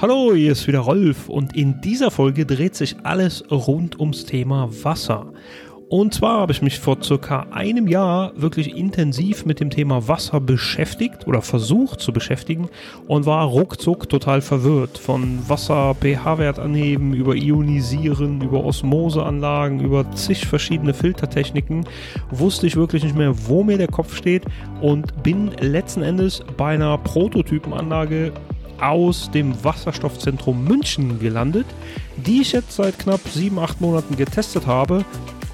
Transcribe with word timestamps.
Hallo, 0.00 0.32
hier 0.32 0.52
ist 0.52 0.68
wieder 0.68 0.78
Rolf 0.78 1.28
und 1.28 1.56
in 1.56 1.80
dieser 1.80 2.12
Folge 2.12 2.46
dreht 2.46 2.76
sich 2.76 2.94
alles 3.02 3.42
rund 3.50 3.98
ums 3.98 4.24
Thema 4.24 4.68
Wasser. 4.84 5.32
Und 5.88 6.14
zwar 6.14 6.38
habe 6.38 6.52
ich 6.52 6.62
mich 6.62 6.78
vor 6.78 7.02
circa 7.02 7.48
einem 7.50 7.88
Jahr 7.88 8.30
wirklich 8.36 8.76
intensiv 8.76 9.44
mit 9.44 9.58
dem 9.58 9.70
Thema 9.70 10.06
Wasser 10.06 10.40
beschäftigt 10.40 11.26
oder 11.26 11.42
versucht 11.42 11.98
zu 11.98 12.12
beschäftigen 12.12 12.68
und 13.08 13.26
war 13.26 13.44
ruckzuck 13.44 14.08
total 14.08 14.40
verwirrt. 14.40 14.98
Von 14.98 15.40
Wasser 15.48 15.96
pH-Wert 16.00 16.60
anheben, 16.60 17.12
über 17.12 17.34
Ionisieren, 17.34 18.40
über 18.40 18.62
Osmoseanlagen, 18.64 19.80
über 19.80 20.08
zig 20.12 20.46
verschiedene 20.46 20.94
Filtertechniken 20.94 21.86
wusste 22.30 22.68
ich 22.68 22.76
wirklich 22.76 23.02
nicht 23.02 23.16
mehr, 23.16 23.34
wo 23.48 23.64
mir 23.64 23.78
der 23.78 23.88
Kopf 23.88 24.14
steht 24.14 24.44
und 24.80 25.24
bin 25.24 25.50
letzten 25.58 26.02
Endes 26.02 26.44
bei 26.56 26.74
einer 26.74 26.98
Prototypenanlage 26.98 28.32
aus 28.80 29.30
dem 29.30 29.62
Wasserstoffzentrum 29.64 30.64
München 30.64 31.18
gelandet, 31.18 31.66
die 32.16 32.42
ich 32.42 32.52
jetzt 32.52 32.72
seit 32.72 32.98
knapp 32.98 33.20
sieben, 33.28 33.58
acht 33.58 33.80
Monaten 33.80 34.16
getestet 34.16 34.66
habe 34.66 35.04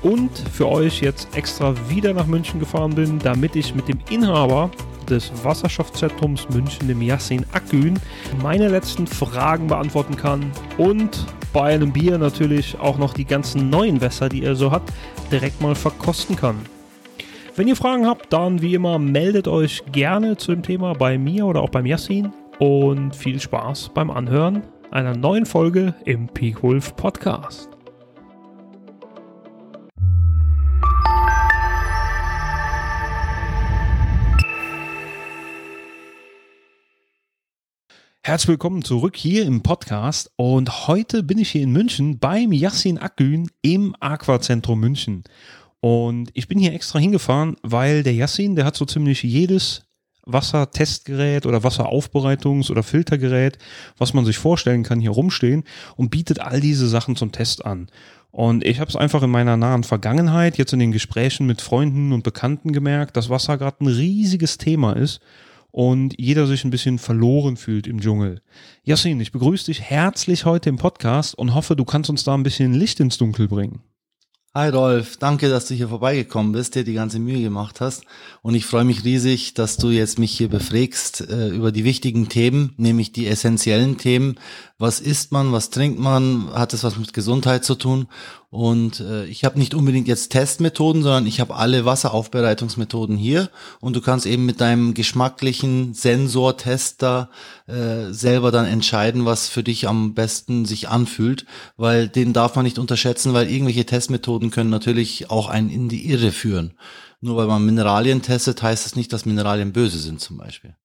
und 0.02 0.30
für 0.52 0.69
euch 0.69 1.00
jetzt 1.00 1.28
extra 1.37 1.74
wieder 1.88 2.12
nach 2.12 2.27
München 2.27 2.60
gefahren 2.60 2.95
bin, 2.95 3.19
damit 3.19 3.56
ich 3.56 3.74
mit 3.74 3.88
dem 3.88 3.98
Inhaber 4.10 4.70
des 5.09 5.33
Wasserstoffzentrums 5.42 6.48
München, 6.50 6.88
dem 6.88 7.02
Yassin 7.02 7.45
Akgün, 7.52 7.98
meine 8.42 8.69
letzten 8.69 9.06
Fragen 9.06 9.66
beantworten 9.66 10.16
kann 10.16 10.50
und 10.78 11.27
bei 11.52 11.75
einem 11.75 11.92
Bier 11.92 12.19
natürlich 12.19 12.78
auch 12.80 12.98
noch 12.98 13.14
die 13.14 13.25
ganzen 13.25 13.70
neuen 13.70 14.00
Wässer, 14.00 14.28
die 14.28 14.42
er 14.42 14.56
so 14.56 14.70
hat, 14.70 14.83
direkt 15.30 15.61
mal 15.61 15.75
verkosten 15.75 16.36
kann. 16.36 16.56
Wenn 17.56 17.69
ihr 17.69 17.77
Fragen 17.77 18.06
habt, 18.06 18.33
dann 18.33 18.62
wie 18.62 18.75
immer 18.75 18.98
meldet 18.98 19.47
euch 19.47 19.84
gerne 19.92 20.36
zu 20.36 20.52
dem 20.52 20.62
Thema 20.62 20.95
bei 20.95 21.19
mir 21.19 21.47
oder 21.47 21.62
auch 21.62 21.70
beim 21.70 21.86
Yassin 21.86 22.33
und 22.58 23.14
viel 23.14 23.40
Spaß 23.40 23.90
beim 23.94 24.10
Anhören 24.10 24.62
einer 24.90 25.16
neuen 25.16 25.47
Folge 25.47 25.94
im 26.05 26.28
Peak 26.28 26.62
Wolf 26.62 26.94
Podcast. 26.94 27.69
Herzlich 38.22 38.48
willkommen 38.48 38.83
zurück 38.83 39.16
hier 39.16 39.44
im 39.44 39.62
Podcast 39.62 40.33
und 40.36 40.89
heute 40.89 41.22
bin 41.22 41.36
ich 41.36 41.50
hier 41.50 41.62
in 41.62 41.72
München 41.72 42.18
beim 42.18 42.52
Yassin 42.52 42.96
Akgün 42.96 43.50
im 43.61 43.94
Aquazentrum 44.00 44.80
München. 44.80 45.24
Und 45.80 46.30
ich 46.33 46.48
bin 46.48 46.58
hier 46.58 46.72
extra 46.72 46.98
hingefahren, 46.98 47.56
weil 47.62 48.02
der 48.02 48.14
Yassin, 48.14 48.56
der 48.56 48.64
hat 48.64 48.77
so 48.77 48.86
ziemlich 48.86 49.22
jedes 49.22 49.83
Wassertestgerät 50.27 51.47
oder 51.47 51.58
Wasseraufbereitungs- 51.58 52.70
oder 52.70 52.83
Filtergerät, 52.83 53.58
was 53.98 54.14
man 54.14 54.25
sich 54.25 54.39
vorstellen 54.39 54.83
kann, 54.83 55.00
hier 55.00 55.11
rumstehen 55.11 55.64
und 55.97 56.11
bietet 56.11 56.41
all 56.41 56.61
diese 56.61 56.89
Sachen 56.89 57.17
zum 57.17 57.33
Test 57.33 57.64
an. 57.64 57.89
Und 58.30 58.64
ich 58.64 58.80
habe 58.80 58.89
es 58.89 58.97
einfach 58.97 59.22
in 59.22 59.30
meiner 59.30 59.56
nahen 59.56 59.84
Vergangenheit, 59.84 60.58
jetzt 60.58 60.72
in 60.72 60.80
den 60.80 60.91
Gesprächen 60.91 61.47
mit 61.47 61.62
Freunden 61.62 62.12
und 62.12 62.25
Bekannten 62.25 62.72
gemerkt, 62.72 63.17
dass 63.17 63.30
Wasser 63.30 63.58
gerade 63.58 63.84
ein 63.84 63.86
riesiges 63.86 64.58
Thema 64.58 64.95
ist 64.95 65.20
und 65.70 66.14
jeder 66.19 66.47
sich 66.47 66.64
ein 66.64 66.70
bisschen 66.70 66.98
verloren 66.98 67.56
fühlt 67.56 67.86
im 67.86 68.00
Dschungel. 68.00 68.41
Yassin, 68.83 69.20
ich 69.20 69.33
begrüße 69.33 69.67
dich 69.67 69.83
herzlich 69.83 70.45
heute 70.45 70.69
im 70.69 70.78
Podcast 70.78 71.36
und 71.36 71.55
hoffe, 71.55 71.77
du 71.77 71.84
kannst 71.84 72.11
uns 72.11 72.25
da 72.25 72.34
ein 72.34 72.42
bisschen 72.42 72.75
Licht 72.75 72.98
ins 72.98 73.19
Dunkel 73.19 73.47
bringen. 73.47 73.83
Hi 74.56 74.69
Rolf, 74.69 75.16
danke, 75.16 75.48
dass 75.48 75.66
du 75.66 75.74
hier 75.74 75.88
vorbeigekommen 75.88 76.52
bist, 76.52 76.77
dir 76.77 76.84
die 76.84 76.94
ganze 76.94 77.19
Mühe 77.19 77.42
gemacht 77.42 77.80
hast. 77.80 78.05
Und 78.41 78.55
ich 78.55 78.66
freue 78.66 78.84
mich 78.84 79.02
riesig, 79.02 79.55
dass 79.55 79.78
du 79.78 79.91
jetzt 79.91 80.16
mich 80.16 80.30
hier 80.30 80.48
befragst 80.48 81.28
äh, 81.28 81.48
über 81.48 81.72
die 81.72 81.83
wichtigen 81.83 82.28
Themen, 82.28 82.72
nämlich 82.77 83.11
die 83.11 83.27
essentiellen 83.27 83.98
Themen. 83.98 84.38
Was 84.84 85.00
isst 85.00 85.32
man, 85.32 85.50
was 85.50 85.70
trinkt 85.70 85.98
man, 85.98 86.50
hat 86.52 86.74
es 86.74 86.84
was 86.84 86.98
mit 86.98 87.14
Gesundheit 87.14 87.64
zu 87.64 87.74
tun? 87.74 88.06
Und 88.50 89.00
äh, 89.00 89.24
ich 89.24 89.42
habe 89.42 89.58
nicht 89.58 89.72
unbedingt 89.72 90.06
jetzt 90.08 90.28
Testmethoden, 90.28 91.02
sondern 91.02 91.27
ich 91.27 91.40
habe 91.40 91.56
alle 91.56 91.86
Wasseraufbereitungsmethoden 91.86 93.17
hier. 93.17 93.48
Und 93.80 93.96
du 93.96 94.02
kannst 94.02 94.27
eben 94.27 94.44
mit 94.44 94.61
deinem 94.61 94.92
geschmacklichen 94.92 95.94
Sensortester 95.94 97.30
äh, 97.67 98.12
selber 98.12 98.52
dann 98.52 98.67
entscheiden, 98.67 99.24
was 99.24 99.48
für 99.48 99.62
dich 99.62 99.89
am 99.89 100.12
besten 100.12 100.67
sich 100.67 100.90
anfühlt, 100.90 101.46
weil 101.78 102.06
den 102.06 102.34
darf 102.34 102.55
man 102.55 102.67
nicht 102.67 102.78
unterschätzen, 102.78 103.33
weil 103.33 103.48
irgendwelche 103.48 103.86
Testmethoden 103.86 104.50
können 104.50 104.68
natürlich 104.68 105.30
auch 105.30 105.48
einen 105.48 105.70
in 105.70 105.89
die 105.89 106.11
Irre 106.11 106.30
führen. 106.30 106.74
Nur 107.23 107.39
weil 107.39 107.46
man 107.46 107.64
Mineralien 107.64 108.20
testet, 108.20 108.62
heißt 108.62 108.84
das 108.84 108.96
nicht, 108.96 109.14
dass 109.14 109.24
Mineralien 109.24 109.73
böse 109.73 109.98
sind 109.98 110.20
zum 110.20 110.36
Beispiel. 110.36 110.77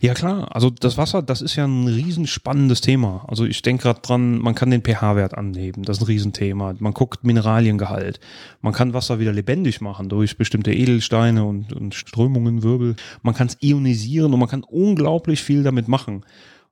Ja 0.00 0.14
klar, 0.14 0.54
also 0.54 0.70
das 0.70 0.96
Wasser, 0.98 1.22
das 1.22 1.42
ist 1.42 1.56
ja 1.56 1.64
ein 1.64 1.86
riesenspannendes 1.86 2.80
Thema. 2.80 3.24
Also 3.28 3.44
ich 3.44 3.62
denke 3.62 3.84
gerade 3.84 4.00
dran, 4.00 4.38
man 4.38 4.54
kann 4.54 4.70
den 4.70 4.82
pH-Wert 4.82 5.34
anheben, 5.34 5.82
das 5.82 5.98
ist 5.98 6.02
ein 6.02 6.06
Riesenthema. 6.06 6.74
Man 6.78 6.92
guckt 6.92 7.24
Mineraliengehalt. 7.24 8.20
Man 8.60 8.72
kann 8.72 8.94
Wasser 8.94 9.18
wieder 9.18 9.32
lebendig 9.32 9.80
machen 9.80 10.08
durch 10.08 10.36
bestimmte 10.36 10.72
Edelsteine 10.72 11.44
und, 11.44 11.72
und 11.72 11.94
Strömungen, 11.94 12.62
Wirbel. 12.62 12.96
Man 13.22 13.34
kann 13.34 13.48
es 13.48 13.56
ionisieren 13.60 14.32
und 14.32 14.40
man 14.40 14.48
kann 14.48 14.64
unglaublich 14.64 15.42
viel 15.42 15.62
damit 15.62 15.88
machen. 15.88 16.24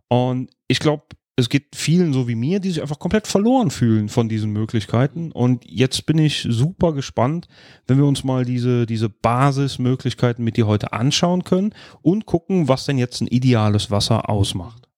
Und 0.09 0.51
ich 0.69 0.79
glaube, 0.79 1.05
es 1.37 1.49
geht 1.49 1.75
vielen 1.75 2.13
so 2.13 2.29
wie 2.29 2.37
mir, 2.37 2.61
die 2.61 2.71
sich 2.71 2.81
einfach 2.81 2.99
komplett 2.99 3.27
verloren 3.27 3.71
fühlen 3.71 4.09
von 4.09 4.29
diesen 4.29 4.51
Möglichkeiten. 4.53 5.33
Und 5.33 5.65
jetzt 5.69 6.07
bin 6.07 6.19
ich 6.19 6.47
super 6.49 6.93
gespannt, 6.93 7.49
wenn 7.87 7.99
wir 7.99 8.05
uns 8.05 8.23
mal 8.23 8.45
diese, 8.45 8.87
diese 8.87 9.09
Basismöglichkeiten 9.09 10.45
mit 10.45 10.57
dir 10.57 10.67
heute 10.67 10.93
anschauen 10.93 11.43
können 11.43 11.75
und 12.03 12.27
gucken, 12.27 12.69
was 12.69 12.85
denn 12.85 12.99
jetzt 12.99 13.21
ein 13.21 13.27
ideales 13.27 13.91
Wasser 13.91 14.29
ausmacht. 14.29 14.89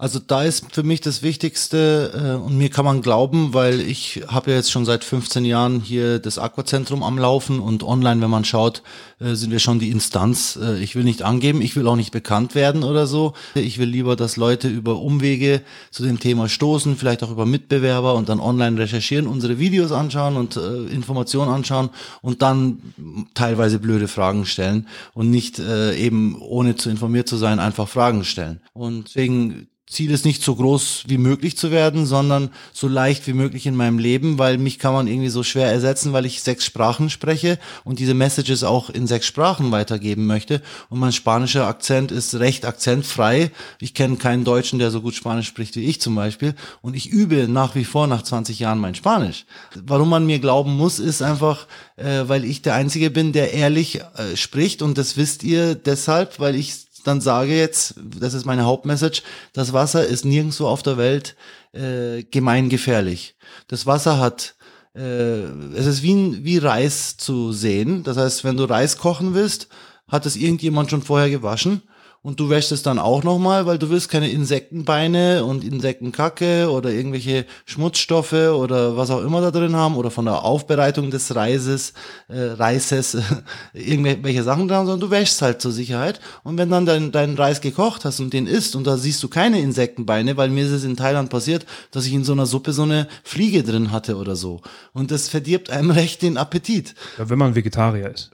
Also 0.00 0.20
da 0.24 0.44
ist 0.44 0.66
für 0.70 0.84
mich 0.84 1.00
das 1.00 1.22
Wichtigste 1.24 2.38
äh, 2.38 2.40
und 2.40 2.56
mir 2.56 2.70
kann 2.70 2.84
man 2.84 3.02
glauben, 3.02 3.52
weil 3.52 3.80
ich 3.80 4.22
habe 4.28 4.52
ja 4.52 4.56
jetzt 4.56 4.70
schon 4.70 4.84
seit 4.84 5.02
15 5.02 5.44
Jahren 5.44 5.80
hier 5.80 6.20
das 6.20 6.38
Aquazentrum 6.38 7.02
am 7.02 7.18
Laufen 7.18 7.58
und 7.58 7.82
online, 7.82 8.20
wenn 8.20 8.30
man 8.30 8.44
schaut, 8.44 8.84
äh, 9.18 9.34
sind 9.34 9.50
wir 9.50 9.58
schon 9.58 9.80
die 9.80 9.90
Instanz. 9.90 10.56
Äh, 10.62 10.78
ich 10.78 10.94
will 10.94 11.02
nicht 11.02 11.22
angeben, 11.22 11.60
ich 11.60 11.74
will 11.74 11.88
auch 11.88 11.96
nicht 11.96 12.12
bekannt 12.12 12.54
werden 12.54 12.84
oder 12.84 13.08
so. 13.08 13.32
Ich 13.56 13.78
will 13.78 13.88
lieber, 13.88 14.14
dass 14.14 14.36
Leute 14.36 14.68
über 14.68 15.00
Umwege 15.00 15.62
zu 15.90 16.04
dem 16.04 16.20
Thema 16.20 16.48
stoßen, 16.48 16.96
vielleicht 16.96 17.24
auch 17.24 17.32
über 17.32 17.44
Mitbewerber 17.44 18.14
und 18.14 18.28
dann 18.28 18.38
online 18.38 18.78
recherchieren, 18.78 19.26
unsere 19.26 19.58
Videos 19.58 19.90
anschauen 19.90 20.36
und 20.36 20.56
äh, 20.56 20.84
Informationen 20.94 21.50
anschauen 21.50 21.90
und 22.22 22.40
dann 22.42 22.94
teilweise 23.34 23.80
blöde 23.80 24.06
Fragen 24.06 24.46
stellen 24.46 24.86
und 25.14 25.28
nicht 25.32 25.58
äh, 25.58 25.96
eben 25.96 26.40
ohne 26.40 26.76
zu 26.76 26.88
informiert 26.88 27.26
zu 27.26 27.36
sein 27.36 27.58
einfach 27.58 27.88
Fragen 27.88 28.22
stellen. 28.22 28.60
Und 28.74 29.08
deswegen 29.08 29.66
Ziel 29.90 30.10
ist 30.10 30.24
nicht 30.24 30.42
so 30.42 30.54
groß 30.54 31.04
wie 31.06 31.18
möglich 31.18 31.56
zu 31.56 31.70
werden, 31.70 32.04
sondern 32.04 32.50
so 32.72 32.88
leicht 32.88 33.26
wie 33.26 33.32
möglich 33.32 33.66
in 33.66 33.74
meinem 33.74 33.98
Leben, 33.98 34.38
weil 34.38 34.58
mich 34.58 34.78
kann 34.78 34.92
man 34.92 35.06
irgendwie 35.06 35.30
so 35.30 35.42
schwer 35.42 35.70
ersetzen, 35.72 36.12
weil 36.12 36.26
ich 36.26 36.42
sechs 36.42 36.64
Sprachen 36.66 37.08
spreche 37.08 37.58
und 37.84 37.98
diese 37.98 38.14
Messages 38.14 38.64
auch 38.64 38.90
in 38.90 39.06
sechs 39.06 39.26
Sprachen 39.26 39.70
weitergeben 39.70 40.26
möchte. 40.26 40.62
Und 40.90 40.98
mein 40.98 41.12
spanischer 41.12 41.66
Akzent 41.66 42.12
ist 42.12 42.34
recht 42.34 42.66
akzentfrei. 42.66 43.50
Ich 43.80 43.94
kenne 43.94 44.16
keinen 44.16 44.44
Deutschen, 44.44 44.78
der 44.78 44.90
so 44.90 45.00
gut 45.00 45.14
Spanisch 45.14 45.46
spricht 45.46 45.76
wie 45.76 45.84
ich 45.84 46.00
zum 46.00 46.14
Beispiel. 46.14 46.54
Und 46.82 46.94
ich 46.94 47.08
übe 47.08 47.48
nach 47.48 47.74
wie 47.74 47.84
vor 47.84 48.06
nach 48.06 48.22
20 48.22 48.58
Jahren 48.58 48.78
mein 48.78 48.94
Spanisch. 48.94 49.46
Warum 49.74 50.10
man 50.10 50.26
mir 50.26 50.38
glauben 50.38 50.76
muss, 50.76 50.98
ist 50.98 51.22
einfach, 51.22 51.66
äh, 51.96 52.24
weil 52.26 52.44
ich 52.44 52.62
der 52.62 52.74
Einzige 52.74 53.10
bin, 53.10 53.32
der 53.32 53.54
ehrlich 53.54 54.00
äh, 54.00 54.36
spricht. 54.36 54.82
Und 54.82 54.98
das 54.98 55.16
wisst 55.16 55.42
ihr 55.44 55.74
deshalb, 55.74 56.38
weil 56.40 56.56
ich 56.56 56.87
dann 57.08 57.20
sage 57.20 57.56
jetzt, 57.56 57.94
das 58.20 58.34
ist 58.34 58.44
meine 58.44 58.64
Hauptmessage, 58.64 59.22
das 59.52 59.72
Wasser 59.72 60.06
ist 60.06 60.24
nirgendwo 60.24 60.66
auf 60.66 60.82
der 60.82 60.98
Welt 60.98 61.36
äh, 61.72 62.22
gemeingefährlich. 62.22 63.36
Das 63.66 63.86
Wasser 63.86 64.18
hat 64.18 64.54
äh, 64.94 65.42
es 65.74 65.86
ist 65.86 66.02
wie, 66.02 66.44
wie 66.44 66.58
Reis 66.58 67.16
zu 67.16 67.52
sehen. 67.52 68.02
Das 68.04 68.16
heißt, 68.16 68.44
wenn 68.44 68.56
du 68.56 68.64
Reis 68.64 68.98
kochen 68.98 69.34
willst, 69.34 69.68
hat 70.06 70.26
es 70.26 70.36
irgendjemand 70.36 70.90
schon 70.90 71.02
vorher 71.02 71.30
gewaschen 71.30 71.82
und 72.20 72.40
du 72.40 72.50
wäschst 72.50 72.72
es 72.72 72.82
dann 72.82 72.98
auch 72.98 73.22
nochmal, 73.22 73.66
weil 73.66 73.78
du 73.78 73.90
willst 73.90 74.10
keine 74.10 74.28
Insektenbeine 74.28 75.44
und 75.44 75.62
Insektenkacke 75.62 76.68
oder 76.70 76.90
irgendwelche 76.90 77.46
Schmutzstoffe 77.64 78.32
oder 78.32 78.96
was 78.96 79.10
auch 79.10 79.22
immer 79.22 79.40
da 79.40 79.52
drin 79.52 79.76
haben 79.76 79.96
oder 79.96 80.10
von 80.10 80.24
der 80.24 80.44
Aufbereitung 80.44 81.10
des 81.10 81.36
Reises, 81.36 81.92
äh, 82.28 82.40
Reises 82.40 83.16
irgendwelche 83.72 84.42
Sachen 84.42 84.66
dran, 84.66 84.86
sondern 84.86 85.08
du 85.08 85.10
wäschst 85.10 85.42
halt 85.42 85.62
zur 85.62 85.70
Sicherheit 85.70 86.20
und 86.42 86.58
wenn 86.58 86.70
dann 86.70 86.86
dein, 86.86 87.12
dein 87.12 87.34
Reis 87.34 87.60
gekocht 87.60 88.04
hast 88.04 88.18
und 88.18 88.32
den 88.32 88.48
isst 88.48 88.74
und 88.74 88.86
da 88.86 88.96
siehst 88.96 89.22
du 89.22 89.28
keine 89.28 89.60
Insektenbeine, 89.60 90.36
weil 90.36 90.50
mir 90.50 90.64
ist 90.64 90.72
es 90.72 90.84
in 90.84 90.96
Thailand 90.96 91.30
passiert, 91.30 91.66
dass 91.92 92.06
ich 92.06 92.12
in 92.12 92.24
so 92.24 92.32
einer 92.32 92.46
Suppe 92.46 92.72
so 92.72 92.82
eine 92.82 93.06
Fliege 93.22 93.62
drin 93.62 93.92
hatte 93.92 94.16
oder 94.16 94.34
so 94.34 94.60
und 94.92 95.12
das 95.12 95.28
verdirbt 95.28 95.70
einem 95.70 95.90
recht 95.98 96.22
den 96.22 96.36
Appetit. 96.36 96.94
Ja, 97.16 97.30
wenn 97.30 97.38
man 97.38 97.54
Vegetarier 97.54 98.10
ist. 98.10 98.30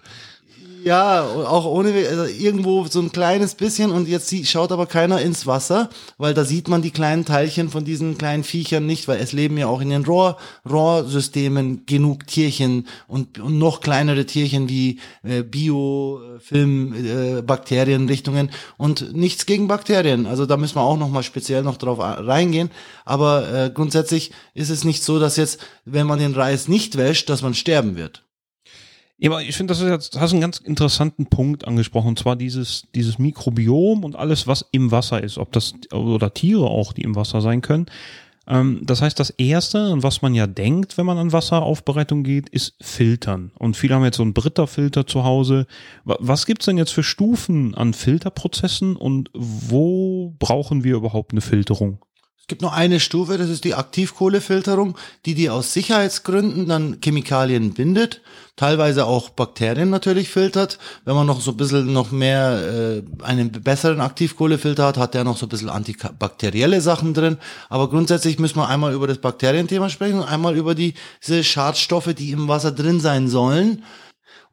Ja, 0.85 1.25
auch 1.25 1.65
ohne, 1.65 1.95
also 2.11 2.25
irgendwo 2.25 2.85
so 2.85 3.01
ein 3.01 3.11
kleines 3.11 3.55
bisschen 3.55 3.91
und 3.91 4.07
jetzt 4.07 4.35
schaut 4.47 4.71
aber 4.71 4.85
keiner 4.85 5.19
ins 5.23 5.47
Wasser, 5.47 5.89
weil 6.19 6.35
da 6.35 6.45
sieht 6.45 6.69
man 6.69 6.83
die 6.83 6.91
kleinen 6.91 7.25
Teilchen 7.25 7.71
von 7.71 7.87
diesen 7.87 8.19
kleinen 8.19 8.45
Viechern 8.45 8.85
nicht, 8.85 9.09
weil 9.09 9.19
es 9.19 9.33
leben 9.33 9.57
ja 9.57 9.67
auch 9.67 9.81
in 9.81 9.89
den 9.89 10.05
Rohr, 10.05 10.37
Rohrsystemen 10.69 11.87
genug 11.87 12.27
Tierchen 12.27 12.87
und, 13.09 13.39
und 13.39 13.59
noch 13.59 13.81
kleinere 13.81 14.27
Tierchen 14.27 14.69
wie 14.69 14.99
äh, 15.23 15.43
Biofilm, 15.43 16.93
äh, 16.93 17.41
Bakterienrichtungen 17.41 18.51
und 18.77 19.17
nichts 19.17 19.47
gegen 19.47 19.69
Bakterien. 19.69 20.27
Also 20.27 20.45
da 20.45 20.59
müssen 20.59 20.77
wir 20.77 20.83
auch 20.83 20.99
nochmal 20.99 21.23
speziell 21.23 21.63
noch 21.63 21.79
drauf 21.79 21.99
reingehen. 21.99 22.71
Aber 23.07 23.51
äh, 23.51 23.71
grundsätzlich 23.73 24.33
ist 24.53 24.69
es 24.69 24.85
nicht 24.85 25.03
so, 25.03 25.19
dass 25.19 25.39
jetzt, 25.39 25.61
wenn 25.87 26.07
man 26.07 26.19
den 26.19 26.35
Reis 26.35 26.69
nicht 26.69 26.99
wäscht, 26.99 27.31
dass 27.31 27.41
man 27.41 27.55
sterben 27.55 27.97
wird. 27.97 28.24
Ja, 29.19 29.31
aber 29.31 29.43
ich 29.43 29.57
finde, 29.57 29.73
das 29.73 29.81
ist 29.81 29.89
jetzt, 29.89 30.21
hast 30.21 30.33
einen 30.33 30.41
ganz 30.41 30.59
interessanten 30.59 31.27
Punkt 31.27 31.67
angesprochen, 31.67 32.09
und 32.09 32.19
zwar 32.19 32.35
dieses, 32.35 32.89
dieses 32.95 33.19
Mikrobiom 33.19 34.05
und 34.05 34.17
alles, 34.17 34.47
was 34.47 34.67
im 34.73 34.91
Wasser 34.91 35.23
ist, 35.23 35.39
ob 35.39 35.53
das, 35.53 35.75
oder 35.93 36.35
Tiere 36.35 36.67
auch, 36.67 36.93
die 36.93 37.03
im 37.03 37.15
Wasser 37.15 37.41
sein 37.41 37.61
können. 37.63 37.87
Ähm, 38.47 38.81
das 38.83 39.03
heißt, 39.03 39.19
das 39.19 39.31
erste, 39.31 39.91
und 39.93 40.03
was 40.03 40.21
man 40.23 40.35
ja 40.35 40.47
denkt, 40.47 40.99
wenn 40.99 41.07
man 41.07 41.19
an 41.19 41.33
Wasseraufbereitung 41.33 42.25
geht, 42.25 42.49
ist 42.49 42.75
Filtern. 42.81 43.53
Und 43.59 43.77
viele 43.77 43.95
haben 43.95 44.05
jetzt 44.05 44.17
so 44.17 44.23
einen 44.23 44.35
Britta-Filter 44.35 45.07
zu 45.07 45.25
Hause. 45.25 45.67
Was 46.05 46.45
gibt's 46.47 46.67
denn 46.67 46.77
jetzt 46.79 46.93
für 46.93 47.05
Stufen 47.05 47.75
an 47.75 47.95
Filterprozessen 47.95 48.97
und 48.97 49.31
wo 49.33 50.35
brauchen 50.39 50.85
wir 50.85 50.97
überhaupt 50.97 51.33
eine 51.33 51.41
Filterung? 51.41 52.01
Es 52.44 52.49
gibt 52.49 52.61
nur 52.61 52.75
eine 52.75 53.00
Stufe, 53.00 53.38
das 53.38 53.49
ist 53.49 53.64
die 53.64 53.75
Aktivkohlefilterung, 53.75 54.99
die 55.25 55.32
die 55.32 55.49
aus 55.49 55.73
Sicherheitsgründen 55.73 56.69
dann 56.69 56.99
Chemikalien 57.02 57.73
bindet, 57.73 58.20
teilweise 58.55 59.06
auch 59.06 59.31
Bakterien 59.31 59.88
natürlich 59.88 60.29
filtert. 60.29 60.79
Wenn 61.06 61.14
man 61.14 61.26
noch 61.26 61.41
so 61.41 61.52
ein 61.52 61.56
bisschen 61.56 61.91
noch 61.94 62.11
mehr 62.11 63.00
äh, 63.00 63.23
einen 63.23 63.50
besseren 63.50 64.02
Aktivkohlefilter 64.02 64.85
hat, 64.85 64.99
hat 64.99 65.14
der 65.14 65.25
noch 65.25 65.38
so 65.38 65.46
ein 65.46 65.49
bisschen 65.49 65.70
antibakterielle 65.70 66.82
Sachen 66.82 67.14
drin. 67.14 67.38
Aber 67.70 67.88
grundsätzlich 67.88 68.38
müssen 68.38 68.58
wir 68.58 68.69
einmal 68.69 68.93
über 68.93 69.06
das 69.06 69.17
Bakterienthema 69.17 69.88
sprechen 69.88 70.19
und 70.19 70.29
einmal 70.29 70.55
über 70.55 70.75
die, 70.75 70.93
diese 71.23 71.43
Schadstoffe, 71.44 72.12
die 72.12 72.32
im 72.32 72.46
Wasser 72.46 72.73
drin 72.73 73.00
sein 73.00 73.29
sollen. 73.29 73.82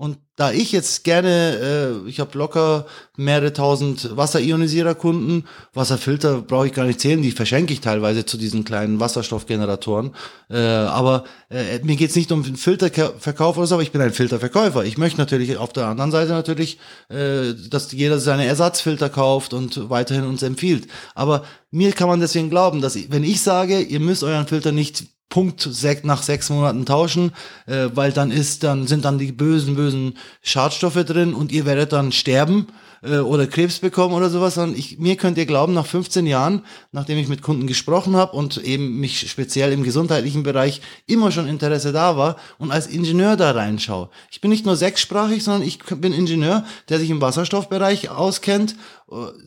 Und 0.01 0.17
da 0.35 0.51
ich 0.51 0.71
jetzt 0.71 1.03
gerne, 1.03 2.01
äh, 2.05 2.09
ich 2.09 2.19
habe 2.19 2.35
locker 2.35 2.87
mehrere 3.17 3.53
tausend 3.53 4.17
Wasserionisierer-Kunden, 4.17 5.43
Wasserfilter 5.75 6.41
brauche 6.41 6.65
ich 6.65 6.73
gar 6.73 6.85
nicht 6.85 6.99
zählen, 6.99 7.21
die 7.21 7.29
verschenke 7.29 7.71
ich 7.71 7.81
teilweise 7.81 8.25
zu 8.25 8.39
diesen 8.39 8.63
kleinen 8.63 8.99
Wasserstoffgeneratoren. 8.99 10.15
Äh, 10.49 10.57
aber 10.57 11.25
äh, 11.51 11.77
mir 11.83 11.97
geht's 11.97 12.15
nicht 12.15 12.31
um 12.31 12.41
den 12.41 12.55
Filterverkauf 12.55 13.57
oder 13.59 13.67
so, 13.67 13.75
aber 13.75 13.83
ich 13.83 13.91
bin 13.91 14.01
ein 14.01 14.11
Filterverkäufer. 14.11 14.85
Ich 14.85 14.97
möchte 14.97 15.19
natürlich 15.19 15.55
auf 15.57 15.71
der 15.71 15.85
anderen 15.85 16.09
Seite 16.09 16.31
natürlich, 16.31 16.79
äh, 17.09 17.53
dass 17.69 17.91
jeder 17.91 18.17
seine 18.17 18.47
Ersatzfilter 18.47 19.09
kauft 19.09 19.53
und 19.53 19.91
weiterhin 19.91 20.23
uns 20.23 20.41
empfiehlt. 20.41 20.87
Aber 21.13 21.43
mir 21.69 21.91
kann 21.91 22.07
man 22.07 22.19
deswegen 22.19 22.49
glauben, 22.49 22.81
dass 22.81 22.97
wenn 23.11 23.23
ich 23.23 23.41
sage, 23.41 23.79
ihr 23.81 23.99
müsst 23.99 24.23
euren 24.23 24.47
Filter 24.47 24.71
nicht 24.71 25.03
Punkt 25.31 25.67
nach 26.03 26.21
sechs 26.21 26.49
Monaten 26.49 26.85
tauschen, 26.85 27.31
äh, 27.65 27.87
weil 27.95 28.11
dann 28.11 28.29
ist, 28.29 28.63
dann 28.63 28.85
sind 28.85 29.05
dann 29.05 29.17
die 29.17 29.31
bösen, 29.31 29.75
bösen 29.75 30.17
Schadstoffe 30.43 31.03
drin 31.05 31.33
und 31.33 31.51
ihr 31.51 31.65
werdet 31.65 31.93
dann 31.93 32.11
sterben 32.11 32.67
äh, 33.01 33.19
oder 33.19 33.47
Krebs 33.47 33.79
bekommen 33.79 34.13
oder 34.13 34.29
sowas. 34.29 34.57
Und 34.57 34.77
ich, 34.77 34.99
mir 34.99 35.15
könnt 35.15 35.37
ihr 35.37 35.45
glauben, 35.45 35.73
nach 35.73 35.85
15 35.85 36.27
Jahren, 36.27 36.63
nachdem 36.91 37.17
ich 37.17 37.29
mit 37.29 37.41
Kunden 37.41 37.65
gesprochen 37.65 38.15
habe 38.15 38.35
und 38.35 38.57
eben 38.57 38.99
mich 38.99 39.31
speziell 39.31 39.71
im 39.71 39.83
gesundheitlichen 39.83 40.43
Bereich 40.43 40.81
immer 41.07 41.31
schon 41.31 41.47
Interesse 41.47 41.93
da 41.93 42.17
war 42.17 42.35
und 42.57 42.71
als 42.71 42.87
Ingenieur 42.87 43.37
da 43.37 43.51
reinschaue. 43.51 44.09
Ich 44.31 44.41
bin 44.41 44.51
nicht 44.51 44.65
nur 44.65 44.75
sechssprachig, 44.75 45.43
sondern 45.43 45.63
ich 45.67 45.79
bin 45.79 46.13
Ingenieur, 46.13 46.65
der 46.89 46.99
sich 46.99 47.09
im 47.09 47.21
Wasserstoffbereich 47.21 48.09
auskennt 48.09 48.75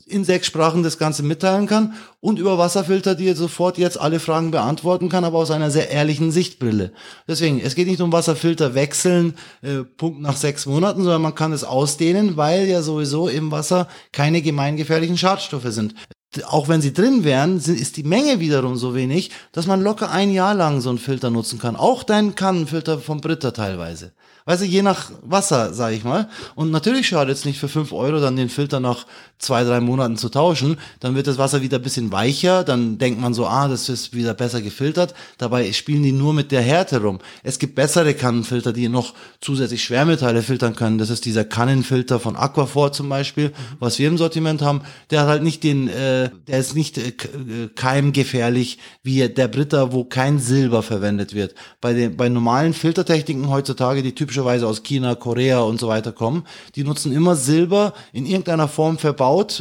in 0.06 0.24
sechs 0.24 0.46
Sprachen 0.46 0.82
das 0.82 0.98
Ganze 0.98 1.22
mitteilen 1.22 1.66
kann 1.66 1.94
und 2.20 2.38
über 2.38 2.58
Wasserfilter, 2.58 3.14
die 3.14 3.32
sofort 3.32 3.78
jetzt 3.78 3.98
alle 3.98 4.20
Fragen 4.20 4.50
beantworten 4.50 5.08
kann, 5.08 5.24
aber 5.24 5.38
aus 5.38 5.50
einer 5.50 5.70
sehr 5.70 5.90
ehrlichen 5.90 6.30
Sichtbrille. 6.32 6.92
Deswegen, 7.26 7.60
es 7.60 7.74
geht 7.74 7.88
nicht 7.88 8.00
um 8.00 8.12
Wasserfilter 8.12 8.74
wechseln, 8.74 9.34
äh, 9.62 9.82
Punkt 9.84 10.20
nach 10.20 10.36
sechs 10.36 10.66
Monaten, 10.66 11.02
sondern 11.02 11.22
man 11.22 11.34
kann 11.34 11.52
es 11.52 11.64
ausdehnen, 11.64 12.36
weil 12.36 12.66
ja 12.66 12.82
sowieso 12.82 13.28
im 13.28 13.50
Wasser 13.50 13.88
keine 14.12 14.42
gemeingefährlichen 14.42 15.16
Schadstoffe 15.16 15.68
sind. 15.68 15.94
Auch 16.46 16.68
wenn 16.68 16.82
sie 16.82 16.92
drin 16.92 17.24
wären, 17.24 17.58
ist 17.58 17.96
die 17.96 18.02
Menge 18.02 18.40
wiederum 18.40 18.76
so 18.76 18.94
wenig, 18.94 19.30
dass 19.52 19.66
man 19.66 19.82
locker 19.82 20.10
ein 20.10 20.32
Jahr 20.32 20.54
lang 20.54 20.80
so 20.80 20.90
einen 20.90 20.98
Filter 20.98 21.30
nutzen 21.30 21.58
kann. 21.58 21.76
Auch 21.76 22.02
deinen 22.02 22.34
Kannenfilter 22.34 22.98
vom 22.98 23.20
Britta 23.20 23.52
teilweise. 23.52 24.12
Weißt 24.46 24.60
du, 24.60 24.66
je 24.66 24.82
nach 24.82 25.10
Wasser, 25.22 25.72
sag 25.72 25.94
ich 25.94 26.04
mal. 26.04 26.28
Und 26.54 26.70
natürlich 26.70 27.08
schadet 27.08 27.34
es 27.34 27.46
nicht 27.46 27.58
für 27.58 27.68
fünf 27.68 27.92
Euro 27.92 28.20
dann 28.20 28.36
den 28.36 28.50
Filter 28.50 28.78
nach 28.78 29.06
zwei, 29.38 29.64
drei 29.64 29.80
Monaten 29.80 30.18
zu 30.18 30.28
tauschen. 30.28 30.78
Dann 31.00 31.14
wird 31.14 31.26
das 31.26 31.38
Wasser 31.38 31.62
wieder 31.62 31.78
ein 31.78 31.82
bisschen 31.82 32.12
weicher. 32.12 32.62
Dann 32.62 32.98
denkt 32.98 33.18
man 33.18 33.32
so, 33.32 33.46
ah, 33.46 33.68
das 33.68 33.88
ist 33.88 34.12
wieder 34.12 34.34
besser 34.34 34.60
gefiltert. 34.60 35.14
Dabei 35.38 35.72
spielen 35.72 36.02
die 36.02 36.12
nur 36.12 36.34
mit 36.34 36.52
der 36.52 36.60
Härte 36.60 37.00
rum. 37.00 37.20
Es 37.42 37.58
gibt 37.58 37.74
bessere 37.74 38.12
Kannenfilter, 38.12 38.74
die 38.74 38.90
noch 38.90 39.14
zusätzlich 39.40 39.82
Schwermetalle 39.82 40.42
filtern 40.42 40.76
können. 40.76 40.98
Das 40.98 41.08
ist 41.08 41.24
dieser 41.24 41.46
Kannenfilter 41.46 42.20
von 42.20 42.36
Aquafor 42.36 42.92
zum 42.92 43.08
Beispiel, 43.08 43.50
was 43.78 43.98
wir 43.98 44.08
im 44.08 44.18
Sortiment 44.18 44.60
haben. 44.60 44.82
Der 45.10 45.22
hat 45.22 45.28
halt 45.28 45.42
nicht 45.42 45.64
den, 45.64 45.88
äh, 45.88 46.28
der 46.48 46.58
ist 46.58 46.74
nicht 46.74 46.98
äh, 46.98 47.08
äh 47.08 47.68
keimgefährlich 47.74 48.78
wie 49.02 49.26
der 49.26 49.48
Britta, 49.48 49.92
wo 49.92 50.04
kein 50.04 50.38
Silber 50.38 50.82
verwendet 50.82 51.34
wird. 51.34 51.54
Bei 51.80 51.94
den, 51.94 52.16
bei 52.16 52.28
normalen 52.28 52.74
Filtertechniken 52.74 53.48
heutzutage, 53.48 54.02
die 54.02 54.14
typisch 54.14 54.33
typischerweise 54.34 54.66
aus 54.66 54.82
China, 54.82 55.14
Korea 55.14 55.60
und 55.60 55.78
so 55.78 55.86
weiter 55.86 56.12
kommen. 56.12 56.44
Die 56.74 56.82
nutzen 56.82 57.12
immer 57.12 57.36
Silber 57.36 57.92
in 58.12 58.26
irgendeiner 58.26 58.66
Form 58.66 58.98
verbaut 58.98 59.60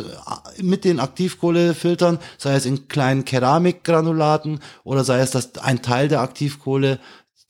äh, 0.57 0.63
mit 0.63 0.83
den 0.83 0.99
Aktivkohlefiltern, 0.99 2.17
sei 2.37 2.55
es 2.55 2.65
in 2.65 2.87
kleinen 2.87 3.23
Keramikgranulaten 3.23 4.59
oder 4.83 5.03
sei 5.03 5.19
es, 5.19 5.31
dass 5.31 5.57
ein 5.59 5.83
Teil 5.83 6.07
der 6.07 6.21
Aktivkohle 6.21 6.99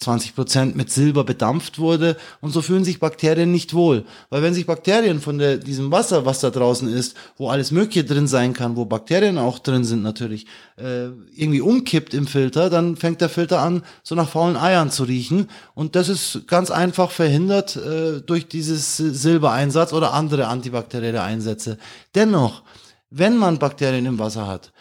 20 0.04 0.36
Prozent 0.36 0.76
mit 0.76 0.92
Silber 0.92 1.24
bedampft 1.24 1.80
wurde 1.80 2.16
und 2.42 2.52
so 2.52 2.62
fühlen 2.62 2.84
sich 2.84 3.00
Bakterien 3.00 3.52
nicht 3.52 3.74
wohl. 3.74 4.06
Weil 4.30 4.44
wenn 4.44 4.54
sich 4.54 4.66
Bakterien 4.66 5.20
von 5.20 5.38
der, 5.38 5.58
diesem 5.58 5.92
Wasser, 5.92 6.26
was 6.26 6.40
da 6.40 6.50
draußen 6.50 6.88
ist, 6.88 7.18
wo 7.38 7.50
alles 7.50 7.72
Mögliche 7.72 8.04
drin 8.04 8.28
sein 8.28 8.54
kann, 8.54 8.76
wo 8.76 8.86
Bakterien 8.86 9.38
auch 9.38 9.60
drin 9.60 9.84
sind 9.84 10.04
natürlich, 10.04 10.46
äh, 10.78 11.06
irgendwie 11.36 11.62
umkippt 11.62 12.14
im 12.14 12.28
Filter, 12.28 12.70
dann 12.70 12.96
fängt 12.96 13.22
der 13.22 13.30
Filter 13.30 13.60
an, 13.60 13.84
so 14.04 14.16
nach 14.16 14.30
faulen 14.30 14.58
Eiern 14.58 14.92
zu 14.92 15.04
riechen 15.04 15.50
und 15.74 15.96
das 15.96 16.10
ist 16.10 16.48
ganz 16.48 16.70
einfach 16.72 17.12
verhindert 17.12 17.76
äh, 17.76 18.22
durch 18.22 18.48
dieses 18.48 18.98
Silbereinsatz 18.98 19.94
oder 19.94 20.14
andere 20.14 20.48
antibakterielle 20.48 21.24
Einsätze. 21.24 21.78
Dennoch, 22.16 22.64
wenn 23.10 23.38
man 23.38 23.60
Bakterien 23.60 24.06
im 24.06 24.20
Wasser 24.20 24.48
hat 24.48 24.72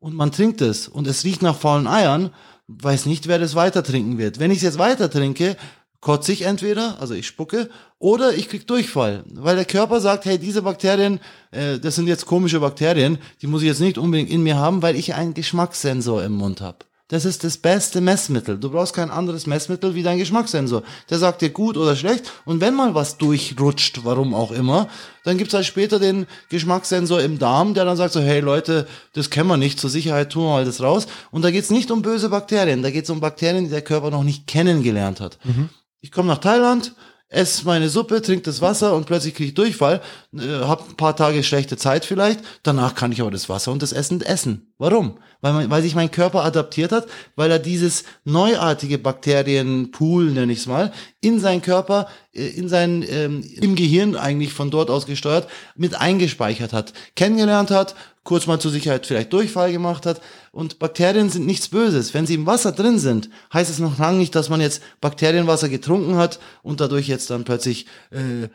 und 0.00 0.14
man 0.14 0.32
trinkt 0.32 0.60
es 0.60 0.88
und 0.88 1.06
es 1.06 1.24
riecht 1.24 1.42
nach 1.42 1.56
faulen 1.56 1.86
Eiern, 1.86 2.30
weiß 2.68 3.06
nicht, 3.06 3.28
wer 3.28 3.38
das 3.38 3.54
weiter 3.54 3.82
trinken 3.82 4.18
wird. 4.18 4.38
Wenn 4.38 4.50
ich 4.50 4.58
es 4.58 4.62
jetzt 4.62 4.78
weiter 4.78 5.10
trinke, 5.10 5.56
kotze 6.00 6.32
ich 6.32 6.42
entweder, 6.42 7.00
also 7.00 7.14
ich 7.14 7.26
spucke, 7.26 7.70
oder 7.98 8.34
ich 8.34 8.48
krieg 8.48 8.66
Durchfall, 8.66 9.24
weil 9.32 9.56
der 9.56 9.64
Körper 9.64 10.00
sagt, 10.00 10.26
hey, 10.26 10.38
diese 10.38 10.62
Bakterien, 10.62 11.18
äh, 11.50 11.78
das 11.78 11.94
sind 11.96 12.06
jetzt 12.06 12.26
komische 12.26 12.60
Bakterien, 12.60 13.18
die 13.40 13.46
muss 13.46 13.62
ich 13.62 13.68
jetzt 13.68 13.80
nicht 13.80 13.96
unbedingt 13.96 14.30
in 14.30 14.42
mir 14.42 14.56
haben, 14.56 14.82
weil 14.82 14.96
ich 14.96 15.14
einen 15.14 15.34
Geschmackssensor 15.34 16.22
im 16.22 16.32
Mund 16.32 16.60
habe. 16.60 16.78
Das 17.08 17.26
ist 17.26 17.44
das 17.44 17.58
beste 17.58 18.00
Messmittel. 18.00 18.58
Du 18.58 18.70
brauchst 18.70 18.94
kein 18.94 19.10
anderes 19.10 19.46
Messmittel 19.46 19.94
wie 19.94 20.02
dein 20.02 20.16
Geschmackssensor. 20.16 20.82
Der 21.10 21.18
sagt 21.18 21.42
dir 21.42 21.50
gut 21.50 21.76
oder 21.76 21.96
schlecht. 21.96 22.32
Und 22.46 22.62
wenn 22.62 22.74
mal 22.74 22.94
was 22.94 23.18
durchrutscht, 23.18 24.04
warum 24.04 24.32
auch 24.32 24.52
immer, 24.52 24.88
dann 25.22 25.36
gibt's 25.36 25.52
halt 25.52 25.66
später 25.66 25.98
den 25.98 26.26
Geschmackssensor 26.48 27.20
im 27.20 27.38
Darm, 27.38 27.74
der 27.74 27.84
dann 27.84 27.98
sagt 27.98 28.14
so, 28.14 28.20
hey 28.20 28.40
Leute, 28.40 28.86
das 29.12 29.28
kennen 29.28 29.48
wir 29.48 29.58
nicht, 29.58 29.78
zur 29.78 29.90
Sicherheit 29.90 30.32
tun 30.32 30.44
wir 30.44 30.50
mal 30.50 30.64
das 30.64 30.80
raus. 30.82 31.06
Und 31.30 31.42
da 31.42 31.50
geht's 31.50 31.70
nicht 31.70 31.90
um 31.90 32.00
böse 32.00 32.30
Bakterien, 32.30 32.82
da 32.82 32.90
geht's 32.90 33.10
um 33.10 33.20
Bakterien, 33.20 33.64
die 33.64 33.70
der 33.70 33.82
Körper 33.82 34.10
noch 34.10 34.24
nicht 34.24 34.46
kennengelernt 34.46 35.20
hat. 35.20 35.38
Mhm. 35.44 35.68
Ich 36.00 36.10
komme 36.10 36.28
nach 36.28 36.38
Thailand, 36.38 36.94
esse 37.28 37.64
meine 37.64 37.88
Suppe, 37.88 38.22
trinke 38.22 38.44
das 38.44 38.60
Wasser 38.60 38.94
und 38.94 39.06
plötzlich 39.06 39.34
kriege 39.34 39.48
ich 39.48 39.54
Durchfall, 39.54 40.00
äh, 40.32 40.40
habe 40.40 40.84
ein 40.88 40.96
paar 40.96 41.16
Tage 41.16 41.42
schlechte 41.42 41.76
Zeit 41.76 42.04
vielleicht, 42.04 42.40
danach 42.62 42.94
kann 42.94 43.12
ich 43.12 43.20
aber 43.20 43.30
das 43.30 43.48
Wasser 43.48 43.72
und 43.72 43.82
das 43.82 43.92
Essen 43.92 44.20
essen. 44.20 44.73
Warum? 44.78 45.18
Weil, 45.40 45.52
man, 45.52 45.70
weil 45.70 45.82
sich 45.82 45.94
mein 45.94 46.10
Körper 46.10 46.44
adaptiert 46.44 46.90
hat, 46.90 47.06
weil 47.36 47.50
er 47.50 47.58
dieses 47.60 48.04
neuartige 48.24 48.98
Bakterienpool, 48.98 50.32
nenne 50.32 50.52
ich 50.52 50.60
es 50.60 50.66
mal, 50.66 50.92
in 51.20 51.38
seinen 51.38 51.62
Körper, 51.62 52.08
äh, 52.32 52.46
in 52.48 52.68
sein, 52.68 53.04
ähm, 53.08 53.44
im 53.60 53.76
Gehirn 53.76 54.16
eigentlich 54.16 54.52
von 54.52 54.70
dort 54.70 54.90
aus 54.90 55.06
gesteuert, 55.06 55.46
mit 55.76 56.00
eingespeichert 56.00 56.72
hat, 56.72 56.92
kennengelernt 57.14 57.70
hat, 57.70 57.94
kurz 58.24 58.46
mal 58.46 58.58
zur 58.58 58.72
Sicherheit 58.72 59.06
vielleicht 59.06 59.32
Durchfall 59.32 59.70
gemacht 59.70 60.06
hat. 60.06 60.20
Und 60.50 60.78
Bakterien 60.78 61.30
sind 61.30 61.46
nichts 61.46 61.68
Böses. 61.68 62.14
Wenn 62.14 62.26
sie 62.26 62.34
im 62.34 62.46
Wasser 62.46 62.72
drin 62.72 62.98
sind, 62.98 63.28
heißt 63.52 63.70
es 63.70 63.78
noch 63.78 63.98
lange 63.98 64.18
nicht, 64.18 64.34
dass 64.34 64.48
man 64.48 64.60
jetzt 64.60 64.82
Bakterienwasser 65.00 65.68
getrunken 65.68 66.16
hat 66.16 66.40
und 66.62 66.80
dadurch 66.80 67.06
jetzt 67.06 67.30
dann 67.30 67.44
plötzlich 67.44 67.86
äh, 68.10 68.48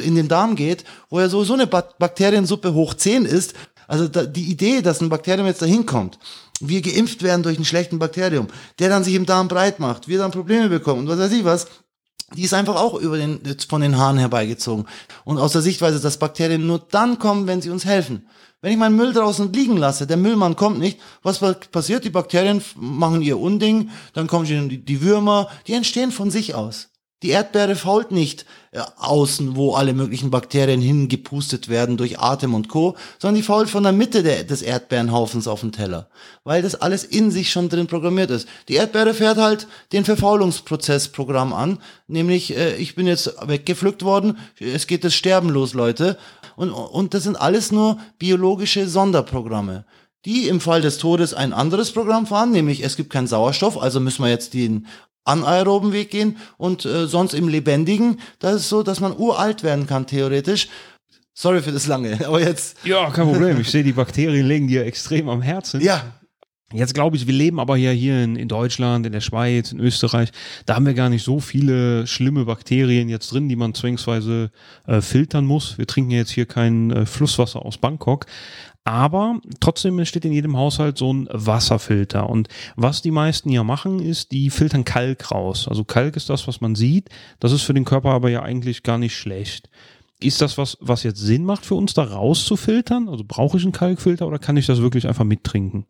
in 0.00 0.14
den 0.14 0.28
Darm 0.28 0.54
geht, 0.54 0.84
wo 1.08 1.18
ja 1.18 1.28
sowieso 1.28 1.54
eine 1.54 1.66
Bakteriensuppe 1.66 2.72
hoch 2.74 2.94
10 2.94 3.24
ist. 3.24 3.54
Also 3.90 4.06
da, 4.06 4.24
die 4.24 4.44
Idee, 4.44 4.82
dass 4.82 5.00
ein 5.00 5.08
Bakterium 5.08 5.48
jetzt 5.48 5.62
dahin 5.62 5.84
kommt, 5.84 6.20
wir 6.60 6.80
geimpft 6.80 7.24
werden 7.24 7.42
durch 7.42 7.56
einen 7.56 7.64
schlechten 7.64 7.98
Bakterium, 7.98 8.46
der 8.78 8.88
dann 8.88 9.02
sich 9.02 9.16
im 9.16 9.26
Darm 9.26 9.48
breit 9.48 9.80
macht, 9.80 10.06
wir 10.06 10.16
dann 10.16 10.30
Probleme 10.30 10.68
bekommen 10.68 11.00
und 11.00 11.08
was 11.08 11.18
weiß 11.18 11.32
ich 11.32 11.44
was, 11.44 11.66
die 12.36 12.44
ist 12.44 12.54
einfach 12.54 12.76
auch 12.76 12.94
über 12.94 13.18
den, 13.18 13.40
von 13.68 13.80
den 13.80 13.98
Haaren 13.98 14.18
herbeigezogen. 14.18 14.86
Und 15.24 15.38
aus 15.38 15.50
der 15.50 15.62
Sichtweise, 15.62 15.98
dass 15.98 16.18
Bakterien 16.18 16.68
nur 16.68 16.78
dann 16.78 17.18
kommen, 17.18 17.48
wenn 17.48 17.60
sie 17.60 17.70
uns 17.70 17.84
helfen. 17.84 18.28
Wenn 18.60 18.70
ich 18.70 18.78
meinen 18.78 18.94
Müll 18.94 19.12
draußen 19.12 19.52
liegen 19.52 19.76
lasse, 19.76 20.06
der 20.06 20.16
Müllmann 20.16 20.54
kommt 20.54 20.78
nicht, 20.78 21.00
was 21.24 21.40
passiert? 21.72 22.04
Die 22.04 22.10
Bakterien 22.10 22.62
machen 22.76 23.22
ihr 23.22 23.40
Unding, 23.40 23.90
dann 24.12 24.28
kommen 24.28 24.44
die, 24.44 24.84
die 24.84 25.02
Würmer, 25.02 25.48
die 25.66 25.72
entstehen 25.72 26.12
von 26.12 26.30
sich 26.30 26.54
aus. 26.54 26.89
Die 27.22 27.30
Erdbeere 27.30 27.76
fault 27.76 28.12
nicht 28.12 28.46
äh, 28.72 28.80
außen, 28.96 29.54
wo 29.54 29.74
alle 29.74 29.92
möglichen 29.92 30.30
Bakterien 30.30 30.80
hingepustet 30.80 31.68
werden 31.68 31.98
durch 31.98 32.18
Atem 32.18 32.54
und 32.54 32.68
Co., 32.68 32.96
sondern 33.18 33.34
die 33.34 33.42
fault 33.42 33.68
von 33.68 33.82
der 33.82 33.92
Mitte 33.92 34.22
der, 34.22 34.44
des 34.44 34.62
Erdbeerenhaufens 34.62 35.46
auf 35.46 35.60
dem 35.60 35.72
Teller, 35.72 36.08
weil 36.44 36.62
das 36.62 36.76
alles 36.76 37.04
in 37.04 37.30
sich 37.30 37.50
schon 37.50 37.68
drin 37.68 37.88
programmiert 37.88 38.30
ist. 38.30 38.48
Die 38.68 38.74
Erdbeere 38.74 39.12
fährt 39.12 39.36
halt 39.36 39.66
den 39.92 40.06
Verfaulungsprozessprogramm 40.06 41.52
an, 41.52 41.78
nämlich 42.06 42.56
äh, 42.56 42.76
ich 42.76 42.94
bin 42.94 43.06
jetzt 43.06 43.34
weggepflückt 43.46 44.02
worden, 44.02 44.38
es 44.58 44.86
geht 44.86 45.04
das 45.04 45.14
Sterben 45.14 45.50
los, 45.50 45.74
Leute. 45.74 46.16
Und, 46.56 46.70
und 46.70 47.12
das 47.12 47.24
sind 47.24 47.40
alles 47.40 47.70
nur 47.70 47.98
biologische 48.18 48.88
Sonderprogramme 48.88 49.84
die 50.26 50.48
im 50.48 50.60
Fall 50.60 50.82
des 50.82 50.98
Todes 50.98 51.32
ein 51.32 51.54
anderes 51.54 51.92
Programm 51.92 52.26
fahren, 52.26 52.50
nämlich 52.50 52.84
es 52.84 52.96
gibt 52.96 53.10
keinen 53.10 53.26
Sauerstoff, 53.26 53.80
also 53.80 54.00
müssen 54.00 54.22
wir 54.22 54.28
jetzt 54.28 54.52
den 54.52 54.86
anaeroben 55.24 55.92
Weg 55.92 56.10
gehen 56.10 56.38
und 56.56 56.84
äh, 56.84 57.06
sonst 57.06 57.34
im 57.34 57.48
lebendigen, 57.48 58.20
das 58.38 58.56
ist 58.56 58.68
so, 58.68 58.82
dass 58.82 59.00
man 59.00 59.16
uralt 59.16 59.62
werden 59.62 59.86
kann 59.86 60.06
theoretisch. 60.06 60.68
Sorry 61.34 61.62
für 61.62 61.72
das 61.72 61.86
lange, 61.86 62.18
aber 62.26 62.40
jetzt. 62.40 62.76
Ja, 62.84 63.10
kein 63.10 63.26
Problem. 63.26 63.60
Ich 63.60 63.70
sehe, 63.70 63.84
die 63.84 63.92
Bakterien 63.92 64.46
legen 64.46 64.68
dir 64.68 64.84
extrem 64.84 65.28
am 65.28 65.42
Herzen. 65.42 65.80
Ja. 65.80 66.19
Jetzt 66.72 66.94
glaube 66.94 67.16
ich, 67.16 67.26
wir 67.26 67.34
leben 67.34 67.58
aber 67.58 67.76
ja 67.76 67.90
hier 67.90 68.22
in, 68.22 68.36
in 68.36 68.46
Deutschland, 68.46 69.04
in 69.04 69.12
der 69.12 69.20
Schweiz, 69.20 69.72
in 69.72 69.80
Österreich. 69.80 70.30
Da 70.66 70.76
haben 70.76 70.86
wir 70.86 70.94
gar 70.94 71.08
nicht 71.08 71.24
so 71.24 71.40
viele 71.40 72.06
schlimme 72.06 72.44
Bakterien 72.44 73.08
jetzt 73.08 73.32
drin, 73.32 73.48
die 73.48 73.56
man 73.56 73.74
zwangsweise 73.74 74.52
äh, 74.86 75.00
filtern 75.00 75.46
muss. 75.46 75.78
Wir 75.78 75.88
trinken 75.88 76.12
jetzt 76.12 76.30
hier 76.30 76.46
kein 76.46 76.92
äh, 76.92 77.06
Flusswasser 77.06 77.66
aus 77.66 77.78
Bangkok. 77.78 78.26
Aber 78.84 79.40
trotzdem 79.58 80.02
steht 80.04 80.24
in 80.24 80.32
jedem 80.32 80.56
Haushalt 80.56 80.96
so 80.96 81.12
ein 81.12 81.28
Wasserfilter. 81.30 82.30
Und 82.30 82.48
was 82.76 83.02
die 83.02 83.10
meisten 83.10 83.50
ja 83.50 83.64
machen, 83.64 83.98
ist, 83.98 84.30
die 84.30 84.48
filtern 84.48 84.84
Kalk 84.84 85.32
raus. 85.32 85.66
Also 85.68 85.84
Kalk 85.84 86.16
ist 86.16 86.30
das, 86.30 86.46
was 86.46 86.60
man 86.60 86.76
sieht. 86.76 87.08
Das 87.40 87.52
ist 87.52 87.62
für 87.62 87.74
den 87.74 87.84
Körper 87.84 88.10
aber 88.10 88.30
ja 88.30 88.42
eigentlich 88.42 88.84
gar 88.84 88.96
nicht 88.96 89.16
schlecht. 89.16 89.68
Ist 90.20 90.40
das 90.40 90.56
was, 90.56 90.78
was 90.80 91.02
jetzt 91.02 91.18
Sinn 91.18 91.44
macht 91.44 91.66
für 91.66 91.74
uns, 91.74 91.94
da 91.94 92.04
rauszufiltern? 92.04 93.08
Also 93.08 93.24
brauche 93.26 93.56
ich 93.56 93.64
einen 93.64 93.72
Kalkfilter 93.72 94.26
oder 94.26 94.38
kann 94.38 94.56
ich 94.56 94.66
das 94.66 94.80
wirklich 94.80 95.08
einfach 95.08 95.24
mittrinken? 95.24 95.86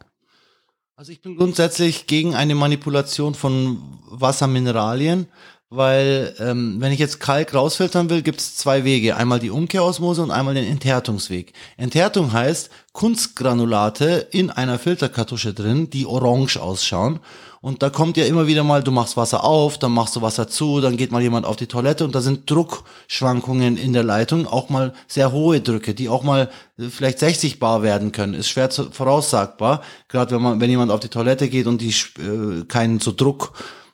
Also 1.01 1.13
ich 1.13 1.23
bin 1.23 1.37
grundsätzlich 1.37 2.07
gegen 2.07 2.35
eine 2.35 2.55
Manipulation 2.55 3.35
von 3.35 3.81
Wassermineralien, 4.11 5.29
weil 5.71 6.35
ähm, 6.39 6.77
wenn 6.79 6.93
ich 6.93 6.99
jetzt 6.99 7.21
Kalk 7.21 7.55
rausfiltern 7.55 8.11
will, 8.11 8.21
gibt 8.21 8.39
es 8.39 8.57
zwei 8.57 8.85
Wege. 8.85 9.17
Einmal 9.17 9.39
die 9.39 9.49
Umkehrosmose 9.49 10.23
und 10.23 10.31
einmal 10.31 10.53
den 10.53 10.67
Enthärtungsweg. 10.67 11.55
Enthärtung 11.79 12.35
heißt 12.35 12.69
Kunstgranulate 12.93 14.29
in 14.31 14.51
einer 14.51 14.79
Filterkartusche 14.79 15.55
drin, 15.55 15.89
die 15.89 16.05
orange 16.05 16.59
ausschauen. 16.59 17.21
Und 17.63 17.83
da 17.83 17.91
kommt 17.91 18.17
ja 18.17 18.25
immer 18.25 18.47
wieder 18.47 18.65
mal, 18.65 18.83
du 18.83 18.91
machst 18.91 19.19
Wasser 19.19 19.45
auf, 19.45 19.77
dann 19.77 19.93
machst 19.93 20.17
du 20.17 20.23
Wasser 20.23 20.49
zu, 20.49 20.81
dann 20.81 20.97
geht 20.97 21.13
mal 21.13 21.21
jemand 21.21 21.45
auf 21.45 21.57
die 21.57 21.67
Toilette 21.67 22.07
und 22.07 22.15
da 22.15 22.23
sind 22.23 22.51
Druckschwankungen 22.51 23.77
in 23.77 23.93
der 23.93 24.03
Leitung, 24.03 24.47
auch 24.47 24.71
mal 24.71 24.95
sehr 25.07 25.31
hohe 25.31 25.61
Drücke, 25.61 25.93
die 25.93 26.09
auch 26.09 26.23
mal 26.23 26.49
äh, 26.79 26.85
vielleicht 26.89 27.19
60 27.19 27.59
bar 27.59 27.83
werden 27.83 28.13
können. 28.13 28.33
Ist 28.33 28.49
schwer 28.49 28.71
zu, 28.71 28.91
voraussagbar, 28.91 29.83
gerade 30.09 30.35
wenn 30.35 30.41
man, 30.41 30.61
wenn 30.61 30.71
jemand 30.71 30.91
auf 30.91 31.01
die 31.01 31.11
Toilette 31.11 31.51
geht 31.51 31.67
und 31.67 31.83
die 31.83 31.95
äh, 32.19 32.65
keinen 32.65 32.99
so 32.99 33.13
Druck 33.13 33.53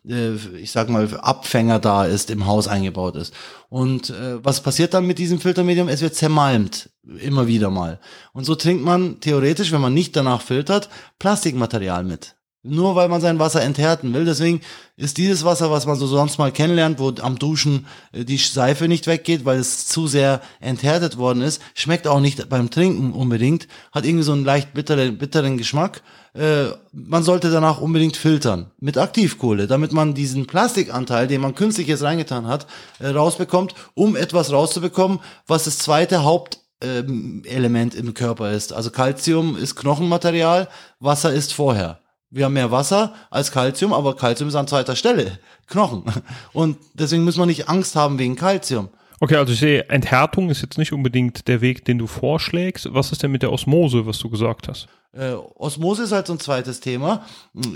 äh, 0.08 0.36
ich 0.58 0.70
sag 0.70 0.88
mal, 0.88 1.08
Abfänger 1.18 1.80
da 1.80 2.04
ist, 2.04 2.30
im 2.30 2.46
Haus 2.46 2.68
eingebaut 2.68 3.16
ist. 3.16 3.34
Und 3.68 4.10
äh, 4.10 4.44
was 4.44 4.60
passiert 4.60 4.94
dann 4.94 5.08
mit 5.08 5.18
diesem 5.18 5.40
Filtermedium? 5.40 5.88
Es 5.88 6.02
wird 6.02 6.14
zermalmt, 6.14 6.90
immer 7.20 7.48
wieder 7.48 7.70
mal. 7.70 7.98
Und 8.32 8.44
so 8.44 8.54
trinkt 8.54 8.84
man 8.84 9.18
theoretisch, 9.18 9.72
wenn 9.72 9.80
man 9.80 9.94
nicht 9.94 10.14
danach 10.14 10.40
filtert, 10.40 10.88
Plastikmaterial 11.18 12.04
mit. 12.04 12.36
Nur 12.68 12.96
weil 12.96 13.08
man 13.08 13.20
sein 13.20 13.38
Wasser 13.38 13.62
enthärten 13.62 14.12
will. 14.12 14.24
Deswegen 14.24 14.60
ist 14.96 15.18
dieses 15.18 15.44
Wasser, 15.44 15.70
was 15.70 15.86
man 15.86 15.96
so 15.96 16.06
sonst 16.06 16.38
mal 16.38 16.50
kennenlernt, 16.50 16.98
wo 16.98 17.12
am 17.20 17.38
Duschen 17.38 17.86
äh, 18.12 18.24
die 18.24 18.38
Seife 18.38 18.88
nicht 18.88 19.06
weggeht, 19.06 19.44
weil 19.44 19.58
es 19.58 19.86
zu 19.86 20.06
sehr 20.06 20.40
enthärtet 20.60 21.18
worden 21.18 21.42
ist, 21.42 21.60
schmeckt 21.74 22.06
auch 22.06 22.20
nicht 22.20 22.48
beim 22.48 22.70
Trinken 22.70 23.12
unbedingt, 23.12 23.68
hat 23.92 24.04
irgendwie 24.04 24.24
so 24.24 24.32
einen 24.32 24.44
leicht 24.44 24.74
bitteren, 24.74 25.18
bitteren 25.18 25.58
Geschmack. 25.58 26.02
Äh, 26.34 26.66
man 26.92 27.22
sollte 27.22 27.50
danach 27.50 27.80
unbedingt 27.80 28.16
filtern 28.16 28.70
mit 28.78 28.98
Aktivkohle, 28.98 29.66
damit 29.66 29.92
man 29.92 30.14
diesen 30.14 30.46
Plastikanteil, 30.46 31.26
den 31.26 31.40
man 31.40 31.54
künstlich 31.54 31.86
jetzt 31.86 32.02
reingetan 32.02 32.46
hat, 32.46 32.66
äh, 32.98 33.08
rausbekommt, 33.08 33.74
um 33.94 34.16
etwas 34.16 34.52
rauszubekommen, 34.52 35.20
was 35.46 35.64
das 35.64 35.78
zweite 35.78 36.24
Hauptelement 36.24 37.94
im 37.94 38.14
Körper 38.14 38.52
ist. 38.52 38.72
Also 38.72 38.90
Calcium 38.90 39.56
ist 39.56 39.76
Knochenmaterial, 39.76 40.68
Wasser 41.00 41.32
ist 41.32 41.52
vorher. 41.52 42.00
Wir 42.36 42.44
haben 42.44 42.52
mehr 42.52 42.70
Wasser 42.70 43.14
als 43.30 43.50
Kalzium, 43.50 43.94
aber 43.94 44.14
Kalzium 44.14 44.50
ist 44.50 44.56
an 44.56 44.68
zweiter 44.68 44.94
Stelle. 44.94 45.38
Knochen. 45.68 46.04
Und 46.52 46.76
deswegen 46.92 47.24
muss 47.24 47.38
man 47.38 47.48
nicht 47.48 47.70
Angst 47.70 47.96
haben 47.96 48.18
wegen 48.18 48.36
Kalzium. 48.36 48.90
Okay, 49.20 49.36
also 49.36 49.54
ich 49.54 49.58
sehe, 49.58 49.88
Enthärtung 49.88 50.50
ist 50.50 50.60
jetzt 50.60 50.76
nicht 50.76 50.92
unbedingt 50.92 51.48
der 51.48 51.62
Weg, 51.62 51.86
den 51.86 51.96
du 51.96 52.06
vorschlägst. 52.06 52.92
Was 52.92 53.10
ist 53.10 53.22
denn 53.22 53.30
mit 53.30 53.42
der 53.42 53.52
Osmose, 53.52 54.04
was 54.04 54.18
du 54.18 54.28
gesagt 54.28 54.68
hast? 54.68 54.86
Äh, 55.12 55.32
Osmose 55.54 56.02
ist 56.02 56.12
halt 56.12 56.26
so 56.26 56.34
ein 56.34 56.38
zweites 56.38 56.80
Thema. 56.80 57.24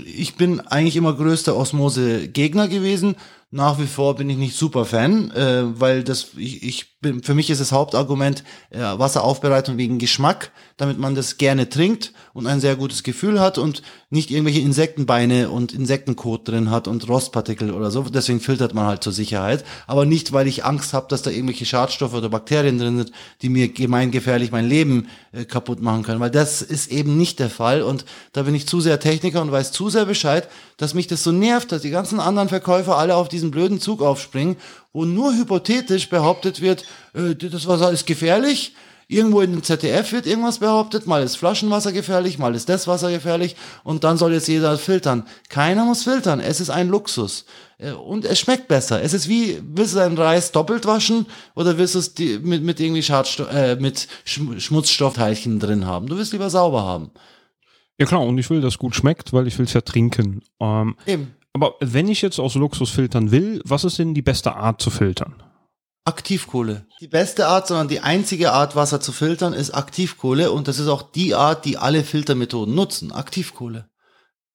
Ich 0.05 0.35
bin 0.35 0.59
eigentlich 0.59 0.95
immer 0.95 1.13
größter 1.13 1.55
Osmose-Gegner 1.55 2.67
gewesen. 2.67 3.15
Nach 3.53 3.79
wie 3.79 3.87
vor 3.87 4.15
bin 4.15 4.29
ich 4.29 4.37
nicht 4.37 4.55
super 4.55 4.85
Fan, 4.85 5.29
äh, 5.31 5.63
weil 5.77 6.05
das 6.05 6.27
ich, 6.37 6.63
ich 6.63 6.99
bin 7.01 7.21
für 7.21 7.33
mich 7.33 7.49
ist 7.49 7.59
das 7.59 7.73
Hauptargument 7.73 8.45
äh, 8.69 8.79
Wasseraufbereitung 8.79 9.77
wegen 9.77 9.99
Geschmack, 9.99 10.51
damit 10.77 10.97
man 10.97 11.15
das 11.15 11.37
gerne 11.37 11.67
trinkt 11.67 12.13
und 12.33 12.47
ein 12.47 12.61
sehr 12.61 12.77
gutes 12.77 13.03
Gefühl 13.03 13.41
hat 13.41 13.57
und 13.57 13.81
nicht 14.09 14.31
irgendwelche 14.31 14.61
Insektenbeine 14.61 15.49
und 15.49 15.73
Insektenkot 15.73 16.47
drin 16.47 16.69
hat 16.69 16.87
und 16.87 17.09
Rostpartikel 17.09 17.71
oder 17.71 17.91
so. 17.91 18.03
Deswegen 18.03 18.39
filtert 18.39 18.73
man 18.73 18.85
halt 18.85 19.03
zur 19.03 19.11
Sicherheit, 19.11 19.65
aber 19.85 20.05
nicht 20.05 20.31
weil 20.31 20.47
ich 20.47 20.63
Angst 20.63 20.93
habe, 20.93 21.07
dass 21.09 21.21
da 21.21 21.29
irgendwelche 21.29 21.65
Schadstoffe 21.65 22.13
oder 22.13 22.29
Bakterien 22.29 22.77
drin 22.77 22.97
sind, 22.97 23.11
die 23.41 23.49
mir 23.49 23.67
gemeingefährlich 23.67 24.51
mein 24.51 24.69
Leben 24.69 25.07
äh, 25.33 25.43
kaputt 25.43 25.81
machen 25.81 26.03
können, 26.03 26.21
weil 26.21 26.31
das 26.31 26.61
ist 26.61 26.89
eben 26.89 27.17
nicht 27.17 27.39
der 27.39 27.49
Fall 27.49 27.81
und 27.81 28.05
da 28.31 28.43
bin 28.43 28.55
ich 28.55 28.65
zu 28.65 28.79
sehr 28.79 29.01
Techniker 29.01 29.41
und 29.41 29.51
weiß 29.51 29.73
zu 29.73 29.89
sehr 29.89 30.05
Bescheid, 30.05 30.47
dass 30.77 30.93
mich 30.93 31.07
das 31.07 31.23
so 31.23 31.31
nervt, 31.31 31.71
dass 31.71 31.81
die 31.81 31.89
ganzen 31.89 32.19
anderen 32.19 32.49
Verkäufer 32.49 32.97
alle 32.97 33.15
auf 33.15 33.27
diesen 33.41 33.51
blöden 33.51 33.79
Zug 33.79 34.01
aufspringen, 34.01 34.57
wo 34.93 35.05
nur 35.05 35.33
hypothetisch 35.33 36.09
behauptet 36.09 36.61
wird, 36.61 36.85
äh, 37.13 37.35
das 37.35 37.67
Wasser 37.67 37.91
ist 37.91 38.05
gefährlich. 38.05 38.75
Irgendwo 39.07 39.41
in 39.41 39.51
dem 39.51 39.61
ZDF 39.61 40.13
wird 40.13 40.25
irgendwas 40.25 40.59
behauptet, 40.59 41.05
mal 41.05 41.21
ist 41.21 41.35
Flaschenwasser 41.35 41.91
gefährlich, 41.91 42.39
mal 42.39 42.55
ist 42.55 42.69
das 42.69 42.87
Wasser 42.87 43.11
gefährlich 43.11 43.57
und 43.83 44.05
dann 44.05 44.17
soll 44.17 44.31
jetzt 44.31 44.47
jeder 44.47 44.77
filtern. 44.77 45.25
Keiner 45.49 45.83
muss 45.83 46.03
filtern, 46.03 46.39
es 46.39 46.61
ist 46.61 46.69
ein 46.69 46.87
Luxus. 46.87 47.43
Äh, 47.77 47.91
und 47.91 48.23
es 48.23 48.39
schmeckt 48.39 48.69
besser. 48.69 49.01
Es 49.01 49.13
ist 49.13 49.27
wie, 49.27 49.59
willst 49.63 49.95
du 49.95 49.97
deinen 49.97 50.17
Reis 50.17 50.53
doppelt 50.53 50.85
waschen 50.85 51.25
oder 51.55 51.77
willst 51.77 51.95
du 51.95 51.99
es 51.99 52.13
mit, 52.41 52.63
mit 52.63 52.79
irgendwie 52.79 53.03
Schadstoff, 53.03 53.51
äh, 53.51 53.75
mit 53.75 54.07
Schmutzstoffteilchen 54.23 55.59
drin 55.59 55.85
haben? 55.85 56.07
Du 56.07 56.17
willst 56.17 56.31
lieber 56.31 56.49
sauber 56.49 56.83
haben. 56.83 57.11
Ja 57.97 58.05
klar, 58.05 58.21
und 58.21 58.37
ich 58.37 58.49
will, 58.49 58.61
dass 58.61 58.75
es 58.75 58.79
gut 58.79 58.95
schmeckt, 58.95 59.33
weil 59.33 59.45
ich 59.45 59.57
will 59.59 59.65
es 59.65 59.73
ja 59.73 59.81
trinken. 59.81 60.41
Ähm, 60.59 60.95
Eben. 61.05 61.35
Aber 61.53 61.75
wenn 61.79 62.07
ich 62.07 62.21
jetzt 62.21 62.39
aus 62.39 62.55
Luxus 62.55 62.89
filtern 62.89 63.31
will, 63.31 63.61
was 63.65 63.83
ist 63.83 63.99
denn 63.99 64.13
die 64.13 64.21
beste 64.21 64.55
Art 64.55 64.81
zu 64.81 64.89
filtern? 64.89 65.43
Aktivkohle. 66.05 66.87
Die 66.99 67.07
beste 67.07 67.47
Art, 67.47 67.67
sondern 67.67 67.87
die 67.87 67.99
einzige 67.99 68.53
Art, 68.53 68.75
Wasser 68.75 69.01
zu 69.01 69.11
filtern, 69.11 69.53
ist 69.53 69.71
Aktivkohle 69.71 70.51
und 70.51 70.67
das 70.67 70.79
ist 70.79 70.87
auch 70.87 71.03
die 71.03 71.35
Art, 71.35 71.65
die 71.65 71.77
alle 71.77 72.03
Filtermethoden 72.03 72.73
nutzen. 72.73 73.11
Aktivkohle. 73.11 73.89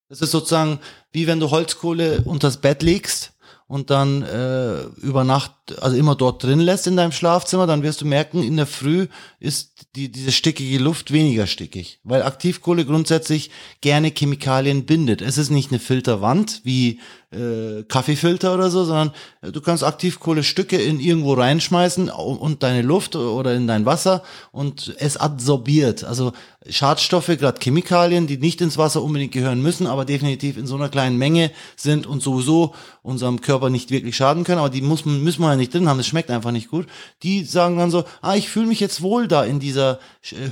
Das 0.09 0.21
ist 0.21 0.31
sozusagen 0.31 0.81
wie 1.12 1.26
wenn 1.26 1.41
du 1.41 1.50
Holzkohle 1.50 2.23
unters 2.25 2.59
Bett 2.59 2.83
legst 2.83 3.35
und 3.69 3.91
dann 3.91 4.23
äh, 4.23 4.83
über 5.00 5.25
Nacht, 5.25 5.53
also 5.81 5.97
immer 5.97 6.15
dort 6.15 6.43
drin 6.43 6.61
lässt 6.61 6.87
in 6.87 6.97
deinem 6.97 7.12
Schlafzimmer, 7.12 7.67
dann 7.67 7.83
wirst 7.83 8.00
du 8.00 8.05
merken, 8.07 8.43
in 8.43 8.57
der 8.57 8.67
Früh 8.67 9.09
ist 9.41 9.75
die, 9.97 10.11
diese 10.11 10.31
stickige 10.31 10.79
Luft 10.79 11.11
weniger 11.11 11.47
stickig, 11.47 11.99
weil 12.05 12.23
Aktivkohle 12.23 12.85
grundsätzlich 12.85 13.50
gerne 13.81 14.12
Chemikalien 14.17 14.85
bindet. 14.85 15.23
Es 15.23 15.38
ist 15.38 15.50
nicht 15.50 15.71
eine 15.71 15.81
Filterwand 15.81 16.61
wie 16.65 17.00
äh, 17.33 17.83
Kaffeefilter 17.83 18.54
oder 18.54 18.71
so, 18.71 18.85
sondern 18.85 19.12
äh, 19.42 19.50
du 19.50 19.61
kannst 19.61 19.83
Aktivkohlestücke 19.83 20.76
in 20.76 21.00
irgendwo 21.00 21.35
reinschmeißen 21.35 22.09
und 22.09 22.62
deine 22.62 22.83
Luft 22.83 23.16
oder 23.16 23.54
in 23.54 23.66
dein 23.66 23.85
Wasser 23.85 24.23
und 24.52 24.95
es 24.99 25.16
absorbiert. 25.16 26.04
Also 26.04 26.33
Schadstoffe, 26.68 27.26
gerade 27.26 27.61
Chemikalien, 27.61 28.26
die 28.26 28.38
nicht 28.38 28.61
ins 28.61 28.78
Wasser 28.78 29.02
unbedingt 29.02 29.33
gehören 29.33 29.61
müssen, 29.61 29.87
aber 29.87 30.04
definitiv 30.04 30.56
in 30.56 30.66
so 30.66 30.76
einer 30.76 30.88
kleinen 30.88 31.18
Menge 31.18 31.50
sind 31.76 32.06
und 32.06 32.23
sowieso 32.23 32.75
unserem 33.02 33.40
Körper 33.40 33.71
nicht 33.71 33.90
wirklich 33.90 34.16
schaden 34.16 34.45
können, 34.45 34.61
aber 34.61 34.71
die 34.71 34.83
muss, 34.83 35.04
müssen 35.04 35.42
wir 35.42 35.50
ja 35.50 35.56
nicht 35.56 35.75
drin 35.75 35.88
haben, 35.88 35.99
das 35.99 36.06
schmeckt 36.06 36.30
einfach 36.30 36.52
nicht 36.52 36.71
gut. 36.71 36.87
Die 37.23 37.45
sagen 37.45 37.76
dann 37.76 37.90
so, 37.90 38.04
ah, 38.23 38.37
ich 38.37 38.49
fühle 38.49 38.66
mich 38.66 38.80
jetzt 38.80 39.02
wohl 39.02 39.28
da 39.28 39.45
in 39.45 39.61
dieser 39.61 39.99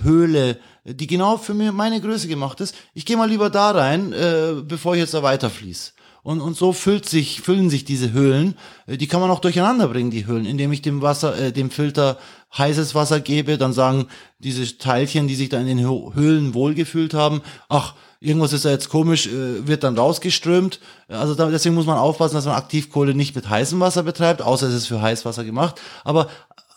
Höhle, 0.02 0.58
die 0.84 1.06
genau 1.06 1.36
für 1.36 1.54
mir 1.54 1.72
meine 1.72 2.00
Größe 2.00 2.28
gemacht 2.28 2.60
ist. 2.60 2.74
Ich 2.94 3.06
gehe 3.06 3.16
mal 3.16 3.28
lieber 3.28 3.48
da 3.48 3.70
rein, 3.70 4.12
äh, 4.12 4.54
bevor 4.62 4.94
ich 4.94 5.00
jetzt 5.00 5.14
da 5.14 5.22
weiterfließe. 5.22 5.92
Und, 6.24 6.40
und 6.40 6.56
so 6.56 6.72
füllt 6.72 7.06
sich, 7.06 7.42
füllen 7.42 7.68
sich 7.68 7.84
diese 7.84 8.12
Höhlen. 8.12 8.56
Äh, 8.86 8.96
die 8.96 9.06
kann 9.06 9.20
man 9.20 9.30
auch 9.30 9.40
durcheinander 9.40 9.88
bringen, 9.88 10.10
die 10.10 10.26
Höhlen, 10.26 10.46
indem 10.46 10.72
ich 10.72 10.80
dem 10.80 11.02
Wasser, 11.02 11.38
äh, 11.38 11.52
dem 11.52 11.70
Filter 11.70 12.18
heißes 12.56 12.94
Wasser 12.94 13.20
gebe, 13.20 13.58
dann 13.58 13.74
sagen 13.74 14.06
diese 14.38 14.78
Teilchen, 14.78 15.28
die 15.28 15.34
sich 15.34 15.50
da 15.50 15.60
in 15.60 15.66
den 15.66 15.80
Höhlen 15.80 16.54
wohlgefühlt 16.54 17.12
haben, 17.12 17.42
ach, 17.68 17.94
irgendwas 18.20 18.54
ist 18.54 18.64
ja 18.64 18.70
jetzt 18.70 18.88
komisch, 18.88 19.26
äh, 19.26 19.66
wird 19.66 19.84
dann 19.84 19.98
rausgeströmt. 19.98 20.80
Also 21.08 21.34
da, 21.34 21.50
deswegen 21.50 21.74
muss 21.74 21.84
man 21.84 21.98
aufpassen, 21.98 22.36
dass 22.36 22.46
man 22.46 22.54
Aktivkohle 22.54 23.14
nicht 23.14 23.34
mit 23.36 23.50
heißem 23.50 23.78
Wasser 23.80 24.02
betreibt, 24.02 24.40
außer 24.40 24.66
es 24.68 24.74
ist 24.74 24.86
für 24.86 25.02
Heißwasser 25.02 25.44
gemacht. 25.44 25.78
Aber 26.04 26.28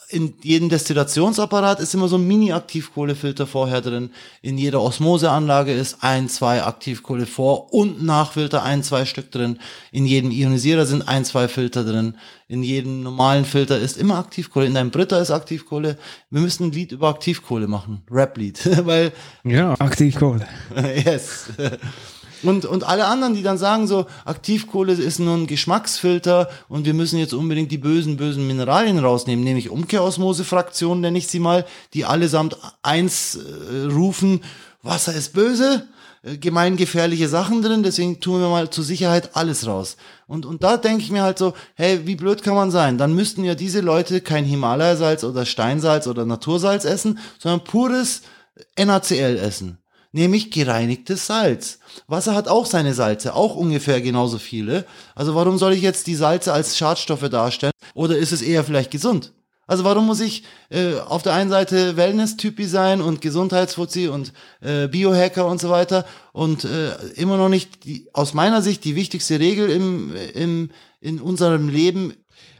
in 0.10 0.36
jedem 0.42 0.70
Destillationsapparat 0.70 1.82
ist 1.82 1.94
immer 1.94 2.08
so 2.08 2.18
ein 2.18 2.26
Mini-Aktivkohlefilter 2.26 3.46
vorher 3.46 3.82
drin. 3.82 4.12
In 4.42 4.58
jeder 4.58 4.82
Osmoseanlage 4.82 5.74
ist 5.74 5.98
ein, 6.02 6.30
zwei 6.30 6.64
Aktivkohle 6.64 7.26
vor 7.26 7.74
und 7.74 8.04
Nachfilter, 8.04 8.64
ein, 8.64 8.84
zwei 8.84 9.04
Stück 9.04 9.32
drin. 9.32 9.60
In 9.92 10.06
jedem 10.06 10.32
Ionisierer 10.32 10.86
sind 10.86 11.10
ein, 11.10 11.26
zwei 11.26 11.50
Filter 11.50 11.84
drin. 11.84 12.16
In 12.48 12.64
jedem 12.64 13.04
normalen 13.04 13.44
Filter 13.44 13.78
ist 13.78 13.98
immer 13.98 14.18
Aktivkohle. 14.18 14.66
In 14.66 14.76
deinem 14.76 14.92
Britta 14.92 15.20
ist 15.20 15.32
Aktivkohle. 15.32 15.98
Wir 16.30 16.42
müssen 16.42 16.68
ein 16.68 16.72
Lied 16.72 16.94
über 16.94 17.10
Aktivkohle 17.10 17.68
machen. 17.68 18.04
Rap-Lied. 18.10 18.62
Weil. 18.86 19.12
Ja, 19.44 19.74
Aktivkohle. 19.80 20.48
yes. 21.06 21.48
Und, 22.44 22.65
und 22.65 22.84
alle 22.84 23.06
anderen, 23.06 23.34
die 23.34 23.44
dann 23.44 23.58
sagen 23.58 23.88
so, 23.88 24.06
Aktivkohle 24.25 24.94
ist 24.94 25.20
nur 25.20 25.36
ein 25.36 25.48
Geschmacksfilter 25.48 26.50
und 26.70 26.86
wir 26.86 26.94
müssen 26.94 27.17
jetzt 27.17 27.34
unbedingt 27.34 27.72
die 27.72 27.77
bösen, 27.77 28.17
bösen 28.17 28.46
Mineralien 28.46 29.00
rausnehmen, 29.00 29.44
nämlich 29.44 29.70
Umkehrosmose-Fraktionen 29.70 31.01
nenne 31.01 31.17
ich 31.17 31.27
sie 31.27 31.39
mal, 31.39 31.65
die 31.94 32.06
allesamt 32.06 32.58
eins 32.84 33.36
äh, 33.38 33.86
rufen, 33.86 34.41
Wasser 34.84 35.13
ist 35.13 35.34
böse, 35.34 35.88
äh, 36.22 36.38
gemeingefährliche 36.38 37.27
Sachen 37.27 37.63
drin, 37.63 37.82
deswegen 37.82 38.20
tun 38.20 38.41
wir 38.41 38.50
mal 38.50 38.70
zur 38.70 38.84
Sicherheit 38.84 39.36
alles 39.36 39.65
raus. 39.65 39.98
Und, 40.27 40.46
und 40.46 40.63
da 40.63 40.77
denke 40.77 41.03
ich 41.03 41.12
mir 41.12 41.24
halt 41.24 41.39
so, 41.39 41.53
hey, 41.74 42.06
wie 42.06 42.15
blöd 42.15 42.44
kann 42.44 42.56
man 42.56 42.70
sein? 42.70 43.00
Dann 43.00 43.13
müssten 43.13 43.44
ja 43.44 43.56
diese 43.56 43.82
Leute 43.82 44.22
kein 44.22 44.46
Himalaya-Salz 44.46 45.24
oder 45.24 45.46
Steinsalz 45.46 46.06
oder 46.06 46.25
Natursalz 46.25 46.86
essen, 46.86 47.17
sondern 47.39 47.63
pures 47.63 48.22
NaCl 48.77 49.38
essen 49.38 49.79
nämlich 50.12 50.52
gereinigtes 50.52 51.28
Salz. 51.28 51.80
Wasser 52.08 52.36
hat 52.36 52.48
auch 52.48 52.66
seine 52.66 52.94
Salze, 52.94 53.34
auch 53.34 53.56
ungefähr 53.56 54.02
genauso 54.02 54.38
viele. 54.38 54.86
Also 55.16 55.36
warum 55.36 55.58
soll 55.58 55.74
ich 55.74 55.82
jetzt 55.82 56.08
die 56.08 56.16
Salze 56.16 56.54
als 56.54 56.78
Schadstoffe 56.78 57.30
darstellen? 57.30 57.74
Oder 57.94 58.18
ist 58.18 58.32
es 58.32 58.42
eher 58.42 58.64
vielleicht 58.64 58.92
gesund? 58.92 59.34
Also 59.68 59.84
warum 59.84 60.06
muss 60.06 60.22
ich 60.22 60.44
äh, 60.70 60.96
auf 60.96 61.24
der 61.24 61.34
einen 61.34 61.50
Seite 61.50 61.98
Wellness-Typi 61.98 62.66
sein 62.66 63.02
und 63.02 63.20
Gesundheitsfuzzi 63.20 64.08
und 64.08 64.32
äh, 64.62 64.88
Biohacker 64.88 65.46
und 65.46 65.60
so 65.60 65.70
weiter 65.70 66.06
und 66.32 66.64
äh, 66.64 66.96
immer 67.16 67.36
noch 67.36 67.50
nicht 67.50 67.84
die, 67.84 68.08
aus 68.14 68.34
meiner 68.34 68.62
Sicht 68.62 68.86
die 68.86 68.96
wichtigste 68.96 69.42
Regel 69.42 69.70
im, 69.70 70.16
im, 70.34 70.72
in 71.02 71.20
unserem 71.20 71.68
Leben 71.68 72.14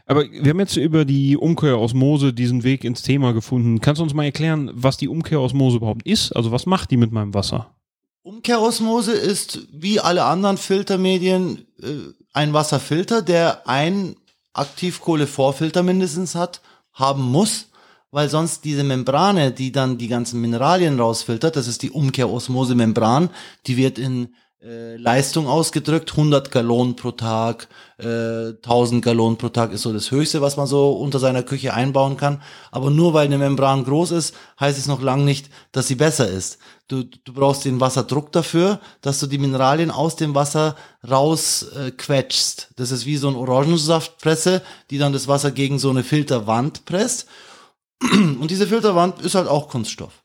aber 0.08 0.24
wir 0.30 0.50
haben 0.50 0.60
jetzt 0.60 0.76
über 0.76 1.04
die 1.04 1.36
Umkehrosmose 1.36 2.32
diesen 2.32 2.64
Weg 2.64 2.82
ins 2.82 3.02
Thema 3.02 3.32
gefunden. 3.32 3.80
Kannst 3.80 3.98
du 4.00 4.02
uns 4.02 4.14
mal 4.14 4.24
erklären, 4.24 4.70
was 4.72 4.96
die 4.96 5.06
Umkehrosmose 5.06 5.76
überhaupt 5.76 6.06
ist? 6.06 6.32
Also 6.32 6.50
was 6.50 6.64
macht 6.64 6.90
die 6.90 6.96
mit 6.96 7.12
meinem 7.12 7.34
Wasser? 7.34 7.74
Umkehrosmose 8.22 9.12
ist 9.12 9.68
wie 9.70 10.00
alle 10.00 10.24
anderen 10.24 10.56
Filtermedien 10.56 11.66
äh, 11.82 12.12
ein 12.32 12.54
Wasserfilter, 12.54 13.20
der 13.20 13.68
ein 13.68 14.16
Aktivkohlevorfilter 14.54 15.82
mindestens 15.82 16.34
hat, 16.34 16.62
haben 16.92 17.22
muss, 17.22 17.66
weil 18.10 18.30
sonst 18.30 18.64
diese 18.64 18.84
Membrane, 18.84 19.52
die 19.52 19.72
dann 19.72 19.98
die 19.98 20.08
ganzen 20.08 20.40
Mineralien 20.40 20.98
rausfiltert, 20.98 21.54
das 21.54 21.68
ist 21.68 21.82
die 21.82 21.90
Umkehrosmose-Membran, 21.90 23.28
die 23.66 23.76
wird 23.76 23.98
in 23.98 24.34
äh, 24.60 24.96
Leistung 24.96 25.46
ausgedrückt, 25.46 26.10
100 26.10 26.50
Gallonen 26.50 26.96
pro 26.96 27.12
Tag, 27.12 27.68
äh, 27.98 28.54
1000 28.54 29.04
Gallonen 29.04 29.38
pro 29.38 29.50
Tag 29.50 29.72
ist 29.72 29.82
so 29.82 29.92
das 29.92 30.10
Höchste, 30.10 30.40
was 30.40 30.56
man 30.56 30.66
so 30.66 30.92
unter 30.92 31.20
seiner 31.20 31.44
Küche 31.44 31.74
einbauen 31.74 32.16
kann. 32.16 32.42
Aber 32.72 32.90
nur 32.90 33.14
weil 33.14 33.26
eine 33.26 33.38
Membran 33.38 33.84
groß 33.84 34.10
ist, 34.10 34.34
heißt 34.58 34.76
es 34.76 34.88
noch 34.88 35.00
lange 35.00 35.22
nicht, 35.22 35.48
dass 35.70 35.86
sie 35.86 35.94
besser 35.94 36.28
ist. 36.28 36.58
Du, 36.88 37.04
du 37.04 37.32
brauchst 37.32 37.66
den 37.66 37.80
Wasserdruck 37.80 38.32
dafür, 38.32 38.80
dass 39.00 39.20
du 39.20 39.28
die 39.28 39.38
Mineralien 39.38 39.92
aus 39.92 40.16
dem 40.16 40.34
Wasser 40.34 40.74
raus 41.08 41.64
äh. 41.76 42.72
Das 42.76 42.90
ist 42.90 43.06
wie 43.06 43.16
so 43.16 43.28
eine 43.28 43.38
Orangensaftpresse, 43.38 44.62
die 44.90 44.98
dann 44.98 45.12
das 45.12 45.28
Wasser 45.28 45.52
gegen 45.52 45.78
so 45.78 45.90
eine 45.90 46.02
Filterwand 46.02 46.84
presst. 46.84 47.28
Und 48.00 48.50
diese 48.50 48.66
Filterwand 48.66 49.20
ist 49.20 49.34
halt 49.36 49.46
auch 49.46 49.68
Kunststoff 49.68 50.22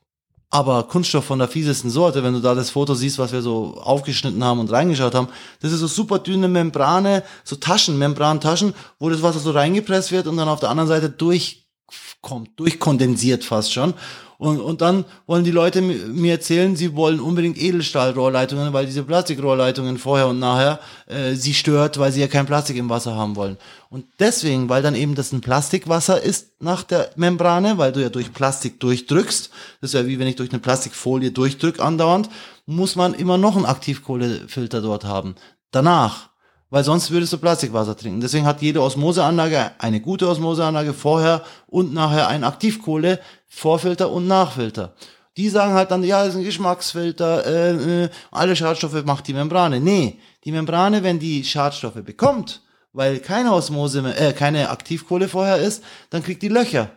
aber 0.54 0.84
Kunststoff 0.84 1.26
von 1.26 1.40
der 1.40 1.48
fiesesten 1.48 1.90
Sorte, 1.90 2.24
wenn 2.24 2.34
du 2.34 2.40
da 2.40 2.54
das 2.54 2.70
Foto 2.70 2.94
siehst, 2.94 3.18
was 3.18 3.32
wir 3.32 3.42
so 3.42 3.76
aufgeschnitten 3.82 4.44
haben 4.44 4.60
und 4.60 4.72
reingeschaut 4.72 5.16
haben, 5.16 5.30
das 5.62 5.72
ist 5.72 5.80
so 5.80 5.88
super 5.88 6.20
dünne 6.20 6.48
Membrane, 6.48 7.24
so 7.44 7.56
Taschen, 7.56 7.98
Membrantaschen, 7.98 8.76
wo 9.00 9.10
das 9.10 9.24
Wasser 9.24 9.40
so 9.40 9.50
reingepresst 9.50 10.12
wird 10.12 10.28
und 10.28 10.38
dann 10.38 10.48
auf 10.48 10.60
der 10.60 10.70
anderen 10.70 10.88
Seite 10.88 11.10
durchkommt, 11.10 12.52
durchkondensiert 12.56 13.44
fast 13.44 13.74
schon. 13.74 13.96
Und, 14.38 14.60
und 14.60 14.82
dann 14.82 15.06
wollen 15.26 15.44
die 15.44 15.52
Leute 15.52 15.82
mir 15.82 16.34
erzählen, 16.34 16.76
sie 16.76 16.96
wollen 16.96 17.20
unbedingt 17.20 17.58
Edelstahlrohrleitungen, 17.58 18.74
weil 18.74 18.86
diese 18.86 19.04
Plastikrohrleitungen 19.04 19.98
vorher 19.98 20.28
und 20.28 20.40
nachher 20.40 20.80
äh, 21.08 21.34
sie 21.36 21.54
stört, 21.54 22.00
weil 22.00 22.12
sie 22.12 22.22
ja 22.22 22.28
kein 22.28 22.46
Plastik 22.46 22.78
im 22.78 22.90
Wasser 22.90 23.16
haben 23.16 23.36
wollen. 23.36 23.58
Und 23.90 24.06
deswegen, 24.20 24.70
weil 24.70 24.82
dann 24.82 24.96
eben 24.96 25.16
das 25.16 25.32
ein 25.32 25.42
Plastikwasser 25.42 26.22
ist 26.22 26.52
nach 26.60 26.84
der 26.84 27.12
Membrane, 27.16 27.78
weil 27.78 27.92
du 27.92 28.02
ja 28.02 28.10
durch 28.10 28.34
Plastik 28.34 28.80
durchdrückst, 28.80 29.50
das 29.82 29.90
ist 29.90 29.94
ja 29.94 30.08
wie 30.08 30.20
wenn 30.20 30.28
ich 30.28 30.36
durch 30.36 30.52
eine 30.52 30.60
Plastikfolie 30.60 31.32
durchdrück 31.32 31.80
andauernd, 31.80 32.30
muss 32.66 32.96
man 32.96 33.14
immer 33.14 33.38
noch 33.38 33.56
einen 33.56 33.66
Aktivkohlefilter 33.66 34.82
dort 34.82 35.04
haben. 35.04 35.36
Danach 35.72 36.34
weil 36.74 36.84
sonst 36.84 37.12
würdest 37.12 37.32
du 37.32 37.38
Plastikwasser 37.38 37.96
trinken. 37.96 38.20
Deswegen 38.20 38.48
hat 38.48 38.64
jede 38.64 38.82
Osmoseanlage 38.82 39.74
eine 39.78 40.02
gute 40.02 40.28
Osmoseanlage 40.28 40.96
vorher 40.96 41.44
und 41.68 41.94
nachher 41.94 42.30
ein 42.30 42.44
Aktivkohle, 42.44 43.20
Vorfilter 43.56 44.12
und 44.12 44.28
Nachfilter. 44.28 44.94
Die 45.38 45.48
sagen 45.50 45.74
halt 45.74 45.92
dann, 45.92 46.04
ja, 46.04 46.20
das 46.20 46.34
ist 46.34 46.40
ein 46.40 46.44
Geschmacksfilter, 46.44 47.46
äh, 47.46 48.04
äh, 48.04 48.10
alle 48.32 48.56
Schadstoffe 48.56 49.06
macht 49.06 49.28
die 49.28 49.34
Membrane. 49.34 49.80
Nee, 49.80 50.20
die 50.44 50.52
Membrane, 50.52 51.04
wenn 51.04 51.20
die 51.20 51.44
Schadstoffe 51.44 52.04
bekommt, 52.04 52.62
weil 52.94 53.20
keine 53.20 53.54
Osmose, 53.54 54.00
äh, 54.16 54.34
keine 54.34 54.70
Aktivkohle 54.70 55.28
vorher 55.28 55.58
ist, 55.58 55.84
dann 56.10 56.24
kriegt 56.24 56.42
die 56.42 56.50
Löcher. 56.50 56.90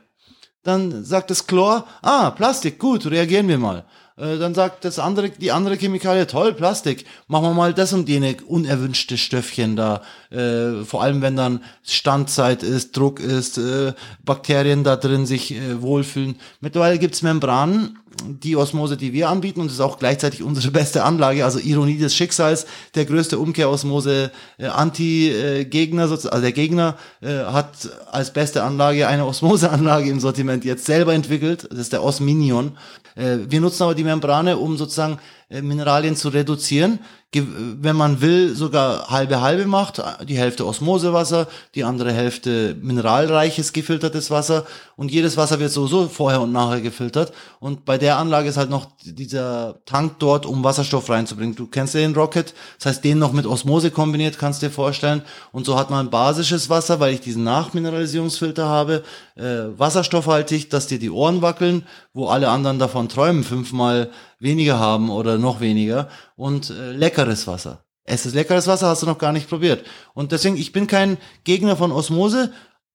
Dann 0.62 1.05
sagt 1.05 1.31
das 1.31 1.47
Chlor, 1.47 1.87
ah, 2.03 2.31
Plastik, 2.31 2.79
gut, 2.79 3.07
reagieren 3.07 3.49
wir 3.49 3.59
mal. 3.59 3.85
Äh, 4.16 4.38
dann 4.38 4.55
sagt 4.55 4.85
das 4.85 4.98
andere, 4.98 5.31
die 5.31 5.52
andere 5.52 5.76
Chemikalie, 5.76 6.26
toll, 6.26 6.55
Plastik, 6.55 7.05
machen 7.29 7.44
wir 7.44 7.55
mal 7.55 7.74
das 7.74 7.92
und 7.92 8.09
jene 8.09 8.37
unerwünschte 8.46 9.18
Stöffchen 9.18 9.76
da. 9.76 10.02
Äh, 10.31 10.85
vor 10.85 11.02
allem, 11.02 11.20
wenn 11.22 11.37
dann 11.37 11.62
Standzeit 11.83 12.62
ist, 12.62 12.96
Druck 12.96 13.20
ist, 13.20 13.59
äh, 13.59 13.92
Bakterien 14.24 14.85
da 14.85 14.96
drin 14.96 15.26
sich 15.26 15.52
äh, 15.52 15.83
wohlfühlen. 15.83 16.37
Mittlerweile 16.61 16.98
gibt's 16.98 17.22
Membranen, 17.22 17.98
die 18.24 18.57
Osmose, 18.57 18.96
die 18.96 19.12
wir 19.12 19.29
anbieten, 19.29 19.61
und 19.61 19.70
ist 19.70 19.81
auch 19.81 19.98
gleichzeitig 19.98 20.42
unsere 20.42 20.70
beste 20.70 21.05
Anlage, 21.05 21.44
also 21.44 21.59
Ironie 21.59 21.98
des 21.98 22.14
Schicksals, 22.14 22.66
der 22.94 23.05
größte 23.05 23.38
Umkehrosmose 23.38 24.31
äh, 24.59 24.66
Anti-Gegner, 24.66 26.02
also 26.02 26.29
der 26.29 26.52
Gegner 26.52 26.96
äh, 27.20 27.44
hat 27.44 27.88
als 28.11 28.33
beste 28.33 28.62
Anlage 28.62 29.09
eine 29.09 29.26
Osmoseanlage 29.26 30.11
im 30.11 30.20
Sortiment 30.20 30.64
jetzt 30.64 30.85
selber 30.85 31.14
entwickelt, 31.14 31.68
das 31.70 31.79
ist 31.79 31.92
der 31.92 32.02
Osminion. 32.02 32.76
Äh, 33.14 33.38
wir 33.48 33.61
nutzen 33.61 33.85
aber 33.85 33.94
die 33.94 34.05
Membrane, 34.05 34.59
um 34.59 34.76
sozusagen 34.76 35.18
äh, 35.45 35.45
Mineralien 35.48 36.16
zu 36.16 36.28
reduzieren. 36.28 36.98
Wenn 37.32 37.96
man 37.96 38.22
will, 38.22 38.54
sogar 38.54 39.11
halbe 39.11 39.42
halbe 39.42 39.66
macht, 39.66 40.02
die 40.26 40.38
Hälfte 40.38 40.66
Osmosewasser, 40.66 41.48
die 41.74 41.85
andere 41.85 42.11
Hälfte 42.11 42.76
mineralreiches 42.80 43.74
gefiltertes 43.74 44.30
Wasser 44.30 44.64
und 44.96 45.11
jedes 45.11 45.37
Wasser 45.37 45.61
wird 45.61 45.70
sowieso 45.70 46.09
vorher 46.09 46.40
und 46.40 46.52
nachher 46.52 46.80
gefiltert 46.80 47.35
und 47.61 47.85
bei 47.85 47.98
der 47.98 48.16
Anlage 48.16 48.48
ist 48.48 48.56
halt 48.56 48.70
noch 48.70 48.88
dieser 49.04 49.80
Tank 49.85 50.18
dort, 50.18 50.46
um 50.46 50.64
Wasserstoff 50.64 51.11
reinzubringen. 51.11 51.54
Du 51.54 51.66
kennst 51.66 51.92
ja 51.94 52.00
den 52.00 52.14
Rocket, 52.14 52.54
das 52.78 52.87
heißt, 52.87 53.04
den 53.04 53.18
noch 53.18 53.32
mit 53.32 53.44
Osmose 53.44 53.90
kombiniert, 53.90 54.38
kannst 54.38 54.62
dir 54.62 54.70
vorstellen 54.70 55.22
und 55.52 55.66
so 55.66 55.78
hat 55.78 55.90
man 55.90 56.09
basisches 56.09 56.70
Wasser, 56.70 57.00
weil 57.00 57.12
ich 57.12 57.20
diesen 57.20 57.44
Nachmineralisierungsfilter 57.44 58.66
habe, 58.66 59.04
äh, 59.37 59.79
wasserstoffhaltig, 59.79 60.70
dass 60.70 60.87
dir 60.87 60.99
die 60.99 61.11
Ohren 61.11 61.42
wackeln, 61.42 61.87
wo 62.12 62.27
alle 62.29 62.49
anderen 62.49 62.79
davon 62.79 63.09
träumen, 63.09 63.44
fünfmal 63.44 64.11
weniger 64.38 64.79
haben 64.79 65.11
oder 65.11 65.38
noch 65.38 65.61
weniger 65.61 66.09
und 66.37 66.70
äh, 66.70 66.92
leckeres 66.92 67.46
Wasser. 67.46 67.85
Es 68.05 68.25
ist 68.25 68.35
leckeres 68.35 68.66
Wasser, 68.66 68.88
hast 68.88 69.03
du 69.03 69.07
noch 69.07 69.18
gar 69.18 69.33
nicht 69.33 69.49
probiert. 69.49 69.85
Und 70.14 70.33
deswegen, 70.33 70.57
ich 70.57 70.72
bin 70.72 70.87
kein 70.87 71.18
Gegner 71.44 71.77
von 71.77 71.92
Osmose. 71.92 72.53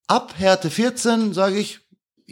Ab 0.07 0.33
Härte 0.37 0.69
14 0.69 1.33
sage 1.33 1.57
ich, 1.57 1.81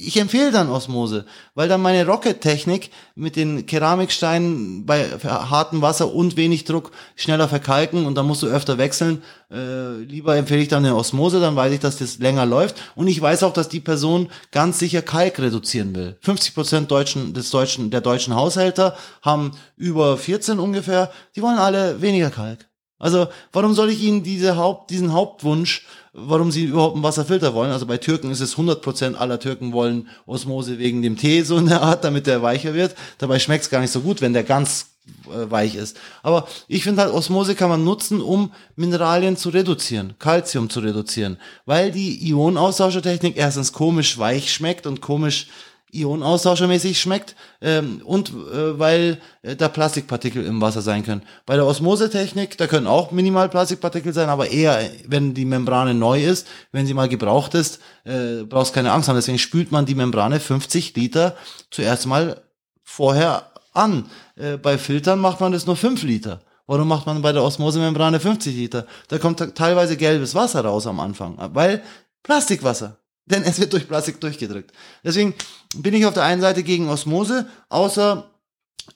ich 0.07 0.17
empfehle 0.17 0.51
dann 0.51 0.69
Osmose, 0.69 1.25
weil 1.55 1.67
dann 1.67 1.81
meine 1.81 2.05
Rocket-Technik 2.05 2.89
mit 3.15 3.35
den 3.35 3.65
Keramiksteinen 3.65 4.85
bei 4.85 5.09
hartem 5.09 5.81
Wasser 5.81 6.13
und 6.13 6.37
wenig 6.37 6.63
Druck 6.63 6.91
schneller 7.15 7.47
verkalken 7.49 8.05
und 8.05 8.15
dann 8.15 8.25
musst 8.25 8.43
du 8.43 8.47
öfter 8.47 8.77
wechseln. 8.77 9.21
Äh, 9.51 9.97
lieber 10.03 10.37
empfehle 10.37 10.61
ich 10.61 10.67
dann 10.67 10.85
eine 10.85 10.95
Osmose, 10.95 11.39
dann 11.39 11.55
weiß 11.55 11.73
ich, 11.73 11.79
dass 11.79 11.97
das 11.97 12.19
länger 12.19 12.45
läuft 12.45 12.75
und 12.95 13.07
ich 13.07 13.21
weiß 13.21 13.43
auch, 13.43 13.53
dass 13.53 13.69
die 13.69 13.79
Person 13.79 14.29
ganz 14.51 14.79
sicher 14.79 15.01
Kalk 15.01 15.39
reduzieren 15.39 15.93
will. 15.95 16.17
50 16.21 16.55
Prozent 16.55 16.91
deutschen, 16.91 17.33
des 17.33 17.49
deutschen, 17.49 17.91
der 17.91 18.01
deutschen 18.01 18.35
Haushälter 18.35 18.95
haben 19.21 19.51
über 19.75 20.17
14 20.17 20.59
ungefähr, 20.59 21.11
die 21.35 21.41
wollen 21.41 21.57
alle 21.57 22.01
weniger 22.01 22.29
Kalk. 22.29 22.69
Also 22.99 23.27
warum 23.53 23.73
soll 23.73 23.89
ich 23.89 24.01
Ihnen 24.03 24.23
diese 24.23 24.57
Haupt, 24.57 24.91
diesen 24.91 25.13
Hauptwunsch, 25.13 25.85
warum 26.13 26.51
Sie 26.51 26.65
überhaupt 26.65 26.95
einen 26.95 27.03
Wasserfilter 27.03 27.53
wollen? 27.53 27.71
Also 27.71 27.85
bei 27.85 27.97
Türken 27.97 28.31
ist 28.31 28.41
es 28.41 28.57
100% 28.57 29.15
aller 29.15 29.39
Türken 29.39 29.73
wollen 29.73 30.07
Osmose 30.25 30.79
wegen 30.79 31.01
dem 31.01 31.17
Tee 31.17 31.43
so 31.43 31.57
in 31.57 31.67
der 31.67 31.81
Art, 31.81 32.03
damit 32.03 32.27
der 32.27 32.41
weicher 32.41 32.73
wird. 32.73 32.95
Dabei 33.17 33.39
schmeckt 33.39 33.65
es 33.65 33.69
gar 33.69 33.81
nicht 33.81 33.91
so 33.91 34.01
gut, 34.01 34.21
wenn 34.21 34.33
der 34.33 34.43
ganz 34.43 34.87
äh, 35.27 35.49
weich 35.49 35.75
ist. 35.75 35.97
Aber 36.23 36.47
ich 36.67 36.83
finde 36.83 37.01
halt, 37.01 37.13
Osmose 37.13 37.55
kann 37.55 37.69
man 37.69 37.83
nutzen, 37.83 38.21
um 38.21 38.51
Mineralien 38.75 39.37
zu 39.37 39.49
reduzieren, 39.49 40.15
Calcium 40.19 40.69
zu 40.69 40.79
reduzieren, 40.79 41.37
weil 41.65 41.91
die 41.91 42.27
Ionenaustauschertechnik 42.29 43.37
erstens 43.37 43.73
komisch 43.73 44.17
weich 44.17 44.53
schmeckt 44.53 44.85
und 44.87 45.01
komisch 45.01 45.47
Ionenaustauschermäßig 45.91 46.99
schmeckt 46.99 47.35
ähm, 47.61 48.01
und 48.03 48.29
äh, 48.29 48.77
weil 48.79 49.19
äh, 49.41 49.55
da 49.55 49.69
Plastikpartikel 49.69 50.45
im 50.45 50.61
Wasser 50.61 50.81
sein 50.81 51.03
können. 51.03 51.23
Bei 51.45 51.55
der 51.55 51.65
Osmosetechnik, 51.65 52.57
da 52.57 52.67
können 52.67 52.87
auch 52.87 53.11
minimal 53.11 53.49
Plastikpartikel 53.49 54.13
sein, 54.13 54.29
aber 54.29 54.49
eher, 54.49 54.79
wenn 55.07 55.33
die 55.33 55.45
Membrane 55.45 55.93
neu 55.93 56.23
ist, 56.23 56.47
wenn 56.71 56.85
sie 56.85 56.93
mal 56.93 57.09
gebraucht 57.09 57.55
ist, 57.55 57.79
äh, 58.05 58.43
brauchst 58.43 58.73
keine 58.73 58.91
Angst 58.91 59.09
haben. 59.09 59.15
Deswegen 59.15 59.39
spült 59.39 59.71
man 59.71 59.85
die 59.85 59.95
Membrane 59.95 60.39
50 60.39 60.95
Liter 60.95 61.35
zuerst 61.71 62.05
mal 62.05 62.41
vorher 62.83 63.51
an. 63.73 64.05
Äh, 64.35 64.57
bei 64.57 64.77
Filtern 64.77 65.19
macht 65.19 65.39
man 65.39 65.51
das 65.51 65.65
nur 65.65 65.75
5 65.75 66.03
Liter. 66.03 66.41
Warum 66.67 66.87
macht 66.87 67.07
man 67.07 67.23
bei 67.23 67.31
der 67.31 67.43
Osmosemembrane 67.43 68.19
50 68.19 68.55
Liter? 68.55 68.85
Da 69.07 69.17
kommt 69.17 69.43
teilweise 69.55 69.97
gelbes 69.97 70.35
Wasser 70.35 70.63
raus 70.63 70.85
am 70.85 70.99
Anfang, 70.99 71.35
weil 71.53 71.81
Plastikwasser. 72.21 72.99
Denn 73.29 73.43
es 73.43 73.59
wird 73.59 73.73
durch 73.73 73.87
Plastik 73.87 74.19
durchgedrückt. 74.19 74.71
Deswegen 75.03 75.33
bin 75.75 75.93
ich 75.93 76.05
auf 76.05 76.13
der 76.13 76.23
einen 76.23 76.41
Seite 76.41 76.63
gegen 76.63 76.89
Osmose, 76.89 77.47
außer 77.69 78.29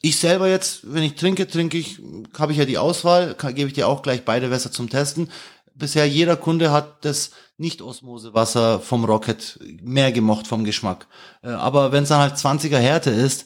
ich 0.02 0.18
selber 0.18 0.50
jetzt, 0.50 0.80
wenn 0.92 1.04
ich 1.04 1.16
trinke, 1.16 1.48
trinke 1.48 1.78
ich, 1.78 2.00
habe 2.38 2.52
ich 2.52 2.58
ja 2.58 2.66
die 2.66 2.78
Auswahl, 2.78 3.36
gebe 3.36 3.68
ich 3.68 3.74
dir 3.74 3.88
auch 3.88 4.02
gleich 4.02 4.26
beide 4.26 4.50
Wässer 4.50 4.72
zum 4.72 4.90
Testen 4.90 5.30
bisher 5.76 6.08
jeder 6.08 6.36
Kunde 6.36 6.72
hat 6.72 7.06
das 7.06 7.32
Nicht-Osmose-Wasser 7.58 8.80
vom 8.80 9.06
Rocket 9.06 9.60
mehr 9.82 10.12
gemocht 10.12 10.48
vom 10.48 10.64
Geschmack. 10.64 11.08
Äh, 11.44 11.50
aber 11.50 11.92
wenn 11.92 12.04
es 12.04 12.10
dann 12.10 12.20
halt 12.20 12.36
20er 12.36 12.78
Härte 12.78 13.10
ist, 13.10 13.46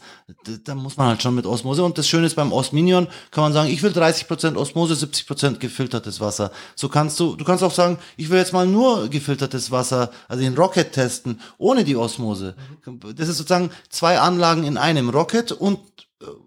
dann 0.63 0.77
muss 0.77 0.97
man 0.97 1.07
halt 1.07 1.21
schon 1.21 1.35
mit 1.35 1.45
Osmose. 1.45 1.83
Und 1.83 1.97
das 1.97 2.07
Schöne 2.07 2.27
ist 2.27 2.35
beim 2.35 2.51
Osminion, 2.51 3.07
kann 3.31 3.43
man 3.43 3.53
sagen, 3.53 3.69
ich 3.69 3.83
will 3.83 3.91
30% 3.91 4.55
Osmose, 4.55 4.93
70% 4.93 5.57
gefiltertes 5.57 6.19
Wasser. 6.19 6.51
So 6.75 6.89
kannst 6.89 7.19
du, 7.19 7.35
du 7.35 7.43
kannst 7.43 7.63
auch 7.63 7.73
sagen, 7.73 7.97
ich 8.15 8.29
will 8.29 8.37
jetzt 8.37 8.53
mal 8.53 8.65
nur 8.65 9.09
gefiltertes 9.09 9.71
Wasser, 9.71 10.11
also 10.27 10.41
den 10.41 10.55
Rocket 10.55 10.93
testen, 10.93 11.41
ohne 11.57 11.83
die 11.83 11.95
Osmose. 11.95 12.55
Das 13.15 13.27
ist 13.27 13.37
sozusagen 13.37 13.71
zwei 13.89 14.19
Anlagen 14.19 14.63
in 14.63 14.77
einem 14.77 15.09
Rocket 15.09 15.51
und 15.51 15.79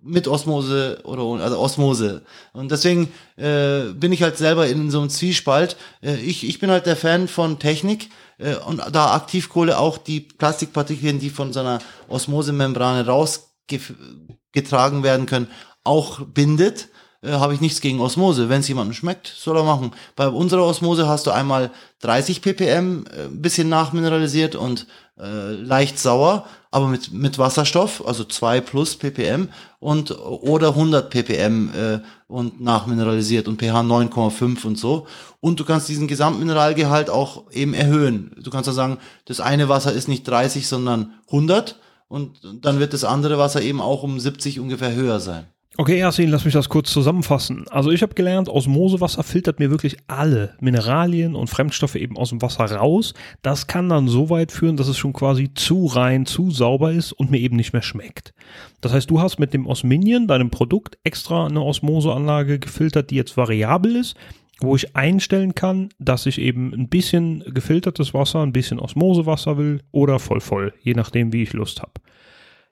mit 0.03 0.27
Osmose 0.27 1.01
oder 1.05 1.25
ohne, 1.25 1.43
also 1.43 1.59
Osmose. 1.59 2.23
Und 2.53 2.71
deswegen 2.71 3.13
äh, 3.37 3.93
bin 3.95 4.13
ich 4.13 4.23
halt 4.23 4.37
selber 4.37 4.67
in 4.67 4.91
so 4.91 5.01
einem 5.01 5.11
Zwiespalt. 5.11 5.77
Äh, 6.03 6.17
ich, 6.17 6.49
ich 6.49 6.59
bin 6.59 6.71
halt 6.71 6.87
der 6.87 6.97
Fan 6.97 7.29
von 7.29 7.59
Technik 7.59 8.09
äh, 8.39 8.57
und 8.57 8.83
da 8.93 9.15
Aktivkohle 9.15 9.79
auch 9.79 9.99
die 9.99 10.21
Plastikpartikeln, 10.21 11.21
die 11.21 11.31
von 11.31 11.53
so 11.53 11.61
einer 11.61 11.79
Osmosemembrane 12.09 13.07
rausgetragen 13.07 15.03
werden 15.03 15.27
können, 15.27 15.49
auch 15.85 16.21
bindet 16.21 16.89
äh, 17.23 17.33
habe 17.33 17.55
ich 17.55 17.61
nichts 17.61 17.81
gegen 17.81 18.01
Osmose. 18.01 18.49
Wenn 18.49 18.61
es 18.61 18.69
jemandem 18.69 18.95
schmeckt, 18.95 19.27
soll 19.27 19.57
er 19.57 19.65
machen. 19.65 19.93
Bei 20.17 20.29
unserer 20.29 20.65
Osmose 20.65 21.07
hast 21.07 21.27
du 21.27 21.31
einmal 21.31 21.71
30 22.01 22.43
ppm, 22.43 23.05
äh, 23.07 23.29
bisschen 23.29 23.69
nachmineralisiert 23.69 24.55
und 24.55 24.87
äh, 25.19 25.53
leicht 25.53 25.99
sauer, 25.99 26.47
aber 26.71 26.87
mit, 26.87 27.13
mit 27.13 27.39
Wasserstoff, 27.39 28.07
also 28.07 28.25
2 28.25 28.61
plus 28.61 28.97
ppm 28.97 29.49
und 29.81 30.17
oder 30.19 30.69
100 30.69 31.11
ppm 31.11 31.71
äh, 31.75 32.01
und 32.29 32.61
nachmineralisiert 32.61 33.49
und 33.49 33.61
pH 33.61 33.81
9,5 33.81 34.65
und 34.67 34.79
so. 34.79 35.07
Und 35.41 35.59
du 35.59 35.65
kannst 35.65 35.89
diesen 35.89 36.07
Gesamtmineralgehalt 36.07 37.11
auch 37.11 37.51
eben 37.51 37.75
erhöhen. 37.75 38.37
Du 38.41 38.51
kannst 38.51 38.69
ja 38.69 38.73
sagen, 38.73 38.99
das 39.25 39.41
eine 39.41 39.69
Wasser 39.69 39.93
ist 39.93 40.07
nicht 40.07 40.29
30, 40.29 40.69
sondern 40.69 41.15
100 41.27 41.77
und 42.09 42.41
dann 42.63 42.79
wird 42.79 42.93
das 42.93 43.05
andere 43.05 43.39
Wasser 43.39 43.63
eben 43.63 43.81
auch 43.81 44.03
um 44.03 44.21
70 44.21 44.61
ungefähr 44.61 44.95
höher 44.95 45.19
sein. 45.19 45.47
Okay, 45.81 46.01
Yasin, 46.01 46.29
lass 46.29 46.45
mich 46.45 46.53
das 46.53 46.69
kurz 46.69 46.93
zusammenfassen. 46.93 47.65
Also 47.71 47.91
ich 47.91 48.03
habe 48.03 48.13
gelernt, 48.13 48.51
Osmosewasser 48.51 49.23
filtert 49.23 49.61
mir 49.61 49.71
wirklich 49.71 49.97
alle 50.09 50.55
Mineralien 50.61 51.35
und 51.35 51.49
Fremdstoffe 51.49 51.95
eben 51.95 52.19
aus 52.19 52.29
dem 52.29 52.43
Wasser 52.43 52.67
raus. 52.67 53.15
Das 53.41 53.67
kann 53.67 53.89
dann 53.89 54.07
so 54.07 54.29
weit 54.29 54.53
führen, 54.53 54.77
dass 54.77 54.89
es 54.89 54.99
schon 54.99 55.15
quasi 55.15 55.55
zu 55.55 55.87
rein, 55.87 56.27
zu 56.27 56.51
sauber 56.51 56.93
ist 56.93 57.13
und 57.13 57.31
mir 57.31 57.39
eben 57.39 57.57
nicht 57.57 57.73
mehr 57.73 57.81
schmeckt. 57.81 58.35
Das 58.83 58.93
heißt, 58.93 59.09
du 59.09 59.23
hast 59.23 59.39
mit 59.39 59.55
dem 59.55 59.67
Osminion, 59.67 60.27
deinem 60.27 60.51
Produkt, 60.51 60.99
extra 61.03 61.47
eine 61.47 61.63
Osmoseanlage 61.63 62.59
gefiltert, 62.59 63.11
die 63.11 63.17
jetzt 63.17 63.39
variabel 63.39 63.97
ist, 63.97 64.19
wo 64.61 64.77
ich 64.77 64.95
einstellen 64.95 65.55
kann, 65.55 65.89
dass 65.99 66.27
ich 66.27 66.43
eben 66.43 66.75
ein 66.75 66.91
bisschen 66.91 67.43
gefiltertes 67.55 68.13
Wasser, 68.13 68.43
ein 68.43 68.53
bisschen 68.53 68.81
Osmosewasser 68.81 69.57
will 69.57 69.81
oder 69.93 70.19
voll 70.19 70.43
voll, 70.43 70.75
je 70.83 70.93
nachdem, 70.93 71.33
wie 71.33 71.43
ich 71.43 71.55
Lust 71.55 71.81
habe. 71.81 71.93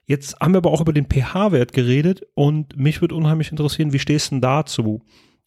Jetzt 0.09 0.41
haben 0.41 0.55
wir 0.55 0.59
aber 0.59 0.71
auch 0.71 0.81
über 0.81 0.95
den 0.95 1.07
pH-Wert 1.07 1.75
geredet 1.75 2.23
und 2.35 2.79
mich 2.79 3.03
würde 3.03 3.15
unheimlich 3.15 3.51
interessieren, 3.51 3.93
wie 3.93 3.99
stehst 3.99 4.31
du 4.31 4.37
denn 4.37 4.41
dazu? 4.41 5.03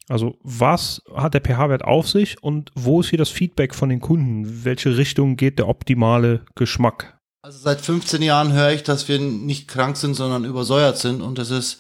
Also 0.08 0.38
was 0.44 1.02
hat 1.16 1.34
der 1.34 1.42
pH-Wert 1.42 1.84
auf 1.84 2.08
sich 2.08 2.44
und 2.44 2.72
wo 2.76 3.02
ist 3.02 3.10
hier 3.10 3.18
das 3.18 3.30
Feedback 3.30 3.74
von 3.74 3.90
den 3.90 4.02
Kunden? 4.02 4.64
Welche 4.64 4.98
Richtung 4.98 5.36
geht 5.36 5.58
der 5.58 5.68
optimale 5.68 6.46
Geschmack? 6.54 7.18
Also 7.42 7.58
seit 7.58 7.82
15 7.82 8.22
Jahren 8.22 8.54
höre 8.54 8.72
ich, 8.72 8.84
dass 8.84 9.08
wir 9.08 9.20
nicht 9.20 9.68
krank 9.68 9.98
sind, 9.98 10.14
sondern 10.14 10.46
übersäuert 10.46 11.00
sind 11.00 11.22
und 11.22 11.40
das 11.40 11.50
ist 11.50 11.80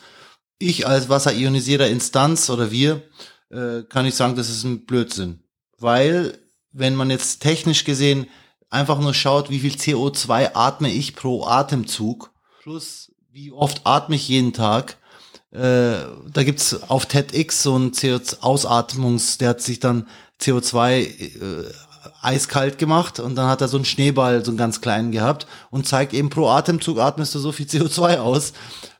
ich 0.57 0.87
als 0.87 1.07
wasserionisierter 1.07 1.87
Instanz 1.87 2.49
oder 2.49 2.71
wir 2.71 3.03
äh, 3.51 3.83
kann 3.89 4.07
ich 4.07 4.15
sagen, 4.15 4.35
das 4.35 4.49
ist 4.49 4.63
ein 4.63 4.87
Blödsinn, 4.87 5.43
weil 5.77 6.35
wenn 6.71 6.95
man 6.95 7.11
jetzt 7.11 7.43
technisch 7.43 7.83
gesehen 7.83 8.25
einfach 8.71 8.99
nur 8.99 9.13
schaut, 9.13 9.51
wie 9.51 9.59
viel 9.59 9.73
CO2 9.73 10.55
atme 10.55 10.89
ich 10.89 11.15
pro 11.15 11.45
Atemzug, 11.45 12.30
plus 12.61 13.11
wie 13.31 13.51
oft 13.51 13.81
atme 13.85 14.15
ich 14.15 14.27
jeden 14.27 14.53
Tag. 14.53 14.97
Äh, 15.51 15.57
da 16.31 16.43
gibt's 16.43 16.83
auf 16.83 17.05
TEDx 17.07 17.63
so 17.63 17.75
ein 17.75 17.91
CO2-Ausatmungs, 17.91 19.39
der 19.39 19.49
hat 19.49 19.61
sich 19.61 19.79
dann 19.79 20.07
CO2 20.39 20.91
äh, 20.91 21.71
eiskalt 22.21 22.77
gemacht 22.77 23.19
und 23.19 23.35
dann 23.35 23.47
hat 23.47 23.61
er 23.61 23.67
so 23.67 23.77
einen 23.77 23.85
Schneeball, 23.85 24.45
so 24.45 24.51
einen 24.51 24.57
ganz 24.57 24.79
kleinen 24.79 25.11
gehabt 25.11 25.47
und 25.71 25.87
zeigt 25.87 26.13
eben 26.13 26.29
pro 26.29 26.49
Atemzug 26.49 26.99
atmest 26.99 27.33
du 27.33 27.39
so 27.39 27.51
viel 27.51 27.65
CO2 27.69 28.19
aus. 28.19 28.51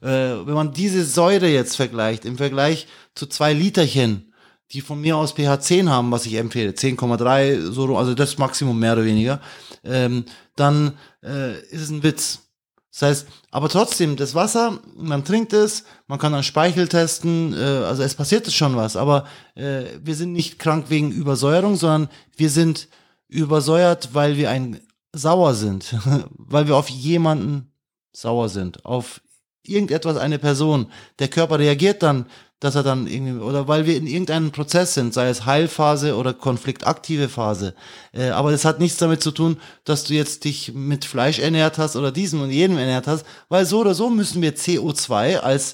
Äh, 0.02 0.08
wenn 0.08 0.56
man 0.56 0.74
diese 0.74 1.06
Säure 1.06 1.48
jetzt 1.48 1.76
vergleicht, 1.76 2.26
im 2.26 2.38
Vergleich 2.38 2.88
zu 3.14 3.28
zwei 3.28 3.54
Literchen, 3.54 4.34
die 4.72 4.82
von 4.82 5.00
mir 5.00 5.18
aus 5.18 5.34
pH 5.34 5.60
10 5.60 5.90
haben, 5.90 6.12
was 6.12 6.26
ich 6.26 6.34
empfehle, 6.34 6.72
10,3, 6.72 7.72
so, 7.72 7.96
also 7.96 8.16
das 8.16 8.38
Maximum 8.38 8.80
mehr 8.80 8.94
oder 8.94 9.06
weniger, 9.06 9.40
ähm, 9.84 10.26
dann 10.56 10.98
äh, 11.24 11.60
ist 11.70 11.82
es 11.82 11.90
ein 11.92 12.04
Witz. 12.04 12.51
Das 12.92 13.02
heißt, 13.04 13.28
aber 13.52 13.70
trotzdem, 13.70 14.18
das 14.18 14.36
Wasser, 14.36 14.80
man 14.96 15.24
trinkt 15.24 15.54
es, 15.54 15.86
man 16.08 16.20
kann 16.20 16.34
dann 16.34 16.44
Speichel 16.44 16.90
testen, 16.90 17.54
äh, 17.54 17.58
also 17.58 18.04
es 18.04 18.16
passiert 18.16 18.52
schon 18.52 18.76
was, 18.76 18.98
aber 18.98 19.26
äh, 19.56 19.86
wir 20.04 20.16
sind 20.16 20.34
nicht 20.34 20.60
krank 20.60 20.86
wegen 20.90 21.12
Übersäuerung, 21.12 21.78
sondern 21.78 22.10
wir 22.36 22.50
sind 22.50 22.90
übersäuert, 23.30 24.10
weil 24.14 24.36
wir 24.36 24.50
ein 24.50 24.82
sauer 25.14 25.54
sind, 25.54 25.96
weil 26.38 26.68
wir 26.68 26.76
auf 26.76 26.90
jemanden 26.90 27.72
sauer 28.12 28.50
sind, 28.50 28.84
auf 28.86 29.22
irgendetwas, 29.64 30.18
eine 30.18 30.40
Person. 30.40 30.92
Der 31.20 31.30
Körper 31.30 31.60
reagiert 31.60 32.04
dann 32.04 32.26
dass 32.62 32.76
er 32.76 32.84
dann 32.84 33.08
irgendwie, 33.08 33.40
oder 33.40 33.68
weil 33.68 33.86
wir 33.88 33.98
in 33.98 34.08
irgendeinem 34.08 34.52
Prozess 34.52 34.94
sind, 34.94 35.14
sei 35.14 35.30
es 35.30 35.46
Heilphase 35.46 36.16
oder 36.16 36.34
konfliktaktive 36.34 37.28
Phase. 37.28 37.74
Äh, 38.14 38.30
aber 38.30 38.52
das 38.52 38.66
hat 38.66 38.80
nichts 38.80 39.00
damit 39.00 39.22
zu 39.22 39.32
tun, 39.32 39.58
dass 39.84 40.04
du 40.06 40.14
jetzt 40.14 40.46
dich 40.46 40.72
mit 40.74 41.04
Fleisch 41.04 41.40
ernährt 41.40 41.80
hast 41.80 41.96
oder 41.96 42.12
diesem 42.12 42.40
und 42.40 42.52
jenem 42.52 42.78
ernährt 42.78 43.08
hast, 43.08 43.26
weil 43.50 43.66
so 43.66 43.80
oder 43.80 43.96
so 43.96 44.12
müssen 44.12 44.44
wir 44.44 44.56
CO2 44.56 45.38
als 45.38 45.74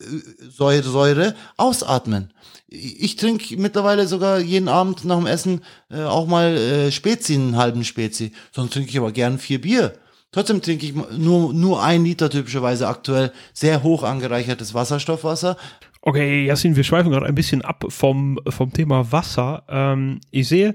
äh, 0.00 0.04
Säure, 0.48 0.84
Säure 0.84 1.34
ausatmen. 1.56 2.32
Ich 2.68 3.16
trinke 3.16 3.56
mittlerweile 3.56 4.06
sogar 4.06 4.38
jeden 4.38 4.68
Abend 4.68 5.04
nach 5.04 5.18
dem 5.18 5.26
Essen 5.26 5.64
äh, 5.90 6.04
auch 6.04 6.28
mal 6.28 6.56
äh, 6.56 6.92
Spezi, 6.92 7.34
einen 7.34 7.56
halben 7.56 7.82
Spezi. 7.82 8.30
Sonst 8.54 8.72
trinke 8.72 8.90
ich 8.90 8.98
aber 8.98 9.10
gern 9.10 9.40
vier 9.40 9.60
Bier. 9.60 9.94
Trotzdem 10.30 10.62
trinke 10.62 10.86
ich 10.86 10.94
nur, 10.94 11.52
nur 11.52 11.82
ein 11.82 12.04
Liter 12.04 12.30
typischerweise 12.30 12.86
aktuell 12.86 13.32
sehr 13.52 13.82
hoch 13.82 14.04
angereichertes 14.04 14.74
Wasserstoffwasser. 14.74 15.56
Okay, 16.02 16.46
Jasin, 16.46 16.76
wir 16.76 16.84
schweifen 16.84 17.10
gerade 17.10 17.26
ein 17.26 17.34
bisschen 17.34 17.62
ab 17.62 17.84
vom, 17.88 18.38
vom 18.48 18.72
Thema 18.72 19.12
Wasser. 19.12 19.64
Ähm, 19.68 20.20
ich 20.30 20.48
sehe, 20.48 20.74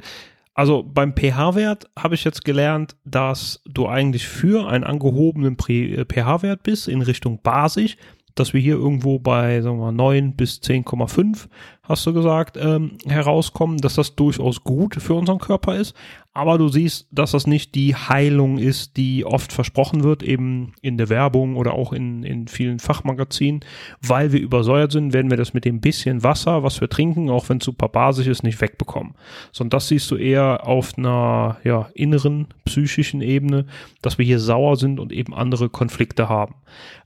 also 0.54 0.84
beim 0.84 1.16
pH-Wert 1.16 1.90
habe 1.98 2.14
ich 2.14 2.24
jetzt 2.24 2.46
gelernt, 2.46 2.96
dass 3.06 3.64
du 3.66 3.88
eigentlich 3.88 4.28
für 4.28 4.70
einen 4.70 4.84
angehobenen 4.84 5.58
äh, 5.68 6.06
pH-Wert 6.06 6.62
bist 6.62 6.88
in 6.88 7.02
Richtung 7.02 7.42
basisch, 7.42 7.98
dass 8.36 8.54
wir 8.54 8.62
hier 8.62 8.76
irgendwo 8.76 9.18
bei 9.18 9.62
sagen 9.62 9.80
wir 9.80 9.92
mal, 9.92 9.92
9 9.92 10.36
bis 10.36 10.62
10,5, 10.62 11.48
hast 11.88 12.06
du 12.06 12.14
gesagt, 12.14 12.58
ähm, 12.58 12.98
herauskommen, 13.06 13.78
dass 13.78 13.96
das 13.96 14.16
durchaus 14.16 14.64
gut 14.64 14.96
für 14.96 15.14
unseren 15.14 15.40
Körper 15.40 15.76
ist. 15.76 15.96
Aber 16.34 16.58
du 16.58 16.68
siehst, 16.68 17.08
dass 17.12 17.32
das 17.32 17.48
nicht 17.48 17.76
die 17.76 17.96
Heilung 17.96 18.58
ist, 18.58 18.98
die 18.98 19.24
oft 19.24 19.54
versprochen 19.54 20.04
wird, 20.04 20.22
eben 20.22 20.74
in 20.82 20.98
der 20.98 21.08
Werbung 21.08 21.56
oder 21.56 21.74
auch 21.74 21.94
in, 21.94 22.24
in 22.24 22.50
vielen 22.50 22.80
Fachmagazinen. 22.80 23.62
Weil 24.02 24.34
wir 24.34 24.42
übersäuert 24.42 24.92
sind, 24.92 25.14
werden 25.14 25.30
wir 25.30 25.38
das 25.38 25.54
mit 25.54 25.64
dem 25.64 25.80
bisschen 25.80 26.24
Wasser, 26.24 26.62
was 26.62 26.82
wir 26.82 26.90
trinken, 26.90 27.30
auch 27.30 27.48
wenn 27.48 27.60
es 27.60 27.64
super 27.64 27.88
basisch 27.88 28.28
ist, 28.28 28.44
nicht 28.44 28.60
wegbekommen. 28.60 29.14
Sondern 29.54 29.78
das 29.78 29.88
siehst 29.88 30.12
du 30.12 30.18
eher 30.18 30.68
auf 30.68 30.98
einer 30.98 31.56
ja, 31.64 31.88
inneren, 31.94 32.48
psychischen 32.66 33.22
Ebene, 33.22 33.66
dass 34.02 34.18
wir 34.18 34.26
hier 34.26 34.40
sauer 34.40 34.76
sind 34.76 35.00
und 35.00 35.14
eben 35.14 35.34
andere 35.34 35.70
Konflikte 35.70 36.28
haben. 36.28 36.56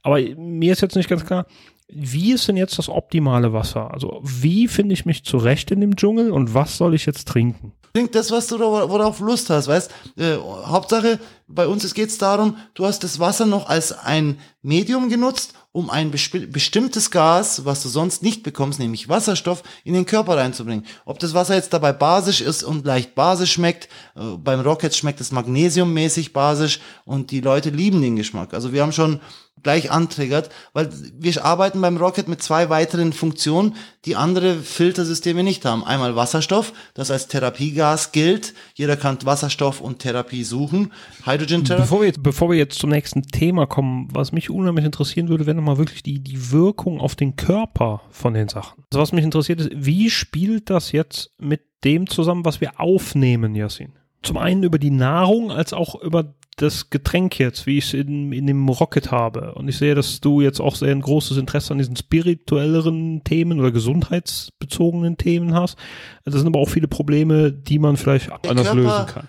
Aber 0.02 0.18
mir 0.20 0.72
ist 0.72 0.80
jetzt 0.80 0.96
nicht 0.96 1.08
ganz 1.08 1.24
klar, 1.24 1.46
wie 1.92 2.32
ist 2.32 2.48
denn 2.48 2.56
jetzt 2.56 2.78
das 2.78 2.88
optimale 2.88 3.52
Wasser? 3.52 3.92
Also 3.92 4.20
wie 4.22 4.68
finde 4.68 4.92
ich 4.92 5.06
mich 5.06 5.24
zurecht 5.24 5.70
in 5.70 5.80
dem 5.80 5.96
Dschungel 5.96 6.30
und 6.30 6.54
was 6.54 6.76
soll 6.76 6.94
ich 6.94 7.06
jetzt 7.06 7.28
trinken? 7.28 7.72
Trink 7.92 8.12
das, 8.12 8.30
was 8.30 8.46
du 8.46 8.58
worauf 8.60 9.18
Lust 9.18 9.50
hast, 9.50 9.66
weißt? 9.66 9.90
Äh, 10.16 10.36
Hauptsache, 10.36 11.18
bei 11.48 11.66
uns 11.66 11.92
geht 11.92 12.10
es 12.10 12.18
darum, 12.18 12.56
du 12.74 12.86
hast 12.86 13.02
das 13.02 13.18
Wasser 13.18 13.46
noch 13.46 13.68
als 13.68 13.90
ein 13.90 14.38
Medium 14.62 15.08
genutzt, 15.08 15.54
um 15.72 15.90
ein 15.90 16.10
bestimmtes 16.12 17.10
Gas, 17.10 17.64
was 17.64 17.82
du 17.82 17.88
sonst 17.88 18.22
nicht 18.22 18.44
bekommst, 18.44 18.78
nämlich 18.78 19.08
Wasserstoff, 19.08 19.64
in 19.82 19.94
den 19.94 20.06
Körper 20.06 20.36
reinzubringen. 20.36 20.86
Ob 21.04 21.18
das 21.18 21.34
Wasser 21.34 21.56
jetzt 21.56 21.72
dabei 21.72 21.92
basisch 21.92 22.40
ist 22.40 22.62
und 22.62 22.86
leicht 22.86 23.16
basisch 23.16 23.52
schmeckt, 23.52 23.88
äh, 24.14 24.36
beim 24.36 24.60
Rocket 24.60 24.94
schmeckt 24.94 25.20
es 25.20 25.32
magnesiummäßig 25.32 26.32
basisch 26.32 26.78
und 27.04 27.32
die 27.32 27.40
Leute 27.40 27.70
lieben 27.70 28.02
den 28.02 28.14
Geschmack. 28.14 28.54
Also 28.54 28.72
wir 28.72 28.82
haben 28.82 28.92
schon 28.92 29.20
gleich 29.62 29.90
antriggert, 29.90 30.50
weil 30.72 30.90
wir 31.18 31.44
arbeiten 31.44 31.80
beim 31.80 31.96
Rocket 31.96 32.28
mit 32.28 32.42
zwei 32.42 32.68
weiteren 32.70 33.12
Funktionen, 33.12 33.76
die 34.04 34.16
andere 34.16 34.56
Filtersysteme 34.56 35.42
nicht 35.42 35.64
haben. 35.64 35.84
Einmal 35.84 36.16
Wasserstoff, 36.16 36.72
das 36.94 37.10
als 37.10 37.28
Therapiegas 37.28 38.12
gilt. 38.12 38.54
Jeder 38.74 38.96
kann 38.96 39.18
Wasserstoff 39.24 39.80
und 39.80 39.98
Therapie 39.98 40.44
suchen. 40.44 40.92
Hydrogen 41.24 41.64
Therapy. 41.64 41.82
Bevor 41.82 42.00
wir, 42.00 42.06
jetzt, 42.06 42.22
bevor 42.22 42.50
wir 42.50 42.56
jetzt 42.56 42.78
zum 42.78 42.90
nächsten 42.90 43.22
Thema 43.22 43.66
kommen, 43.66 44.08
was 44.12 44.32
mich 44.32 44.50
unheimlich 44.50 44.84
interessieren 44.84 45.28
würde, 45.28 45.46
wäre 45.46 45.56
nochmal 45.56 45.78
wirklich 45.78 46.02
die, 46.02 46.20
die 46.20 46.50
Wirkung 46.52 47.00
auf 47.00 47.16
den 47.16 47.36
Körper 47.36 48.02
von 48.10 48.34
den 48.34 48.48
Sachen. 48.48 48.84
Also 48.92 49.00
was 49.00 49.12
mich 49.12 49.24
interessiert 49.24 49.60
ist, 49.60 49.70
wie 49.74 50.10
spielt 50.10 50.70
das 50.70 50.92
jetzt 50.92 51.32
mit 51.38 51.62
dem 51.84 52.08
zusammen, 52.08 52.44
was 52.44 52.60
wir 52.60 52.80
aufnehmen, 52.80 53.54
Yasin? 53.54 53.92
Zum 54.22 54.36
einen 54.36 54.62
über 54.64 54.78
die 54.78 54.90
Nahrung, 54.90 55.50
als 55.50 55.72
auch 55.72 56.00
über 56.00 56.34
das 56.60 56.90
Getränk 56.90 57.38
jetzt, 57.38 57.66
wie 57.66 57.78
ich 57.78 57.86
es 57.86 57.94
in, 57.94 58.32
in 58.32 58.46
dem 58.46 58.68
Rocket 58.68 59.10
habe. 59.10 59.54
Und 59.54 59.68
ich 59.68 59.78
sehe, 59.78 59.94
dass 59.94 60.20
du 60.20 60.40
jetzt 60.40 60.60
auch 60.60 60.74
sehr 60.74 60.90
ein 60.90 61.00
großes 61.00 61.38
Interesse 61.38 61.72
an 61.72 61.78
diesen 61.78 61.96
spirituelleren 61.96 63.24
Themen 63.24 63.58
oder 63.58 63.72
gesundheitsbezogenen 63.72 65.16
Themen 65.16 65.54
hast. 65.54 65.78
Das 66.24 66.34
sind 66.34 66.46
aber 66.46 66.60
auch 66.60 66.68
viele 66.68 66.88
Probleme, 66.88 67.50
die 67.50 67.78
man 67.78 67.96
vielleicht 67.96 68.28
Der 68.28 68.50
anders 68.50 68.66
Körper, 68.66 68.80
lösen 68.80 69.06
kann. 69.06 69.28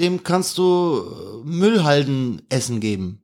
Dem 0.00 0.24
kannst 0.24 0.58
du 0.58 1.02
äh, 1.02 1.48
Müllhalden 1.48 2.42
Essen 2.48 2.80
geben. 2.80 3.22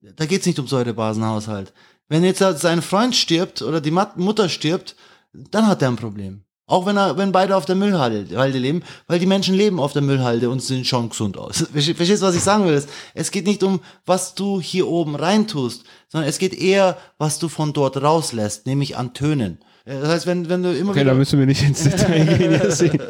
Da 0.00 0.24
geht 0.24 0.40
es 0.40 0.46
nicht 0.46 0.58
um 0.58 0.66
Säurebasenhaushalt. 0.66 1.74
Wenn 2.08 2.24
jetzt 2.24 2.38
sein 2.38 2.80
Freund 2.80 3.14
stirbt 3.14 3.60
oder 3.60 3.80
die 3.80 3.90
Mutter 3.90 4.48
stirbt, 4.48 4.96
dann 5.32 5.66
hat 5.66 5.82
er 5.82 5.88
ein 5.88 5.96
Problem. 5.96 6.45
Auch 6.68 6.84
wenn, 6.84 6.96
er, 6.96 7.16
wenn 7.16 7.30
beide 7.30 7.54
auf 7.54 7.64
der 7.64 7.76
Müllhalde 7.76 8.58
leben, 8.58 8.82
weil 9.06 9.20
die 9.20 9.26
Menschen 9.26 9.54
leben 9.54 9.78
auf 9.78 9.92
der 9.92 10.02
Müllhalde 10.02 10.50
und 10.50 10.60
sehen 10.60 10.84
schon 10.84 11.10
gesund 11.10 11.38
aus. 11.38 11.68
Verstehst 11.72 12.22
du, 12.22 12.26
was 12.26 12.34
ich 12.34 12.42
sagen 12.42 12.66
will? 12.66 12.82
Es 13.14 13.30
geht 13.30 13.46
nicht 13.46 13.62
um, 13.62 13.80
was 14.04 14.34
du 14.34 14.60
hier 14.60 14.88
oben 14.88 15.14
reintust, 15.14 15.84
sondern 16.08 16.28
es 16.28 16.38
geht 16.38 16.54
eher, 16.54 16.98
was 17.18 17.38
du 17.38 17.48
von 17.48 17.72
dort 17.72 18.02
rauslässt, 18.02 18.66
nämlich 18.66 18.96
an 18.96 19.14
Tönen. 19.14 19.58
Äh, 19.84 20.00
das 20.00 20.08
heißt, 20.08 20.26
wenn, 20.26 20.48
wenn 20.48 20.64
du 20.64 20.76
immer 20.76 20.90
okay, 20.90 21.00
wieder. 21.00 21.12
da 21.12 21.16
müssen 21.16 21.38
wir 21.38 21.46
nicht 21.46 21.62
ins 21.62 21.84
Detail 21.84 22.24
gehen. 22.36 23.00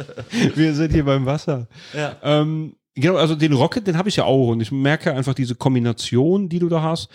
wir 0.55 0.75
sind 0.75 0.92
hier 0.92 1.05
beim 1.07 1.25
Wasser. 1.25 1.66
Ja. 1.95 2.16
Ähm, 2.23 2.77
genau, 2.95 3.16
also 3.16 3.35
den 3.35 3.55
Rocket, 3.55 3.87
den 3.87 3.97
habe 3.97 4.11
ich 4.11 4.16
ja 4.16 4.25
auch 4.25 4.49
und 4.49 4.61
ich 4.61 4.71
merke 4.71 5.14
einfach 5.14 5.33
diese 5.33 5.55
Kombination, 5.55 6.51
die 6.51 6.59
du 6.59 6.69
da 6.69 6.83
hast 6.83 7.09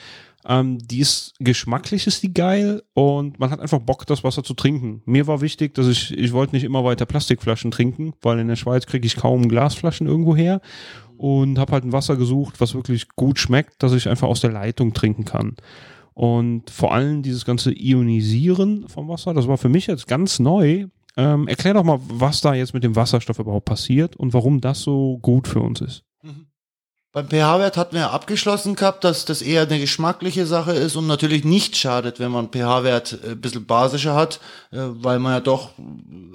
ähm, 0.48 0.80
die 0.80 1.00
ist 1.00 1.34
geschmacklich 1.40 2.08
ist 2.08 2.24
die 2.24 2.34
geil 2.34 2.84
und 2.94 3.40
man 3.40 3.52
hat 3.52 3.60
einfach 3.60 3.80
Bock, 3.80 4.06
das 4.08 4.24
Wasser 4.24 4.44
zu 4.44 4.54
trinken. 4.54 5.02
Mir 5.06 5.28
war 5.28 5.42
wichtig, 5.42 5.74
dass 5.74 5.88
ich, 5.88 6.18
ich 6.18 6.34
wollte 6.34 6.56
nicht 6.56 6.64
immer 6.64 6.84
weiter 6.84 7.06
Plastikflaschen 7.06 7.72
trinken, 7.72 8.14
weil 8.22 8.40
in 8.40 8.48
der 8.48 8.56
Schweiz 8.56 8.86
kriege 8.86 9.06
ich 9.06 9.16
kaum 9.16 9.48
Glasflaschen 9.48 10.08
irgendwo 10.08 10.36
her 10.36 10.62
und 11.18 11.60
habe 11.60 11.74
halt 11.74 11.84
ein 11.84 11.94
Wasser 11.94 12.16
gesucht, 12.16 12.60
was 12.60 12.74
wirklich 12.74 13.08
gut 13.10 13.38
schmeckt, 13.38 13.84
dass 13.84 13.94
ich 13.94 14.10
einfach 14.10 14.28
aus 14.28 14.42
der 14.42 14.52
Leitung 14.52 14.94
trinken 14.94 15.26
kann. 15.26 15.56
Und 16.14 16.70
vor 16.70 16.94
allem 16.94 17.22
dieses 17.22 17.46
ganze 17.46 17.72
Ionisieren 17.72 18.88
vom 18.88 19.08
Wasser, 19.08 19.34
das 19.34 19.48
war 19.48 19.58
für 19.58 19.70
mich 19.70 19.88
jetzt 19.88 20.08
ganz 20.08 20.40
neu. 20.40 20.88
Ähm, 21.18 21.48
erklär 21.48 21.76
doch 21.76 21.84
mal, 21.84 22.00
was 22.02 22.42
da 22.42 22.54
jetzt 22.54 22.74
mit 22.74 22.84
dem 22.84 22.96
Wasserstoff 22.96 23.40
überhaupt 23.40 23.66
passiert 23.66 24.16
und 24.16 24.34
warum 24.34 24.62
das 24.62 24.82
so 24.82 25.20
gut 25.22 25.48
für 25.48 25.62
uns 25.62 25.82
ist. 25.82 26.04
Beim 27.14 27.28
pH-Wert 27.28 27.76
hatten 27.76 27.98
wir 27.98 28.12
abgeschlossen 28.12 28.76
gehabt, 28.76 29.04
dass 29.04 29.26
das 29.26 29.42
eher 29.42 29.64
eine 29.64 29.80
geschmackliche 29.80 30.46
Sache 30.46 30.72
ist 30.72 30.96
und 30.96 31.08
natürlich 31.08 31.44
nicht 31.44 31.76
schadet, 31.76 32.22
wenn 32.22 32.32
man 32.32 32.48
pH-Wert 32.48 33.20
ein 33.26 33.32
äh, 33.34 33.36
bisschen 33.36 33.66
basischer 33.66 34.16
hat, 34.16 34.40
äh, 34.72 34.78
weil 34.80 35.20
man 35.20 35.34
ja 35.34 35.40
doch, 35.42 35.72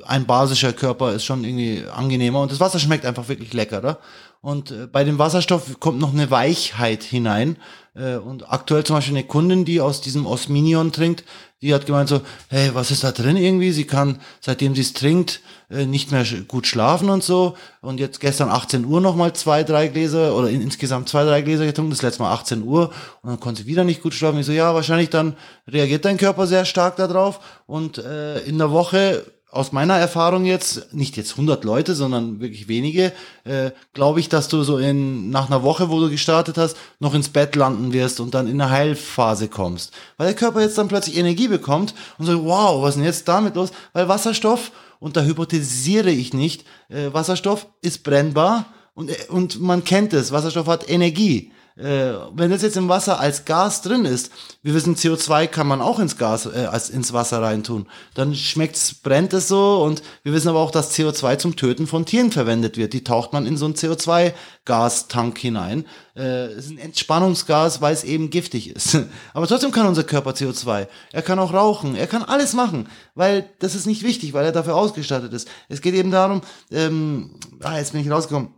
ein 0.04 0.26
basischer 0.26 0.74
Körper 0.74 1.14
ist 1.14 1.24
schon 1.24 1.44
irgendwie 1.44 1.82
angenehmer 1.88 2.42
und 2.42 2.52
das 2.52 2.60
Wasser 2.60 2.78
schmeckt 2.78 3.06
einfach 3.06 3.26
wirklich 3.28 3.54
leckerer. 3.54 4.00
Und 4.42 4.70
äh, 4.70 4.86
bei 4.86 5.02
dem 5.02 5.18
Wasserstoff 5.18 5.80
kommt 5.80 5.98
noch 5.98 6.12
eine 6.12 6.30
Weichheit 6.30 7.02
hinein. 7.02 7.56
Und 7.94 8.52
aktuell 8.52 8.84
zum 8.84 8.96
Beispiel 8.96 9.16
eine 9.16 9.26
Kundin, 9.26 9.64
die 9.64 9.80
aus 9.80 10.02
diesem 10.02 10.26
Osminion 10.26 10.92
trinkt, 10.92 11.24
die 11.62 11.72
hat 11.72 11.86
gemeint 11.86 12.08
so, 12.08 12.20
hey, 12.48 12.70
was 12.74 12.90
ist 12.90 13.02
da 13.02 13.12
drin 13.12 13.36
irgendwie? 13.36 13.72
Sie 13.72 13.86
kann, 13.86 14.20
seitdem 14.40 14.74
sie 14.74 14.82
es 14.82 14.92
trinkt, 14.92 15.40
äh, 15.70 15.86
nicht 15.86 16.12
mehr 16.12 16.24
gut 16.46 16.66
schlafen 16.66 17.08
und 17.08 17.24
so. 17.24 17.56
Und 17.80 17.98
jetzt 17.98 18.20
gestern 18.20 18.50
18 18.50 18.84
Uhr 18.84 19.00
nochmal 19.00 19.32
zwei, 19.32 19.64
drei 19.64 19.88
Gläser 19.88 20.36
oder 20.36 20.50
in, 20.50 20.60
insgesamt 20.60 21.08
zwei, 21.08 21.24
drei 21.24 21.40
Gläser 21.40 21.64
getrunken, 21.64 21.90
das 21.90 22.02
letzte 22.02 22.22
Mal 22.22 22.32
18 22.32 22.62
Uhr. 22.62 22.92
Und 23.22 23.30
dann 23.30 23.40
konnte 23.40 23.62
sie 23.62 23.66
wieder 23.66 23.84
nicht 23.84 24.02
gut 24.02 24.12
schlafen. 24.12 24.38
Ich 24.38 24.46
so, 24.46 24.52
ja, 24.52 24.74
wahrscheinlich 24.74 25.08
dann 25.08 25.34
reagiert 25.66 26.04
dein 26.04 26.18
Körper 26.18 26.46
sehr 26.46 26.66
stark 26.66 26.96
darauf. 26.96 27.40
Und 27.66 27.98
äh, 27.98 28.40
in 28.40 28.58
der 28.58 28.70
Woche 28.70 29.24
aus 29.56 29.72
meiner 29.72 29.96
Erfahrung 29.96 30.44
jetzt, 30.44 30.92
nicht 30.94 31.16
jetzt 31.16 31.32
100 31.32 31.64
Leute, 31.64 31.94
sondern 31.94 32.40
wirklich 32.40 32.68
wenige, 32.68 33.12
äh, 33.44 33.70
glaube 33.94 34.20
ich, 34.20 34.28
dass 34.28 34.48
du 34.48 34.62
so 34.62 34.78
in, 34.78 35.30
nach 35.30 35.46
einer 35.46 35.62
Woche, 35.62 35.88
wo 35.88 35.98
du 35.98 36.10
gestartet 36.10 36.58
hast, 36.58 36.76
noch 37.00 37.14
ins 37.14 37.30
Bett 37.30 37.56
landen 37.56 37.92
wirst 37.92 38.20
und 38.20 38.34
dann 38.34 38.46
in 38.46 38.60
eine 38.60 38.70
Heilphase 38.70 39.48
kommst. 39.48 39.92
Weil 40.16 40.28
der 40.28 40.36
Körper 40.36 40.60
jetzt 40.60 40.78
dann 40.78 40.88
plötzlich 40.88 41.16
Energie 41.16 41.48
bekommt 41.48 41.94
und 42.18 42.26
so, 42.26 42.44
wow, 42.44 42.82
was 42.82 42.90
ist 42.90 42.96
denn 42.96 43.04
jetzt 43.04 43.28
damit 43.28 43.56
los? 43.56 43.70
Weil 43.92 44.08
Wasserstoff, 44.08 44.70
und 45.00 45.16
da 45.16 45.22
hypothetisiere 45.22 46.10
ich 46.10 46.34
nicht, 46.34 46.64
äh, 46.88 47.12
Wasserstoff 47.12 47.66
ist 47.82 48.04
brennbar 48.04 48.66
und, 48.94 49.10
äh, 49.10 49.26
und 49.28 49.60
man 49.60 49.84
kennt 49.84 50.12
es, 50.12 50.32
Wasserstoff 50.32 50.66
hat 50.66 50.88
Energie 50.88 51.50
äh, 51.76 52.14
wenn 52.32 52.50
das 52.50 52.62
jetzt 52.62 52.78
im 52.78 52.88
Wasser 52.88 53.20
als 53.20 53.44
Gas 53.44 53.82
drin 53.82 54.06
ist, 54.06 54.30
wir 54.62 54.72
wissen, 54.72 54.96
CO2 54.96 55.46
kann 55.46 55.66
man 55.66 55.82
auch 55.82 55.98
ins 55.98 56.16
Gas, 56.16 56.46
äh, 56.46 56.68
als 56.70 56.88
ins 56.88 57.12
Wasser 57.12 57.42
reintun. 57.42 57.86
Dann 58.14 58.34
schmeckt's, 58.34 58.94
brennt 58.94 59.34
es 59.34 59.48
so 59.48 59.82
und 59.82 60.02
wir 60.22 60.32
wissen 60.32 60.48
aber 60.48 60.60
auch, 60.60 60.70
dass 60.70 60.96
CO2 60.96 61.36
zum 61.36 61.56
Töten 61.56 61.86
von 61.86 62.06
Tieren 62.06 62.32
verwendet 62.32 62.78
wird. 62.78 62.94
Die 62.94 63.04
taucht 63.04 63.34
man 63.34 63.44
in 63.44 63.58
so 63.58 63.66
einen 63.66 63.74
CO2-Gastank 63.74 65.36
hinein. 65.38 65.84
Äh, 66.16 66.54
ist 66.54 66.70
ein 66.70 66.78
Entspannungsgas, 66.78 67.82
weil 67.82 67.92
es 67.92 68.04
eben 68.04 68.30
giftig 68.30 68.74
ist. 68.74 68.98
aber 69.34 69.46
trotzdem 69.46 69.70
kann 69.70 69.86
unser 69.86 70.04
Körper 70.04 70.30
CO2. 70.30 70.88
Er 71.12 71.22
kann 71.22 71.38
auch 71.38 71.52
rauchen, 71.52 71.94
er 71.94 72.06
kann 72.06 72.22
alles 72.22 72.54
machen, 72.54 72.88
weil 73.14 73.50
das 73.58 73.74
ist 73.74 73.86
nicht 73.86 74.02
wichtig, 74.02 74.32
weil 74.32 74.46
er 74.46 74.52
dafür 74.52 74.76
ausgestattet 74.76 75.34
ist. 75.34 75.46
Es 75.68 75.82
geht 75.82 75.94
eben 75.94 76.10
darum, 76.10 76.40
ähm, 76.70 77.32
ah, 77.62 77.76
jetzt 77.76 77.92
bin 77.92 78.00
ich 78.00 78.10
rausgekommen 78.10 78.48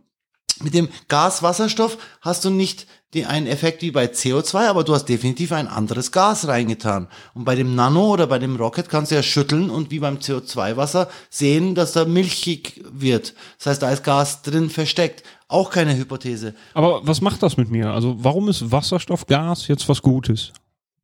mit 0.63 0.73
dem 0.73 0.89
Gaswasserstoff 1.07 1.97
hast 2.21 2.45
du 2.45 2.49
nicht 2.49 2.87
den, 3.13 3.25
einen 3.25 3.47
Effekt 3.47 3.81
wie 3.81 3.91
bei 3.91 4.05
CO2, 4.05 4.67
aber 4.67 4.83
du 4.83 4.93
hast 4.93 5.05
definitiv 5.05 5.51
ein 5.51 5.67
anderes 5.67 6.11
Gas 6.11 6.47
reingetan. 6.47 7.07
Und 7.33 7.45
bei 7.45 7.55
dem 7.55 7.73
Nano 7.75 8.13
oder 8.13 8.27
bei 8.27 8.37
dem 8.37 8.55
Rocket 8.55 8.89
kannst 8.89 9.11
du 9.11 9.15
ja 9.15 9.23
schütteln 9.23 9.69
und 9.69 9.89
wie 9.89 9.99
beim 9.99 10.17
CO2-Wasser 10.17 11.09
sehen, 11.29 11.73
dass 11.73 11.93
da 11.93 12.05
milchig 12.05 12.83
wird. 12.91 13.33
Das 13.57 13.67
heißt, 13.67 13.81
da 13.81 13.91
ist 13.91 14.03
Gas 14.03 14.43
drin 14.43 14.69
versteckt. 14.69 15.23
Auch 15.47 15.71
keine 15.71 15.97
Hypothese. 15.97 16.53
Aber 16.75 17.01
was 17.07 17.21
macht 17.21 17.41
das 17.41 17.57
mit 17.57 17.71
mir? 17.71 17.89
Also 17.89 18.15
warum 18.19 18.49
ist 18.49 18.71
Wasserstoffgas 18.71 19.67
jetzt 19.67 19.89
was 19.89 20.03
Gutes? 20.03 20.53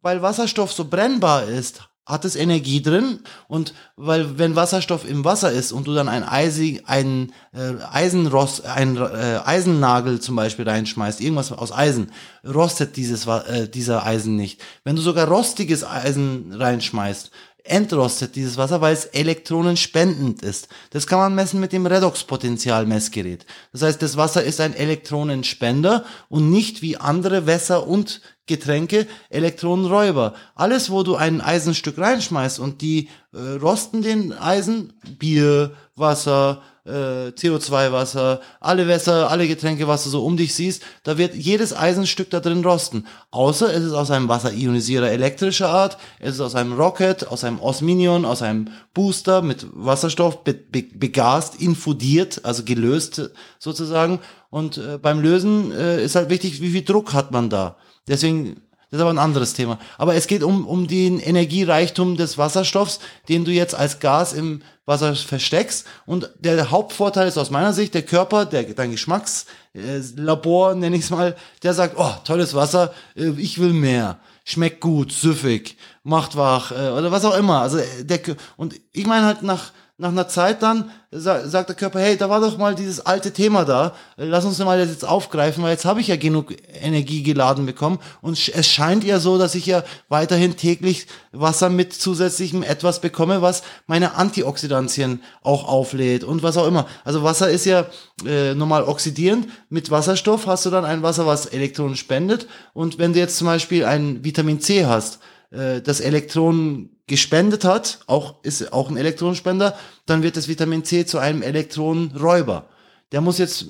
Weil 0.03 0.21
Wasserstoff 0.21 0.71
so 0.71 0.85
brennbar 0.85 1.45
ist, 1.45 1.89
hat 2.05 2.23
es 2.23 2.35
Energie 2.35 2.81
drin 2.81 3.19
und 3.47 3.73
weil 3.95 4.37
wenn 4.37 4.55
Wasserstoff 4.55 5.09
im 5.09 5.25
Wasser 5.25 5.51
ist 5.51 5.71
und 5.71 5.87
du 5.87 5.93
dann 5.95 6.07
ein, 6.07 6.23
Eisi, 6.23 6.81
ein 6.85 7.31
äh, 7.51 7.73
Eisenrost, 7.91 8.65
ein 8.65 8.97
äh, 8.97 9.39
Eisennagel 9.43 10.19
zum 10.19 10.35
Beispiel 10.35 10.69
reinschmeißt, 10.69 11.19
irgendwas 11.19 11.51
aus 11.51 11.71
Eisen, 11.71 12.11
rostet 12.45 12.95
dieses 12.95 13.25
äh, 13.25 13.67
dieser 13.67 14.05
Eisen 14.05 14.35
nicht. 14.35 14.61
Wenn 14.83 14.95
du 14.95 15.01
sogar 15.01 15.27
rostiges 15.27 15.83
Eisen 15.83 16.53
reinschmeißt, 16.53 17.31
entrostet 17.65 18.35
dieses 18.35 18.57
Wasser, 18.57 18.79
weil 18.79 18.93
es 18.93 19.05
elektronenspendend 19.05 20.43
ist. 20.43 20.67
Das 20.91 21.07
kann 21.07 21.19
man 21.19 21.35
messen 21.35 21.59
mit 21.59 21.73
dem 21.73 21.85
Redoxpotentialmessgerät. 21.85 23.45
Das 23.73 23.81
heißt, 23.81 24.01
das 24.01 24.17
Wasser 24.17 24.43
ist 24.43 24.61
ein 24.61 24.75
Elektronenspender 24.75 26.05
und 26.29 26.51
nicht 26.51 26.81
wie 26.81 26.97
andere 26.97 27.47
Wässer 27.47 27.87
und 27.87 28.21
Getränke 28.47 29.07
Elektronenräuber. 29.29 30.35
Alles, 30.53 30.91
wo 30.91 31.01
du 31.01 31.15
ein 31.15 31.41
Eisenstück 31.41 31.97
reinschmeißt 31.97 32.59
und 32.59 32.81
die 32.81 33.09
äh, 33.33 33.39
rosten 33.59 34.03
den 34.03 34.33
Eisen, 34.33 34.93
Bier, 35.17 35.71
Wasser, 35.95 36.61
äh, 36.85 37.31
CO2-Wasser, 37.31 38.41
alle 38.59 38.87
Wässer, 38.87 39.29
alle 39.31 39.47
Getränke, 39.47 39.87
was 39.87 40.03
du 40.03 40.09
so 40.09 40.25
um 40.25 40.37
dich 40.37 40.53
siehst, 40.53 40.83
da 41.03 41.17
wird 41.17 41.35
jedes 41.35 41.75
Eisenstück 41.75 42.29
da 42.29 42.39
drin 42.39 42.63
rosten. 42.63 43.07
Außer 43.31 43.73
es 43.73 43.83
ist 43.83 43.93
aus 43.93 44.11
einem 44.11 44.27
Wasserionisierer 44.27 45.09
elektrischer 45.09 45.69
Art, 45.69 45.97
es 46.19 46.35
ist 46.35 46.41
aus 46.41 46.55
einem 46.55 46.73
Rocket, 46.73 47.27
aus 47.27 47.43
einem 47.43 47.59
Osminion, 47.59 48.25
aus 48.25 48.41
einem 48.41 48.69
Booster 48.93 49.41
mit 49.41 49.65
Wasserstoff 49.71 50.43
be 50.43 50.53
be 50.53 50.83
begast, 50.83 51.61
infudiert, 51.61 52.41
also 52.43 52.63
gelöst 52.63 53.31
sozusagen. 53.57 54.19
Und 54.49 54.77
äh, 54.77 54.97
beim 54.97 55.21
Lösen 55.21 55.71
äh, 55.71 56.03
ist 56.03 56.15
halt 56.15 56.29
wichtig, 56.29 56.61
wie 56.61 56.71
viel 56.71 56.83
Druck 56.83 57.13
hat 57.13 57.31
man 57.31 57.49
da. 57.49 57.77
Deswegen 58.07 58.61
das 58.95 59.01
ist 59.01 59.01
aber 59.01 59.13
ein 59.13 59.19
anderes 59.19 59.53
Thema. 59.53 59.77
Aber 59.97 60.15
es 60.15 60.25
geht 60.25 60.41
um, 60.41 60.65
um 60.65 60.87
den 60.87 61.19
Energiereichtum 61.19 62.15
des 62.15 62.37
Wasserstoffs, 62.37 62.99
den 63.27 63.43
du 63.43 63.51
jetzt 63.51 63.75
als 63.75 63.99
Gas 63.99 64.31
im 64.31 64.61
Wasser 64.85 65.15
versteckst. 65.15 65.85
Und 66.05 66.29
der 66.39 66.71
Hauptvorteil 66.71 67.27
ist 67.27 67.37
aus 67.37 67.49
meiner 67.49 67.73
Sicht, 67.73 67.93
der 67.93 68.03
Körper, 68.03 68.45
der, 68.45 68.63
dein 68.63 68.91
Geschmackslabor, 68.91 70.75
nenne 70.75 70.95
ich 70.95 71.03
es 71.03 71.09
mal, 71.09 71.35
der 71.61 71.73
sagt, 71.73 71.95
oh, 71.97 72.13
tolles 72.23 72.53
Wasser, 72.53 72.93
äh, 73.17 73.31
ich 73.37 73.59
will 73.59 73.73
mehr. 73.73 74.19
Schmeckt 74.45 74.79
gut, 74.79 75.11
süffig, 75.11 75.75
macht 76.03 76.37
wach, 76.37 76.71
äh, 76.71 76.91
oder 76.91 77.11
was 77.11 77.25
auch 77.25 77.35
immer. 77.35 77.59
Also 77.59 77.79
äh, 77.79 78.05
der, 78.05 78.21
und 78.55 78.79
ich 78.93 79.05
meine 79.05 79.25
halt 79.25 79.43
nach, 79.43 79.73
nach 79.97 80.09
einer 80.09 80.27
Zeit 80.27 80.61
dann 80.61 80.91
sagt 81.11 81.69
der 81.69 81.75
Körper, 81.75 82.01
hey, 82.01 82.17
da 82.17 82.29
war 82.29 82.41
doch 82.41 82.57
mal 82.57 82.75
dieses 82.75 83.05
alte 83.05 83.31
Thema 83.31 83.63
da, 83.63 83.93
lass 84.17 84.43
uns 84.43 84.59
mal 84.59 84.77
das 84.77 84.89
jetzt 84.89 85.07
aufgreifen, 85.07 85.63
weil 85.63 85.71
jetzt 85.71 85.85
habe 85.85 86.01
ich 86.01 86.07
ja 86.07 86.17
genug 86.17 86.53
Energie 86.81 87.23
geladen 87.23 87.65
bekommen. 87.65 87.99
Und 88.21 88.37
es 88.53 88.67
scheint 88.67 89.05
ja 89.05 89.19
so, 89.19 89.37
dass 89.37 89.55
ich 89.55 89.65
ja 89.65 89.83
weiterhin 90.09 90.57
täglich 90.57 91.07
Wasser 91.31 91.69
mit 91.69 91.93
zusätzlichem 91.93 92.61
etwas 92.61 92.99
bekomme, 92.99 93.41
was 93.41 93.63
meine 93.87 94.15
Antioxidantien 94.15 95.21
auch 95.41 95.65
auflädt 95.65 96.25
und 96.25 96.43
was 96.43 96.57
auch 96.57 96.67
immer. 96.67 96.87
Also 97.05 97.23
Wasser 97.23 97.49
ist 97.49 97.65
ja 97.65 97.85
äh, 98.25 98.53
normal 98.53 98.83
oxidierend, 98.83 99.47
mit 99.69 99.91
Wasserstoff 99.91 100.45
hast 100.45 100.65
du 100.65 100.69
dann 100.71 100.83
ein 100.83 101.03
Wasser, 101.03 101.25
was 101.25 101.45
Elektronen 101.45 101.95
spendet. 101.95 102.47
Und 102.73 102.99
wenn 102.99 103.13
du 103.13 103.19
jetzt 103.19 103.37
zum 103.37 103.47
Beispiel 103.47 103.85
ein 103.85 104.25
Vitamin 104.25 104.59
C 104.59 104.85
hast, 104.85 105.19
äh, 105.51 105.81
das 105.81 106.01
Elektronen 106.01 106.94
gespendet 107.07 107.63
hat, 107.63 107.99
auch 108.07 108.43
ist 108.43 108.73
auch 108.73 108.89
ein 108.89 108.97
Elektronenspender, 108.97 109.77
dann 110.05 110.23
wird 110.23 110.37
das 110.37 110.47
Vitamin 110.47 110.83
C 110.83 111.05
zu 111.05 111.19
einem 111.19 111.41
Elektronenräuber. 111.41 112.67
Der 113.11 113.21
muss 113.21 113.37
jetzt 113.37 113.67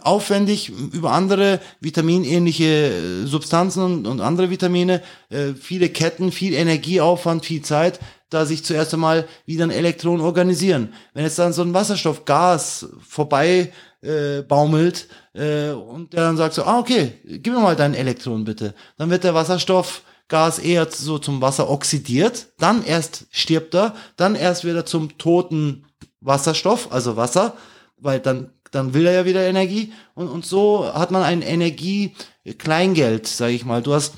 aufwendig 0.00 0.70
über 0.92 1.12
andere 1.12 1.60
vitaminähnliche 1.80 2.64
äh, 2.64 3.26
Substanzen 3.26 3.82
und, 3.82 4.06
und 4.06 4.20
andere 4.20 4.50
Vitamine, 4.50 5.00
äh, 5.30 5.54
viele 5.54 5.88
Ketten, 5.88 6.32
viel 6.32 6.54
Energieaufwand, 6.54 7.44
viel 7.44 7.62
Zeit, 7.62 8.00
da 8.30 8.46
sich 8.46 8.64
zuerst 8.64 8.92
einmal 8.92 9.28
wieder 9.46 9.64
ein 9.64 9.70
Elektron 9.70 10.20
organisieren. 10.20 10.92
Wenn 11.12 11.24
jetzt 11.24 11.38
dann 11.38 11.52
so 11.52 11.62
ein 11.62 11.72
Wasserstoffgas 11.72 12.88
vorbei 13.08 13.72
äh, 14.02 14.42
baumelt 14.42 15.08
äh, 15.34 15.70
und 15.70 16.12
der 16.12 16.22
dann 16.24 16.36
sagt 16.36 16.54
so, 16.54 16.64
ah 16.64 16.80
okay, 16.80 17.12
gib 17.24 17.54
mir 17.54 17.60
mal 17.60 17.76
dein 17.76 17.94
Elektron 17.94 18.44
bitte, 18.44 18.74
dann 18.98 19.10
wird 19.10 19.22
der 19.22 19.34
Wasserstoff 19.34 20.02
Gas 20.28 20.58
eher 20.58 20.88
so 20.90 21.18
zum 21.18 21.40
Wasser 21.42 21.68
oxidiert, 21.68 22.48
dann 22.58 22.84
erst 22.84 23.26
stirbt 23.30 23.74
er, 23.74 23.94
dann 24.16 24.34
erst 24.34 24.64
wieder 24.64 24.86
zum 24.86 25.18
toten 25.18 25.86
Wasserstoff, 26.20 26.92
also 26.92 27.16
Wasser, 27.16 27.56
weil 27.98 28.20
dann, 28.20 28.50
dann 28.70 28.94
will 28.94 29.06
er 29.06 29.12
ja 29.12 29.24
wieder 29.26 29.46
Energie 29.46 29.92
und, 30.14 30.28
und 30.28 30.46
so 30.46 30.92
hat 30.92 31.10
man 31.10 31.22
ein 31.22 31.42
Energie-Kleingeld, 31.42 33.26
sage 33.26 33.52
ich 33.52 33.64
mal. 33.64 33.82
Du 33.82 33.92
hast 33.92 34.14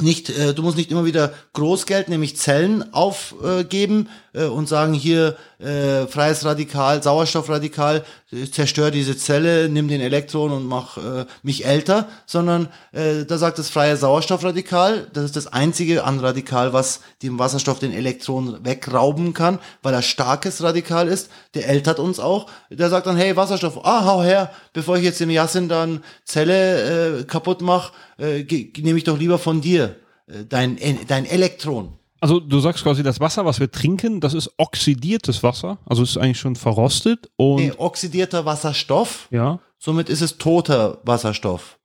nicht, 0.00 0.30
äh, 0.30 0.54
du 0.54 0.62
musst 0.62 0.76
nicht 0.76 0.90
immer 0.90 1.04
wieder 1.04 1.32
Großgeld, 1.52 2.08
nämlich 2.08 2.36
Zellen 2.36 2.92
aufgeben 2.92 4.06
äh, 4.06 4.10
und 4.44 4.68
sagen 4.68 4.92
hier 4.92 5.36
äh, 5.58 6.06
freies 6.06 6.44
Radikal, 6.44 7.02
Sauerstoffradikal, 7.02 8.04
äh, 8.30 8.44
zerstör 8.50 8.90
diese 8.90 9.16
Zelle, 9.16 9.68
nimm 9.68 9.88
den 9.88 10.00
Elektron 10.00 10.52
und 10.52 10.66
mach 10.66 10.98
äh, 10.98 11.24
mich 11.42 11.64
älter, 11.64 12.08
sondern 12.26 12.68
äh, 12.92 13.24
da 13.24 13.38
sagt 13.38 13.58
das 13.58 13.70
freie 13.70 13.96
Sauerstoffradikal, 13.96 15.08
das 15.12 15.24
ist 15.24 15.36
das 15.36 15.46
einzige 15.46 16.04
Anradikal, 16.04 16.72
was 16.72 17.00
dem 17.22 17.38
Wasserstoff 17.38 17.78
den 17.78 17.92
Elektron 17.92 18.64
wegrauben 18.64 19.32
kann, 19.32 19.58
weil 19.82 19.94
er 19.94 20.02
starkes 20.02 20.62
Radikal 20.62 21.08
ist, 21.08 21.30
der 21.54 21.68
ältert 21.68 21.98
uns 21.98 22.20
auch, 22.20 22.50
der 22.70 22.90
sagt 22.90 23.06
dann, 23.06 23.16
hey 23.16 23.36
Wasserstoff, 23.36 23.84
ah, 23.84 24.04
hau 24.04 24.22
her, 24.22 24.50
bevor 24.72 24.98
ich 24.98 25.04
jetzt 25.04 25.20
dem 25.20 25.30
Yasin 25.30 25.68
dann 25.68 26.04
Zelle 26.24 27.20
äh, 27.20 27.24
kaputt 27.24 27.62
mach, 27.62 27.92
äh, 28.18 28.44
nehme 28.78 28.98
ich 28.98 29.04
doch 29.04 29.18
lieber 29.18 29.38
von 29.38 29.60
dir 29.60 29.96
äh, 30.26 30.44
dein, 30.48 30.78
dein 31.06 31.24
Elektron. 31.24 31.98
Also 32.26 32.40
du 32.40 32.58
sagst 32.58 32.82
quasi, 32.82 33.04
das 33.04 33.20
Wasser, 33.20 33.44
was 33.44 33.60
wir 33.60 33.70
trinken, 33.70 34.20
das 34.20 34.34
ist 34.34 34.50
oxidiertes 34.56 35.44
Wasser, 35.44 35.78
also 35.86 36.02
es 36.02 36.10
ist 36.10 36.16
eigentlich 36.16 36.40
schon 36.40 36.56
verrostet 36.56 37.30
und 37.36 37.56
nee, 37.58 37.72
oxidierter 37.76 38.44
Wasserstoff. 38.44 39.28
Ja. 39.30 39.60
Somit 39.78 40.08
ist 40.08 40.22
es 40.22 40.36
toter 40.36 40.98
Wasserstoff. 41.04 41.78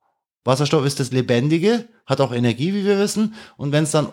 Wasserstoff 0.44 0.84
ist 0.84 1.00
das 1.00 1.12
Lebendige, 1.12 1.88
hat 2.08 2.22
auch 2.22 2.32
Energie, 2.32 2.74
wie 2.74 2.84
wir 2.84 2.98
wissen, 2.98 3.36
und 3.56 3.72
wenn 3.72 3.84
es 3.84 3.92
dann 3.92 4.08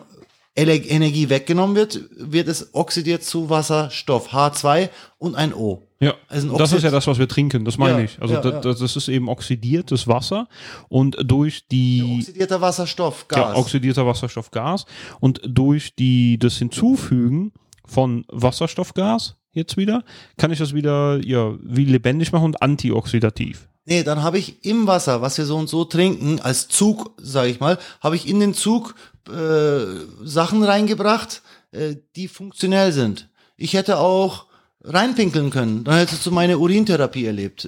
Energie 0.55 1.29
weggenommen 1.29 1.75
wird, 1.75 1.99
wird 2.11 2.47
es 2.47 2.75
oxidiert 2.75 3.23
zu 3.23 3.49
Wasserstoff 3.49 4.31
H2 4.31 4.89
und 5.17 5.33
ein 5.33 5.51
O. 5.55 5.88
Ja, 6.01 6.13
also 6.29 6.57
das 6.57 6.71
ist 6.71 6.83
ja 6.83 6.91
das, 6.91 7.07
was 7.07 7.19
wir 7.19 7.27
trinken, 7.27 7.65
das 7.65 7.77
meine 7.77 7.99
ja, 7.99 8.05
ich. 8.05 8.21
Also 8.21 8.35
ja, 8.35 8.41
das, 8.41 8.65
ja. 8.65 8.73
das, 8.73 8.95
ist 8.95 9.07
eben 9.09 9.27
oxidiertes 9.27 10.07
Wasser 10.07 10.47
und 10.87 11.17
durch 11.21 11.67
die... 11.67 12.19
oxidierter 12.19 12.61
Wasserstoff, 12.61 13.27
Gas. 13.27 13.57
Oxidierter 13.57 14.05
Wasserstoff, 14.05 14.49
Gas 14.51 14.85
und 15.19 15.41
durch 15.45 15.95
die, 15.95 16.39
das 16.39 16.55
Hinzufügen 16.55 17.51
von 17.85 18.23
Wasserstoffgas 18.29 19.35
jetzt 19.51 19.75
wieder, 19.75 20.03
kann 20.37 20.51
ich 20.51 20.59
das 20.59 20.73
wieder, 20.73 21.19
ja, 21.25 21.53
wie 21.61 21.85
lebendig 21.85 22.31
machen 22.31 22.45
und 22.45 22.61
antioxidativ. 22.61 23.67
Nee, 23.85 24.03
dann 24.03 24.23
habe 24.23 24.37
ich 24.37 24.63
im 24.65 24.87
Wasser, 24.87 25.21
was 25.21 25.37
wir 25.37 25.45
so 25.45 25.57
und 25.57 25.67
so 25.67 25.83
trinken, 25.83 26.39
als 26.39 26.67
Zug, 26.67 27.11
sage 27.17 27.49
ich 27.49 27.59
mal, 27.59 27.77
habe 27.99 28.15
ich 28.15 28.27
in 28.27 28.39
den 28.39 28.53
Zug 28.53 28.95
äh, 29.27 29.85
Sachen 30.23 30.63
reingebracht, 30.63 31.41
äh, 31.71 31.95
die 32.15 32.27
funktionell 32.27 32.91
sind. 32.91 33.29
Ich 33.57 33.73
hätte 33.73 33.97
auch 33.97 34.48
reinpinkeln 34.83 35.49
können. 35.49 35.83
Dann 35.83 35.97
hättest 35.97 36.25
du 36.25 36.31
meine 36.31 36.57
Urintherapie 36.57 37.25
erlebt. 37.25 37.67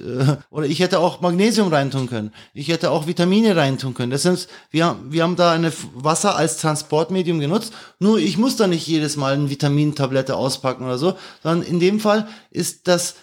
Oder 0.50 0.66
ich 0.66 0.80
hätte 0.80 0.98
auch 0.98 1.20
Magnesium 1.20 1.68
reintun 1.68 2.08
können. 2.08 2.32
Ich 2.54 2.68
hätte 2.68 2.90
auch 2.90 3.06
Vitamine 3.06 3.54
reintun 3.54 3.92
können. 3.92 4.10
Das 4.10 4.22
sind, 4.22 4.48
wir, 4.70 4.96
wir 5.08 5.22
haben 5.22 5.36
da 5.36 5.52
eine 5.52 5.72
Wasser 5.94 6.36
als 6.36 6.56
Transportmedium 6.56 7.38
genutzt. 7.38 7.74
Nur 7.98 8.18
ich 8.18 8.38
muss 8.38 8.56
da 8.56 8.66
nicht 8.66 8.86
jedes 8.86 9.16
Mal 9.16 9.34
eine 9.34 9.50
Vitamintablette 9.50 10.36
auspacken 10.36 10.84
oder 10.84 10.98
so, 10.98 11.14
sondern 11.42 11.66
in 11.68 11.80
dem 11.80 12.00
Fall 12.00 12.28
ist 12.50 12.88
das 12.88 13.16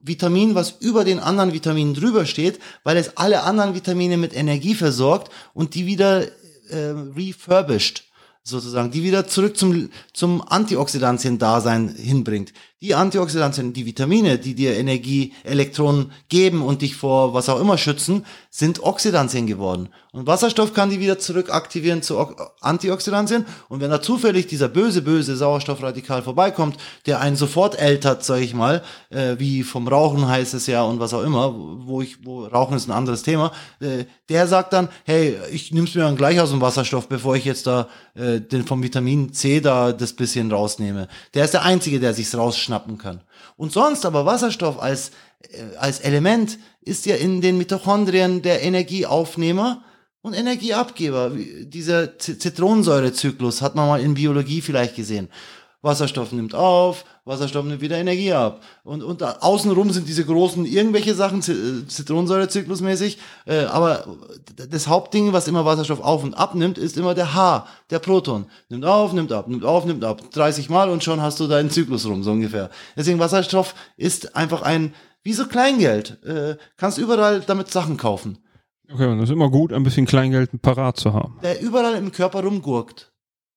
Vitamin, 0.00 0.54
was 0.54 0.70
über 0.80 1.04
den 1.04 1.18
anderen 1.18 1.52
Vitaminen 1.52 1.94
drüber 1.94 2.24
steht, 2.24 2.58
weil 2.84 2.96
es 2.96 3.16
alle 3.16 3.42
anderen 3.42 3.74
Vitamine 3.74 4.16
mit 4.16 4.34
Energie 4.34 4.74
versorgt 4.74 5.30
und 5.52 5.74
die 5.74 5.86
wieder 5.86 6.22
äh, 6.68 6.94
refurbished 7.16 8.04
sozusagen, 8.44 8.90
die 8.90 9.02
wieder 9.02 9.26
zurück 9.26 9.56
zum, 9.56 9.88
zum 10.12 10.46
Antioxidantien-Dasein 10.46 11.88
hinbringt 11.88 12.52
die 12.84 12.94
Antioxidantien, 12.94 13.72
die 13.72 13.86
Vitamine, 13.86 14.38
die 14.38 14.54
dir 14.54 14.76
Energie, 14.76 15.32
Elektronen 15.42 16.12
geben 16.28 16.60
und 16.60 16.82
dich 16.82 16.96
vor 16.96 17.32
was 17.32 17.48
auch 17.48 17.58
immer 17.58 17.78
schützen, 17.78 18.26
sind 18.50 18.82
Oxidantien 18.82 19.46
geworden. 19.46 19.88
Und 20.12 20.26
Wasserstoff 20.26 20.74
kann 20.74 20.90
die 20.90 21.00
wieder 21.00 21.18
zurück 21.18 21.50
aktivieren 21.50 22.02
zu 22.02 22.18
Antioxidantien. 22.60 23.46
Und 23.70 23.80
wenn 23.80 23.90
da 23.90 24.02
zufällig 24.02 24.48
dieser 24.48 24.68
böse, 24.68 25.00
böse 25.00 25.34
Sauerstoffradikal 25.34 26.22
vorbeikommt, 26.22 26.76
der 27.06 27.20
einen 27.20 27.36
sofort 27.36 27.80
ältert, 27.80 28.22
sag 28.22 28.42
ich 28.42 28.52
mal, 28.52 28.82
äh, 29.08 29.36
wie 29.38 29.62
vom 29.62 29.88
Rauchen 29.88 30.28
heißt 30.28 30.52
es 30.52 30.66
ja 30.66 30.82
und 30.82 31.00
was 31.00 31.14
auch 31.14 31.22
immer, 31.22 31.54
wo 31.56 32.02
ich, 32.02 32.24
wo 32.24 32.44
Rauchen 32.44 32.76
ist 32.76 32.86
ein 32.86 32.92
anderes 32.92 33.22
Thema, 33.22 33.50
äh, 33.80 34.04
der 34.28 34.46
sagt 34.46 34.74
dann, 34.74 34.90
hey, 35.04 35.38
ich 35.50 35.72
nimm's 35.72 35.94
mir 35.94 36.02
dann 36.02 36.16
gleich 36.16 36.38
aus 36.38 36.50
dem 36.50 36.60
Wasserstoff, 36.60 37.08
bevor 37.08 37.34
ich 37.34 37.46
jetzt 37.46 37.66
da 37.66 37.88
äh, 38.14 38.40
den 38.40 38.66
vom 38.66 38.82
Vitamin 38.82 39.32
C 39.32 39.60
da 39.60 39.92
das 39.92 40.12
bisschen 40.12 40.52
rausnehme. 40.52 41.08
Der 41.32 41.46
ist 41.46 41.54
der 41.54 41.62
Einzige, 41.62 41.98
der 41.98 42.12
sich's 42.12 42.36
rausschneidet 42.36 42.73
schnappen 42.74 42.98
kann. 42.98 43.20
Und 43.56 43.72
sonst 43.72 44.04
aber 44.04 44.26
Wasserstoff 44.26 44.80
als, 44.80 45.10
äh, 45.50 45.76
als 45.78 46.00
Element 46.00 46.58
ist 46.82 47.06
ja 47.06 47.16
in 47.16 47.40
den 47.40 47.56
Mitochondrien 47.56 48.42
der 48.42 48.62
Energieaufnehmer 48.62 49.82
und 50.22 50.34
Energieabgeber. 50.34 51.30
Dieser 51.34 52.18
Zitronensäurezyklus 52.18 53.62
hat 53.62 53.74
man 53.74 53.88
mal 53.88 54.00
in 54.00 54.14
Biologie 54.14 54.60
vielleicht 54.60 54.96
gesehen. 54.96 55.28
Wasserstoff 55.84 56.32
nimmt 56.32 56.54
auf, 56.54 57.04
Wasserstoff 57.24 57.64
nimmt 57.64 57.80
wieder 57.80 57.98
Energie 57.98 58.32
ab. 58.32 58.62
Und, 58.82 59.02
und 59.02 59.22
außenrum 59.22 59.90
sind 59.90 60.08
diese 60.08 60.24
großen 60.24 60.64
irgendwelche 60.64 61.14
Sachen, 61.14 61.40
äh, 61.40 61.86
Zitronensäurezyklusmäßig. 61.86 63.18
Äh, 63.46 63.64
aber 63.66 64.06
das 64.70 64.88
Hauptding, 64.88 65.32
was 65.32 65.46
immer 65.46 65.64
Wasserstoff 65.64 66.00
auf 66.00 66.24
und 66.24 66.34
ab 66.34 66.54
nimmt, 66.54 66.78
ist 66.78 66.96
immer 66.96 67.14
der 67.14 67.34
H, 67.34 67.66
der 67.90 67.98
Proton. 67.98 68.46
Nimmt 68.70 68.84
auf, 68.84 69.12
nimmt 69.12 69.30
ab, 69.30 69.46
nimmt 69.46 69.64
auf, 69.64 69.84
nimmt 69.84 70.04
ab. 70.04 70.22
30 70.32 70.70
Mal 70.70 70.88
und 70.88 71.04
schon 71.04 71.20
hast 71.20 71.38
du 71.38 71.46
deinen 71.46 71.70
Zyklus 71.70 72.06
rum, 72.06 72.22
so 72.22 72.32
ungefähr. 72.32 72.70
Deswegen 72.96 73.18
Wasserstoff 73.18 73.74
ist 73.96 74.34
einfach 74.34 74.62
ein, 74.62 74.94
wie 75.22 75.34
so 75.34 75.46
Kleingeld. 75.46 76.22
Äh, 76.24 76.56
kannst 76.76 76.98
überall 76.98 77.40
damit 77.40 77.70
Sachen 77.70 77.98
kaufen. 77.98 78.38
Okay, 78.92 79.06
und 79.06 79.18
das 79.18 79.28
ist 79.28 79.34
immer 79.34 79.50
gut, 79.50 79.72
ein 79.72 79.82
bisschen 79.82 80.06
Kleingeld 80.06 80.50
parat 80.62 80.96
zu 80.96 81.12
haben. 81.12 81.38
Der 81.42 81.60
überall 81.60 81.94
im 81.94 82.10
Körper 82.10 82.42
rumgurkt. 82.42 83.12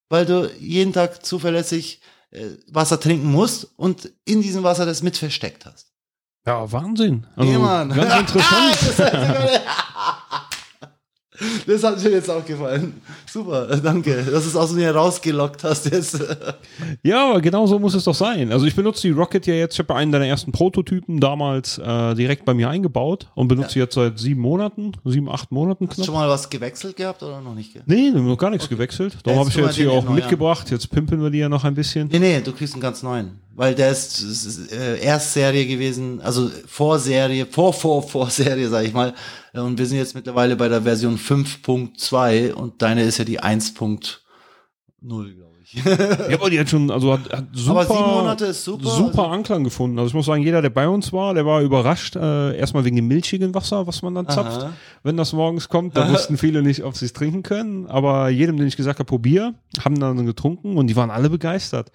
Weil 0.10 0.26
du 0.26 0.50
jeden 0.60 0.94
Tag 0.94 1.26
zuverlässig 1.26 2.02
äh, 2.32 2.50
Wasser 2.72 3.00
trinken 3.00 3.32
musst 3.32 3.68
und 3.78 4.12
in 4.26 4.42
diesem 4.42 4.64
Wasser 4.64 4.86
das 4.86 5.04
mit 5.04 5.18
versteckt 5.18 5.66
hast. 5.66 5.92
Ja, 6.46 6.72
Wahnsinn. 6.72 7.28
Also, 7.36 7.52
Ja, 7.52 7.60
Mann. 7.60 7.90
Ganz 7.94 8.14
interessant. 8.34 8.78
das, 11.68 11.84
hat 11.84 12.04
mir 12.04 12.12
jetzt 12.12 12.30
auch 12.30 12.44
gefallen. 12.46 13.02
Super, 13.32 13.68
danke, 13.78 14.16
dass 14.16 14.44
du 14.44 14.50
es 14.50 14.56
aus 14.56 14.72
mir 14.74 14.92
rausgelockt 14.96 15.64
hast 15.64 15.92
jetzt. 15.92 16.20
Ja, 17.04 17.30
aber 17.30 17.42
genau 17.42 17.68
so 17.68 17.78
muss 17.80 17.94
es 17.94 18.04
doch 18.06 18.16
sein. 18.16 18.52
Also 18.52 18.66
ich 18.66 18.76
benutze 18.76 19.02
die 19.08 19.12
Rocket 19.12 19.46
ja 19.46 19.54
jetzt, 19.54 19.74
ich 19.74 19.80
habe 19.80 19.96
einen 19.96 20.12
deiner 20.12 20.26
ersten 20.26 20.52
Prototypen 20.52 21.20
damals 21.20 21.78
äh, 21.78 22.16
direkt 22.16 22.46
bei 22.46 22.54
mir 22.54 22.70
eingebaut 22.70 23.28
und 23.36 23.48
benutze 23.48 23.74
sie 23.74 23.80
jetzt 23.80 23.96
seit 23.96 24.18
sieben 24.18 24.42
Monaten, 24.42 24.94
sieben, 25.06 25.30
acht 25.30 25.52
Monaten 25.52 25.88
Hast 25.88 25.92
du 25.92 25.96
knapp. 26.04 26.06
schon 26.06 26.16
mal 26.16 26.30
was 26.30 26.50
gewechselt 26.50 26.96
gehabt 26.96 27.22
oder 27.22 27.42
noch 27.42 27.54
nicht? 27.54 27.76
Nee, 27.86 28.12
noch 28.12 28.38
gar 28.38 28.50
nichts 28.50 28.68
gewechselt. 28.70 29.18
Darum 29.24 29.40
habe 29.40 29.50
ich 29.50 29.58
Jetzt 29.58 29.76
hier 29.76 29.92
auch 29.92 30.08
mitgebracht. 30.08 30.72
Jetzt 30.72 30.90
pimpen 30.90 31.22
wir 31.22 31.30
die 31.30 31.40
ja 31.40 31.50
noch 31.50 31.64
ein 31.64 31.74
bisschen. 31.74 32.08
Nee, 32.12 32.20
nee, 32.20 32.42
du 32.42 32.52
kriegst 32.54 32.74
einen 32.74 32.82
ganz 32.82 33.04
neuen. 33.04 33.40
Weil 33.58 33.74
der 33.74 33.92
ist, 33.92 34.72
äh, 34.72 35.00
Erstserie 35.02 35.66
gewesen, 35.66 36.22
also 36.22 36.48
Vorserie, 36.68 37.48
vor, 37.48 37.74
vor, 37.74 38.08
Vorserie, 38.08 38.70
sag 38.70 38.86
ich 38.86 38.94
mal. 38.94 39.16
Äh, 39.52 39.60
Und 39.62 39.80
wir 39.80 39.88
sind 39.88 39.98
jetzt 39.98 40.14
mittlerweile 40.14 40.56
bei 40.56 40.68
der 40.70 40.84
Version 40.84 41.18
5.2 41.18 42.54
und 42.54 42.80
deine 42.84 43.02
ist 43.02 43.18
ja 43.18 43.26
die 43.26 43.42
1.0, 43.42 44.20
glaube 45.02 45.56
ich. 45.57 45.57
Ja, 46.30 46.36
aber 46.38 46.50
die 46.50 46.60
hat 46.60 46.70
schon, 46.70 46.90
also 46.90 47.14
hat, 47.14 47.32
hat 47.32 47.46
super, 47.52 47.84
super, 47.86 48.90
super 48.90 49.24
also- 49.24 49.26
Anklang 49.26 49.64
gefunden. 49.64 50.00
Also 50.00 50.10
ich 50.10 50.14
muss 50.14 50.26
sagen, 50.26 50.44
jeder, 50.44 50.62
der 50.62 50.70
bei 50.70 50.88
uns 50.88 51.12
war, 51.12 51.34
der 51.34 51.46
war 51.46 51.62
überrascht. 51.62 52.16
Äh, 52.16 52.58
erstmal 52.58 52.86
wegen 52.86 52.96
dem 52.96 53.08
milchigen 53.08 53.54
Wasser, 53.54 53.86
was 53.86 54.02
man 54.02 54.16
dann 54.16 54.30
zapft, 54.30 54.62
Aha. 54.62 54.74
wenn 55.04 55.18
das 55.18 55.34
morgens 55.34 55.68
kommt. 55.68 55.98
Da 55.98 56.10
wussten 56.12 56.38
viele 56.38 56.62
nicht, 56.62 56.84
ob 56.84 56.96
sie 56.96 57.06
es 57.06 57.14
trinken 57.14 57.44
können. 57.44 57.86
Aber 57.88 58.30
jedem, 58.30 58.58
den 58.58 58.68
ich 58.68 58.78
gesagt 58.78 59.00
habe, 59.00 59.08
probier, 59.08 59.56
haben 59.84 60.00
dann 60.00 60.26
getrunken 60.26 60.78
und 60.78 60.88
die 60.88 60.96
waren 60.96 61.12
alle 61.12 61.30
begeistert. 61.30 61.92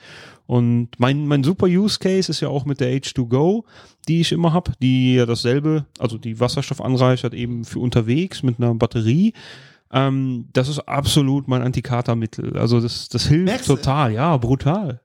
Und 0.46 0.88
mein, 0.98 1.26
mein 1.26 1.42
super 1.44 1.66
Use 1.66 1.98
Case 1.98 2.30
ist 2.30 2.40
ja 2.40 2.48
auch 2.48 2.66
mit 2.66 2.80
der 2.80 2.92
H2Go, 2.94 3.64
die 4.08 4.20
ich 4.20 4.32
immer 4.32 4.52
habe, 4.52 4.72
die 4.82 5.14
ja 5.14 5.24
dasselbe, 5.24 5.86
also 5.98 6.18
die 6.18 6.40
Wasserstoff 6.40 6.80
anreichert 6.82 7.32
eben 7.32 7.64
für 7.64 7.78
unterwegs 7.78 8.42
mit 8.42 8.58
einer 8.58 8.74
Batterie. 8.74 9.32
Ähm, 9.92 10.48
das 10.52 10.68
ist 10.68 10.80
absolut 10.80 11.48
mein 11.48 11.62
Antikatermittel. 11.62 12.56
Also 12.56 12.80
das, 12.80 13.08
das 13.08 13.26
hilft 13.26 13.44
Merkst 13.44 13.68
du? 13.68 13.76
total, 13.76 14.12
ja, 14.12 14.36
brutal. 14.36 15.00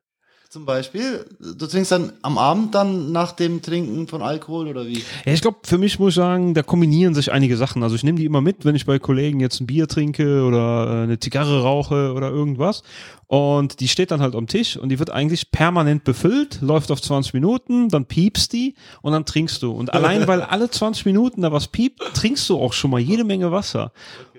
Zum 0.49 0.65
Beispiel, 0.65 1.25
du 1.39 1.67
trinkst 1.67 1.91
dann 1.91 2.13
am 2.21 2.37
Abend 2.37 2.73
dann 2.73 3.11
nach 3.11 3.33
dem 3.33 3.61
Trinken 3.61 4.07
von 4.07 4.21
Alkohol 4.21 4.67
oder 4.69 4.87
wie? 4.87 5.03
Ja, 5.25 5.33
ich 5.33 5.41
glaube, 5.41 5.57
für 5.63 5.77
mich 5.77 5.99
muss 5.99 6.11
ich 6.11 6.15
sagen, 6.15 6.53
da 6.53 6.63
kombinieren 6.63 7.13
sich 7.13 7.33
einige 7.33 7.57
Sachen. 7.57 7.83
Also 7.83 7.97
ich 7.97 8.03
nehme 8.03 8.17
die 8.17 8.23
immer 8.23 8.39
mit, 8.39 8.63
wenn 8.63 8.73
ich 8.73 8.85
bei 8.85 8.97
Kollegen 8.97 9.41
jetzt 9.41 9.59
ein 9.59 9.67
Bier 9.67 9.89
trinke 9.89 10.45
oder 10.45 10.87
äh, 10.87 11.03
eine 11.03 11.19
Zigarre 11.19 11.63
rauche 11.63 12.13
oder 12.13 12.29
irgendwas. 12.29 12.83
Und 13.27 13.81
die 13.81 13.89
steht 13.89 14.09
dann 14.11 14.21
halt 14.21 14.35
am 14.35 14.47
Tisch 14.47 14.77
und 14.77 14.87
die 14.87 14.99
wird 14.99 15.09
eigentlich 15.09 15.51
permanent 15.51 16.05
befüllt, 16.05 16.61
läuft 16.61 16.91
auf 16.91 17.01
20 17.01 17.33
Minuten, 17.33 17.89
dann 17.89 18.05
piepst 18.05 18.53
die 18.53 18.75
und 19.01 19.11
dann 19.11 19.25
trinkst 19.25 19.61
du. 19.61 19.73
Und 19.73 19.93
allein 19.93 20.27
weil 20.29 20.41
alle 20.41 20.71
20 20.71 21.05
Minuten 21.05 21.41
da 21.41 21.51
was 21.51 21.67
piept, 21.67 22.01
trinkst 22.13 22.49
du 22.49 22.57
auch 22.57 22.71
schon 22.71 22.91
mal 22.91 23.01
jede 23.01 23.25
Menge 23.25 23.51
Wasser. 23.51 23.91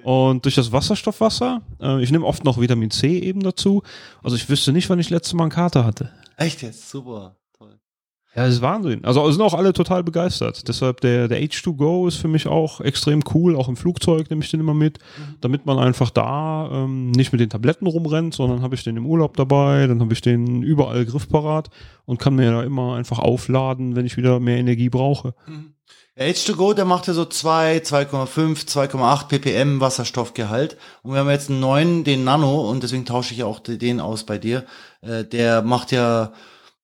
Und 0.04 0.44
durch 0.44 0.54
das 0.54 0.72
Wasserstoffwasser, 0.72 1.62
äh, 1.80 2.02
ich 2.02 2.10
nehme 2.10 2.26
oft 2.26 2.44
noch 2.44 2.60
Vitamin 2.60 2.90
C 2.90 3.18
eben 3.18 3.40
dazu. 3.42 3.82
Also 4.22 4.36
ich 4.36 4.48
wüsste 4.48 4.72
nicht, 4.72 4.88
wann 4.90 4.98
ich 4.98 5.10
letztes 5.10 5.34
Mal 5.34 5.44
einen 5.44 5.52
Kater 5.52 5.84
hatte. 5.84 6.10
Echt 6.36 6.62
jetzt? 6.62 6.88
Super. 6.88 7.36
Toll. 7.56 7.78
Ja, 8.34 8.44
das 8.44 8.54
ist 8.54 8.62
Wahnsinn. 8.62 9.04
Also 9.04 9.28
sind 9.30 9.42
auch 9.42 9.54
alle 9.54 9.72
total 9.72 10.04
begeistert. 10.04 10.68
Deshalb 10.68 11.00
der, 11.00 11.28
der 11.28 11.42
H2Go 11.42 12.06
ist 12.06 12.16
für 12.16 12.28
mich 12.28 12.46
auch 12.46 12.80
extrem 12.80 13.20
cool. 13.34 13.56
Auch 13.56 13.68
im 13.68 13.76
Flugzeug 13.76 14.30
nehme 14.30 14.44
ich 14.44 14.50
den 14.50 14.60
immer 14.60 14.74
mit, 14.74 14.98
damit 15.40 15.66
man 15.66 15.78
einfach 15.78 16.10
da 16.10 16.70
ähm, 16.72 17.10
nicht 17.10 17.32
mit 17.32 17.40
den 17.40 17.50
Tabletten 17.50 17.86
rumrennt, 17.86 18.34
sondern 18.34 18.62
habe 18.62 18.76
ich 18.76 18.84
den 18.84 18.96
im 18.96 19.06
Urlaub 19.06 19.36
dabei, 19.36 19.86
dann 19.86 20.00
habe 20.00 20.12
ich 20.12 20.20
den 20.20 20.62
überall 20.62 21.04
griffparat 21.04 21.70
und 22.04 22.18
kann 22.18 22.36
mir 22.36 22.50
da 22.50 22.62
immer 22.62 22.94
einfach 22.94 23.18
aufladen, 23.18 23.96
wenn 23.96 24.06
ich 24.06 24.16
wieder 24.16 24.38
mehr 24.40 24.58
Energie 24.58 24.88
brauche. 24.88 25.34
Der 26.18 26.34
H2Go, 26.34 26.74
der 26.74 26.84
macht 26.84 27.06
ja 27.06 27.12
so 27.14 27.24
2, 27.24 27.78
2,5, 27.78 28.66
2,8 28.66 29.28
ppm 29.28 29.80
Wasserstoffgehalt. 29.80 30.76
Und 31.04 31.12
wir 31.12 31.20
haben 31.20 31.30
jetzt 31.30 31.48
einen 31.48 31.60
neuen, 31.60 32.02
den 32.02 32.24
Nano, 32.24 32.68
und 32.68 32.82
deswegen 32.82 33.06
tausche 33.06 33.32
ich 33.34 33.38
ja 33.38 33.46
auch 33.46 33.60
den 33.60 34.00
aus 34.00 34.24
bei 34.24 34.36
dir. 34.36 34.64
Äh, 35.00 35.24
Der 35.24 35.62
macht 35.62 35.92
ja 35.92 36.32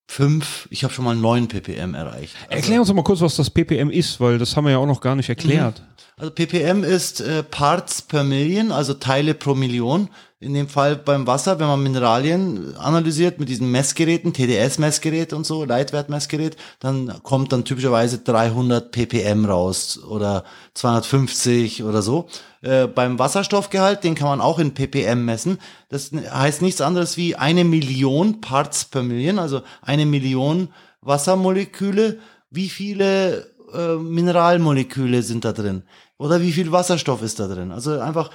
5, 0.07 0.69
ich 0.71 0.85
habe 0.85 0.95
schon 0.95 1.05
mal 1.05 1.17
9 1.17 1.49
ppm 1.49 1.95
erreicht. 1.95 2.37
Erklär 2.49 2.79
uns 2.79 2.89
doch 2.89 2.95
mal 2.95 3.03
kurz, 3.03 3.23
was 3.23 3.35
das 3.35 3.51
ppm 3.51 3.91
ist, 3.91 4.21
weil 4.21 4.39
das 4.39 4.57
haben 4.57 4.67
wir 4.67 4.71
ja 4.71 4.79
auch 4.79 4.87
noch 4.87 5.01
gar 5.01 5.17
nicht 5.17 5.29
erklärt. 5.29 5.83
Also 6.17 6.31
ppm 6.31 6.85
ist 6.85 7.21
äh, 7.21 7.43
Parts 7.43 8.03
per 8.03 8.23
Million, 8.23 8.71
also 8.71 8.95
Teile 8.95 9.35
pro 9.35 9.55
Million. 9.55 10.09
In 10.39 10.55
dem 10.55 10.69
Fall 10.69 10.95
beim 10.95 11.27
Wasser, 11.27 11.59
wenn 11.59 11.67
man 11.67 11.83
Mineralien 11.83 12.77
analysiert 12.77 13.41
mit 13.41 13.49
diesen 13.49 13.71
Messgeräten, 13.71 14.33
TDS-Messgerät 14.33 15.33
und 15.33 15.45
so, 15.45 15.65
Leitwertmessgerät, 15.65 16.57
dann 16.79 17.21
kommt 17.23 17.53
dann 17.53 17.65
typischerweise 17.65 18.19
300 18.19 18.93
ppm 18.93 19.47
raus 19.47 19.99
oder 20.05 20.45
250 20.75 21.83
oder 21.83 22.03
so. 22.03 22.29
Äh, 22.61 22.87
beim 22.87 23.19
Wasserstoffgehalt, 23.19 24.05
den 24.05 24.15
kann 24.15 24.29
man 24.29 24.41
auch 24.41 24.61
in 24.61 24.75
ppm 24.75 25.25
messen. 25.25 25.59
Das 25.89 26.13
heißt 26.13 26.63
nichts 26.63 26.81
anderes 26.81 27.17
wie 27.17 27.35
eine 27.35 27.65
Million 27.65 28.41
Parts 28.41 28.85
per 28.85 29.03
Million, 29.03 29.41
also 29.41 29.63
eine 29.83 30.07
Million 30.07 30.69
Wassermoleküle. 31.01 32.21
Wie 32.51 32.69
viele 32.69 33.47
äh, 33.75 33.97
Mineralmoleküle 33.97 35.23
sind 35.23 35.45
da 35.45 35.53
drin? 35.53 35.83
Oder 36.19 36.41
wie 36.41 36.53
viel 36.53 36.73
Wasserstoff 36.73 37.23
ist 37.23 37.41
da 37.41 37.49
drin? 37.49 37.73
Also 37.73 37.99
einfach 37.99 38.31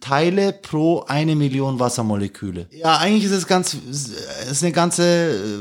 Teile 0.00 0.52
pro 0.52 1.04
eine 1.08 1.34
Million 1.34 1.80
Wassermoleküle. 1.80 2.68
Ja, 2.70 2.98
eigentlich 2.98 3.24
ist 3.24 3.32
es 3.32 3.46
ganz, 3.46 3.74
ist 3.74 4.62
eine 4.62 4.72
ganze 4.72 5.04
äh, 5.04 5.60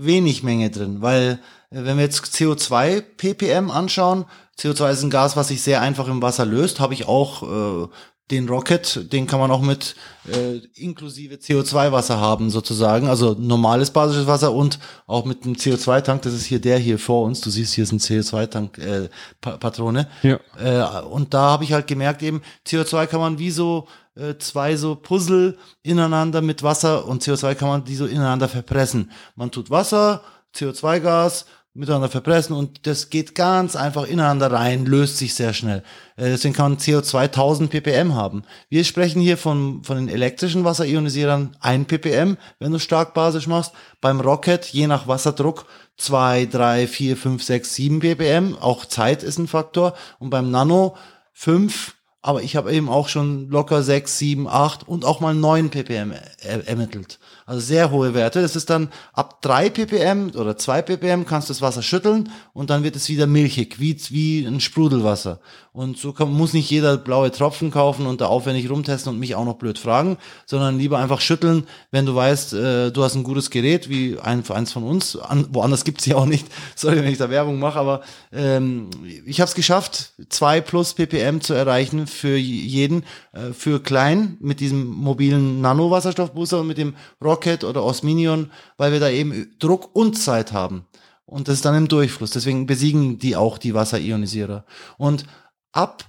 wenig 0.00 0.42
Menge 0.42 0.70
drin, 0.70 1.02
weil 1.02 1.38
äh, 1.70 1.84
wenn 1.84 1.98
wir 1.98 2.04
jetzt 2.04 2.24
CO2 2.24 3.02
ppm 3.02 3.70
anschauen, 3.70 4.24
CO2 4.58 4.90
ist 4.90 5.02
ein 5.02 5.10
Gas, 5.10 5.36
was 5.36 5.48
sich 5.48 5.62
sehr 5.62 5.82
einfach 5.82 6.08
im 6.08 6.22
Wasser 6.22 6.46
löst, 6.46 6.80
habe 6.80 6.94
ich 6.94 7.06
auch 7.06 7.42
äh, 7.42 7.88
den 8.30 8.48
Rocket, 8.48 9.12
den 9.12 9.26
kann 9.26 9.40
man 9.40 9.50
auch 9.50 9.62
mit 9.62 9.96
äh, 10.30 10.58
inklusive 10.74 11.36
CO2-Wasser 11.36 12.20
haben 12.20 12.50
sozusagen, 12.50 13.08
also 13.08 13.34
normales 13.38 13.90
basisches 13.90 14.26
Wasser 14.26 14.52
und 14.52 14.78
auch 15.06 15.24
mit 15.24 15.44
einem 15.44 15.54
CO2-Tank, 15.54 16.22
das 16.22 16.34
ist 16.34 16.44
hier 16.44 16.60
der 16.60 16.78
hier 16.78 16.98
vor 16.98 17.24
uns, 17.24 17.40
du 17.40 17.48
siehst, 17.48 17.74
hier 17.74 17.84
ist 17.84 17.92
ein 17.92 17.98
CO2-Tank, 17.98 18.78
äh, 18.78 19.08
pa 19.40 19.56
Patrone. 19.56 20.08
Ja. 20.22 20.38
Äh, 20.58 21.02
und 21.06 21.32
da 21.32 21.40
habe 21.40 21.64
ich 21.64 21.72
halt 21.72 21.86
gemerkt, 21.86 22.22
eben 22.22 22.42
CO2 22.66 23.06
kann 23.06 23.20
man 23.20 23.38
wie 23.38 23.50
so 23.50 23.88
äh, 24.14 24.36
zwei 24.38 24.76
so 24.76 24.94
Puzzle 24.94 25.56
ineinander 25.82 26.42
mit 26.42 26.62
Wasser 26.62 27.06
und 27.06 27.22
CO2 27.22 27.54
kann 27.54 27.68
man 27.68 27.84
die 27.84 27.96
so 27.96 28.04
ineinander 28.04 28.48
verpressen. 28.48 29.10
Man 29.36 29.50
tut 29.50 29.70
Wasser, 29.70 30.22
CO2-Gas 30.54 31.46
miteinander 31.74 32.08
verpressen 32.08 32.56
und 32.56 32.86
das 32.86 33.10
geht 33.10 33.34
ganz 33.34 33.76
einfach 33.76 34.04
ineinander 34.04 34.50
rein, 34.50 34.84
löst 34.84 35.18
sich 35.18 35.34
sehr 35.34 35.52
schnell. 35.52 35.84
Äh, 36.16 36.30
deswegen 36.30 36.54
kann 36.54 36.72
man 36.72 36.80
CO2 36.80 37.18
1000 37.24 37.70
ppm 37.70 38.14
haben. 38.14 38.42
Wir 38.68 38.84
sprechen 38.84 39.20
hier 39.20 39.36
von, 39.36 39.84
von 39.84 39.96
den 39.96 40.08
elektrischen 40.08 40.64
Wasserionisierern 40.64 41.56
1 41.60 41.86
ppm, 41.86 42.36
wenn 42.58 42.72
du 42.72 42.78
stark 42.78 43.14
basisch 43.14 43.46
machst. 43.46 43.72
Beim 44.00 44.20
Rocket, 44.20 44.66
je 44.66 44.86
nach 44.86 45.06
Wasserdruck, 45.06 45.66
2, 45.98 46.46
3, 46.46 46.86
4, 46.86 47.16
5, 47.16 47.42
6, 47.42 47.74
7 47.74 48.00
ppm. 48.00 48.56
Auch 48.58 48.84
Zeit 48.84 49.22
ist 49.22 49.38
ein 49.38 49.48
Faktor. 49.48 49.94
Und 50.18 50.30
beim 50.30 50.50
Nano 50.50 50.96
5, 51.32 51.94
aber 52.20 52.42
ich 52.42 52.56
habe 52.56 52.72
eben 52.72 52.88
auch 52.88 53.08
schon 53.08 53.48
locker 53.48 53.82
6, 53.82 54.18
7, 54.18 54.48
8 54.48 54.88
und 54.88 55.04
auch 55.04 55.20
mal 55.20 55.34
9 55.34 55.70
ppm 55.70 56.12
er 56.40 56.66
ermittelt. 56.66 57.20
Also 57.48 57.60
sehr 57.62 57.90
hohe 57.90 58.12
Werte. 58.12 58.42
Das 58.42 58.56
ist 58.56 58.68
dann 58.68 58.90
ab 59.14 59.40
3 59.40 59.70
ppm 59.70 60.32
oder 60.34 60.58
2 60.58 60.82
ppm 60.82 61.24
kannst 61.24 61.48
du 61.48 61.54
das 61.54 61.62
Wasser 61.62 61.80
schütteln 61.80 62.30
und 62.52 62.68
dann 62.68 62.84
wird 62.84 62.94
es 62.94 63.08
wieder 63.08 63.26
milchig, 63.26 63.80
wie, 63.80 63.96
wie 64.10 64.44
ein 64.44 64.60
Sprudelwasser. 64.60 65.40
Und 65.78 65.96
so 65.96 66.12
kann, 66.12 66.32
muss 66.32 66.54
nicht 66.54 66.68
jeder 66.70 66.96
blaue 66.96 67.30
Tropfen 67.30 67.70
kaufen 67.70 68.08
und 68.08 68.20
da 68.20 68.26
aufwendig 68.26 68.68
rumtesten 68.68 69.12
und 69.12 69.20
mich 69.20 69.36
auch 69.36 69.44
noch 69.44 69.58
blöd 69.58 69.78
fragen, 69.78 70.18
sondern 70.44 70.76
lieber 70.76 70.98
einfach 70.98 71.20
schütteln, 71.20 71.68
wenn 71.92 72.04
du 72.04 72.16
weißt, 72.16 72.52
äh, 72.54 72.90
du 72.90 73.04
hast 73.04 73.14
ein 73.14 73.22
gutes 73.22 73.48
Gerät, 73.48 73.88
wie 73.88 74.18
ein, 74.18 74.42
eins 74.50 74.72
von 74.72 74.82
uns. 74.82 75.14
An, 75.14 75.46
woanders 75.52 75.84
gibt's 75.84 76.04
ja 76.04 76.16
auch 76.16 76.26
nicht. 76.26 76.48
Sorry, 76.74 76.96
wenn 76.96 77.12
ich 77.12 77.18
da 77.18 77.30
Werbung 77.30 77.60
mache, 77.60 77.78
aber 77.78 78.00
ähm, 78.32 78.90
ich 79.24 79.40
habe 79.40 79.48
es 79.48 79.54
geschafft, 79.54 80.14
2 80.30 80.62
plus 80.62 80.94
ppm 80.94 81.40
zu 81.42 81.54
erreichen 81.54 82.08
für 82.08 82.36
jeden, 82.36 83.04
äh, 83.30 83.52
für 83.52 83.80
klein 83.80 84.36
mit 84.40 84.58
diesem 84.58 84.84
mobilen 84.84 85.60
Nano-Wasserstoffbooster 85.60 86.58
und 86.62 86.66
mit 86.66 86.78
dem 86.78 86.96
Rocket 87.22 87.62
oder 87.62 87.84
Osminion, 87.84 88.50
weil 88.78 88.90
wir 88.90 88.98
da 88.98 89.10
eben 89.10 89.54
Druck 89.60 89.90
und 89.92 90.18
Zeit 90.18 90.52
haben. 90.52 90.86
Und 91.24 91.46
das 91.46 91.54
ist 91.56 91.64
dann 91.64 91.76
im 91.76 91.86
Durchfluss. 91.86 92.30
Deswegen 92.30 92.66
besiegen 92.66 93.20
die 93.20 93.36
auch 93.36 93.58
die 93.58 93.74
Wasserionisierer. 93.74 94.64
Und 94.96 95.24
ab, 95.72 96.04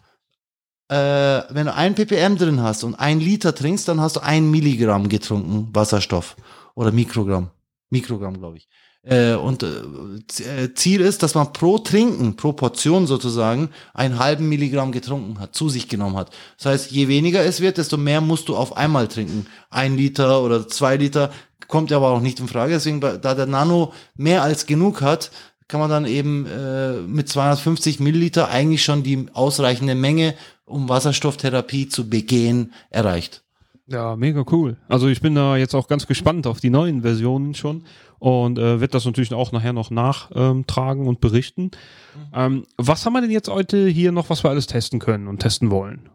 äh, 0.90 0.96
wenn 1.50 1.68
du 1.68 1.74
ein 1.74 1.96
ppm 1.96 2.38
drin 2.38 2.62
hast 2.62 2.84
und 2.84 2.96
ein 2.96 3.20
Liter 3.20 3.54
trinkst, 3.54 3.88
dann 3.88 4.02
hast 4.02 4.16
du 4.16 4.20
ein 4.22 4.50
Milligramm 4.50 5.08
getrunken 5.08 5.70
Wasserstoff. 5.74 6.36
Oder 6.76 6.92
Mikrogramm. 6.92 7.52
Mikrogramm, 7.90 8.40
glaube 8.40 8.58
ich. 8.58 8.68
Äh, 9.04 9.34
und 9.34 9.64
äh, 9.64 10.64
äh, 10.64 10.74
Ziel 10.74 11.02
ist, 11.02 11.24
dass 11.24 11.34
man 11.34 11.54
pro 11.54 11.78
Trinken, 11.78 12.36
pro 12.36 12.54
Portion 12.54 13.08
sozusagen, 13.08 13.70
einen 13.94 14.20
halben 14.20 14.50
Milligramm 14.50 14.92
getrunken 14.92 15.40
hat, 15.40 15.56
zu 15.56 15.70
sich 15.70 15.88
genommen 15.88 16.18
hat. 16.18 16.32
Das 16.58 16.66
heißt, 16.66 16.92
je 16.92 17.08
weniger 17.08 17.44
es 17.44 17.62
wird, 17.62 17.78
desto 17.78 17.98
mehr 17.98 18.20
musst 18.20 18.50
du 18.50 18.58
auf 18.58 18.76
einmal 18.76 19.08
trinken. 19.08 19.46
Ein 19.70 19.96
Liter 19.96 20.44
oder 20.44 20.68
zwei 20.68 20.98
Liter 20.98 21.32
kommt 21.68 21.92
aber 21.94 22.10
auch 22.10 22.20
nicht 22.20 22.40
in 22.40 22.48
Frage. 22.48 22.74
Deswegen, 22.74 23.00
da 23.00 23.18
der 23.18 23.46
Nano 23.46 23.94
mehr 24.16 24.44
als 24.44 24.66
genug 24.66 25.02
hat, 25.02 25.32
kann 25.70 25.80
man 25.80 25.90
dann 25.90 26.06
eben 26.06 26.46
äh, 26.48 26.94
mit 27.02 27.30
250 27.30 28.02
Milliliter 28.02 28.50
eigentlich 28.50 28.84
schon 28.84 29.04
die 29.04 29.28
ausreichende 29.34 29.96
Menge, 29.96 30.34
um 30.66 30.90
Wasserstofftherapie 30.90 31.88
zu 31.88 32.10
begehen, 32.10 32.74
erreicht. 32.90 33.44
Ja, 33.88 34.16
mega 34.16 34.44
cool. 34.52 34.78
Also 34.88 35.08
ich 35.08 35.22
bin 35.22 35.34
da 35.36 35.58
jetzt 35.58 35.74
auch 35.74 35.88
ganz 35.88 36.06
gespannt 36.06 36.48
auf 36.48 36.60
die 36.60 36.70
neuen 36.70 37.04
Versionen 37.04 37.54
schon 37.54 37.86
und 38.20 38.60
äh, 38.60 38.82
wird 38.82 38.94
das 38.94 39.06
natürlich 39.06 39.34
auch 39.34 39.52
nachher 39.52 39.74
noch 39.74 39.90
nachtragen 39.90 41.08
und 41.08 41.22
berichten. 41.22 41.64
Mhm. 41.64 41.70
Ähm, 42.34 42.64
was 42.78 43.06
haben 43.06 43.14
wir 43.14 43.22
denn 43.22 43.32
jetzt 43.32 43.50
heute 43.50 43.88
hier 43.88 44.12
noch, 44.12 44.30
was 44.30 44.44
wir 44.44 44.50
alles 44.50 44.68
testen 44.68 45.00
können 45.00 45.28
und 45.28 45.40
testen 45.40 45.72
wollen? 45.72 46.10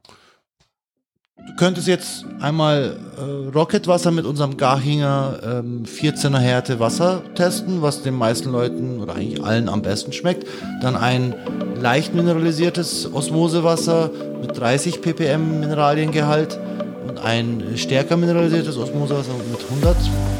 Du 1.47 1.55
könntest 1.57 1.86
jetzt 1.86 2.24
einmal 2.40 2.97
äh, 3.16 3.49
Rocketwasser 3.55 4.11
mit 4.11 4.24
unserem 4.24 4.57
Garchinger 4.57 5.38
ähm, 5.45 5.84
14er 5.84 6.38
Härte 6.38 6.80
Wasser 6.80 7.22
testen, 7.34 7.82
was 7.82 8.03
den 8.03 8.14
meisten 8.14 8.51
Leuten 8.51 9.01
oder 9.01 9.14
eigentlich 9.14 9.45
allen 9.45 9.68
am 9.68 9.82
besten 9.82 10.12
schmeckt. 10.12 10.47
Dann 10.80 10.97
ein 10.97 11.34
leicht 11.80 12.14
mineralisiertes 12.14 13.12
Osmosewasser 13.12 14.11
mit 14.40 14.59
30 14.59 15.03
ppm 15.03 15.61
Mineraliengehalt 15.61 16.59
und 17.07 17.18
ein 17.18 17.62
stärker 17.76 18.16
mineralisiertes 18.16 18.76
Osmosewasser 18.78 19.32
mit 19.51 19.61
100 19.70 19.97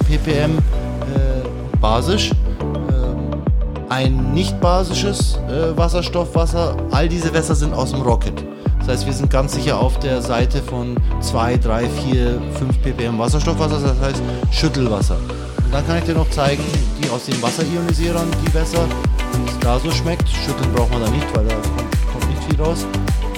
ppm 0.09 0.59
äh, 0.59 1.79
basisch. 1.81 2.31
Ähm, 2.61 3.43
ein 3.91 4.33
nicht 4.33 4.59
basisches 4.61 5.39
äh, 5.49 5.77
Wasserstoffwasser. 5.77 6.77
All 6.91 7.09
diese 7.09 7.33
Wässer 7.35 7.55
sind 7.55 7.75
aus 7.75 7.93
dem 7.93 8.01
Rocket. 8.01 8.43
Das 8.87 8.99
heißt, 8.99 9.07
wir 9.07 9.15
sind 9.15 9.31
ganz 9.31 9.55
sicher 9.55 9.79
auf 9.79 9.99
der 9.99 10.21
Seite 10.21 10.61
von 10.61 10.95
2, 11.21 11.57
3, 11.57 11.89
4, 11.89 12.43
5 12.59 12.83
ppm 12.83 13.19
Wasserstoffwasser, 13.19 13.81
das 13.81 13.99
heißt 13.99 14.23
Schüttelwasser. 14.51 15.17
Und 15.17 15.73
dann 15.73 15.87
kann 15.87 15.97
ich 15.97 16.05
dir 16.05 16.13
noch 16.13 16.29
zeigen, 16.29 16.63
die 17.03 17.09
aus 17.09 17.25
den 17.25 17.41
Wasserisierern, 17.41 18.29
die 18.43 18.53
wie 18.53 18.59
es 18.59 19.59
da 19.61 19.79
so 19.79 19.91
schmeckt. 19.91 20.29
Schütteln 20.29 20.71
braucht 20.75 20.93
man 20.93 21.01
da 21.01 21.09
nicht, 21.09 21.27
weil 21.35 21.47
da 21.47 21.55
kommt, 22.13 22.29
nicht 22.29 22.45
viel 22.45 22.61
raus. 22.61 22.87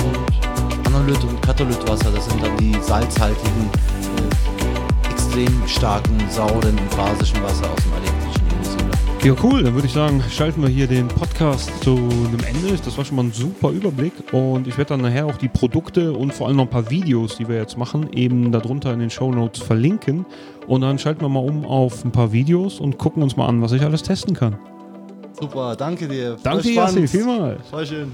Und 0.05 0.87
Anolyt 0.89 1.23
und 1.23 1.41
Katalytwasser, 1.43 2.11
das 2.11 2.25
sind 2.25 2.43
dann 2.43 2.57
die 2.57 2.77
salzhaltigen, 2.83 3.71
äh, 4.19 5.13
extrem 5.13 5.69
starken, 5.69 6.19
sauren 6.29 6.77
und 6.77 6.97
basischen 6.97 7.41
Wasser 7.45 7.71
aus 7.71 7.85
dem 7.85 7.93
elektrischen 7.93 8.06
ja, 9.27 9.35
cool. 9.43 9.65
Dann 9.65 9.75
würde 9.75 9.89
ich 9.89 9.93
sagen, 9.93 10.23
schalten 10.31 10.63
wir 10.63 10.69
hier 10.69 10.87
den 10.87 11.09
Podcast 11.09 11.83
zu 11.83 11.97
einem 11.97 12.39
Ende. 12.47 12.77
Das 12.85 12.97
war 12.97 13.05
schon 13.05 13.17
mal 13.17 13.25
ein 13.25 13.33
super 13.33 13.71
Überblick. 13.71 14.13
Und 14.33 14.69
ich 14.69 14.79
werde 14.79 14.91
dann 14.91 15.01
nachher 15.01 15.27
auch 15.27 15.37
die 15.37 15.49
Produkte 15.49 16.13
und 16.13 16.33
vor 16.33 16.47
allem 16.47 16.59
noch 16.59 16.67
ein 16.67 16.71
paar 16.71 16.91
Videos, 16.91 17.37
die 17.37 17.49
wir 17.49 17.57
jetzt 17.57 17.77
machen, 17.77 18.13
eben 18.13 18.53
darunter 18.53 18.93
in 18.93 19.01
den 19.01 19.11
Show 19.11 19.33
Notes 19.33 19.61
verlinken. 19.61 20.25
Und 20.69 20.83
dann 20.83 21.01
schalten 21.01 21.23
wir 21.23 21.29
mal 21.29 21.41
um 21.41 21.65
auf 21.65 22.05
ein 22.05 22.13
paar 22.13 22.31
Videos 22.31 22.79
und 22.79 22.99
gucken 22.99 23.21
uns 23.21 23.37
mal 23.37 23.49
an, 23.49 23.61
was 23.63 23.73
ich 23.73 23.83
alles 23.83 24.05
testen 24.05 24.33
kann. 24.33 24.59
Super, 25.41 25.75
danke 25.75 26.07
dir. 26.07 26.37
Danke, 26.45 26.71
Jassi, 26.71 27.09
vielmals. 27.09 27.69
Voll 27.69 27.85
schön. 27.85 28.13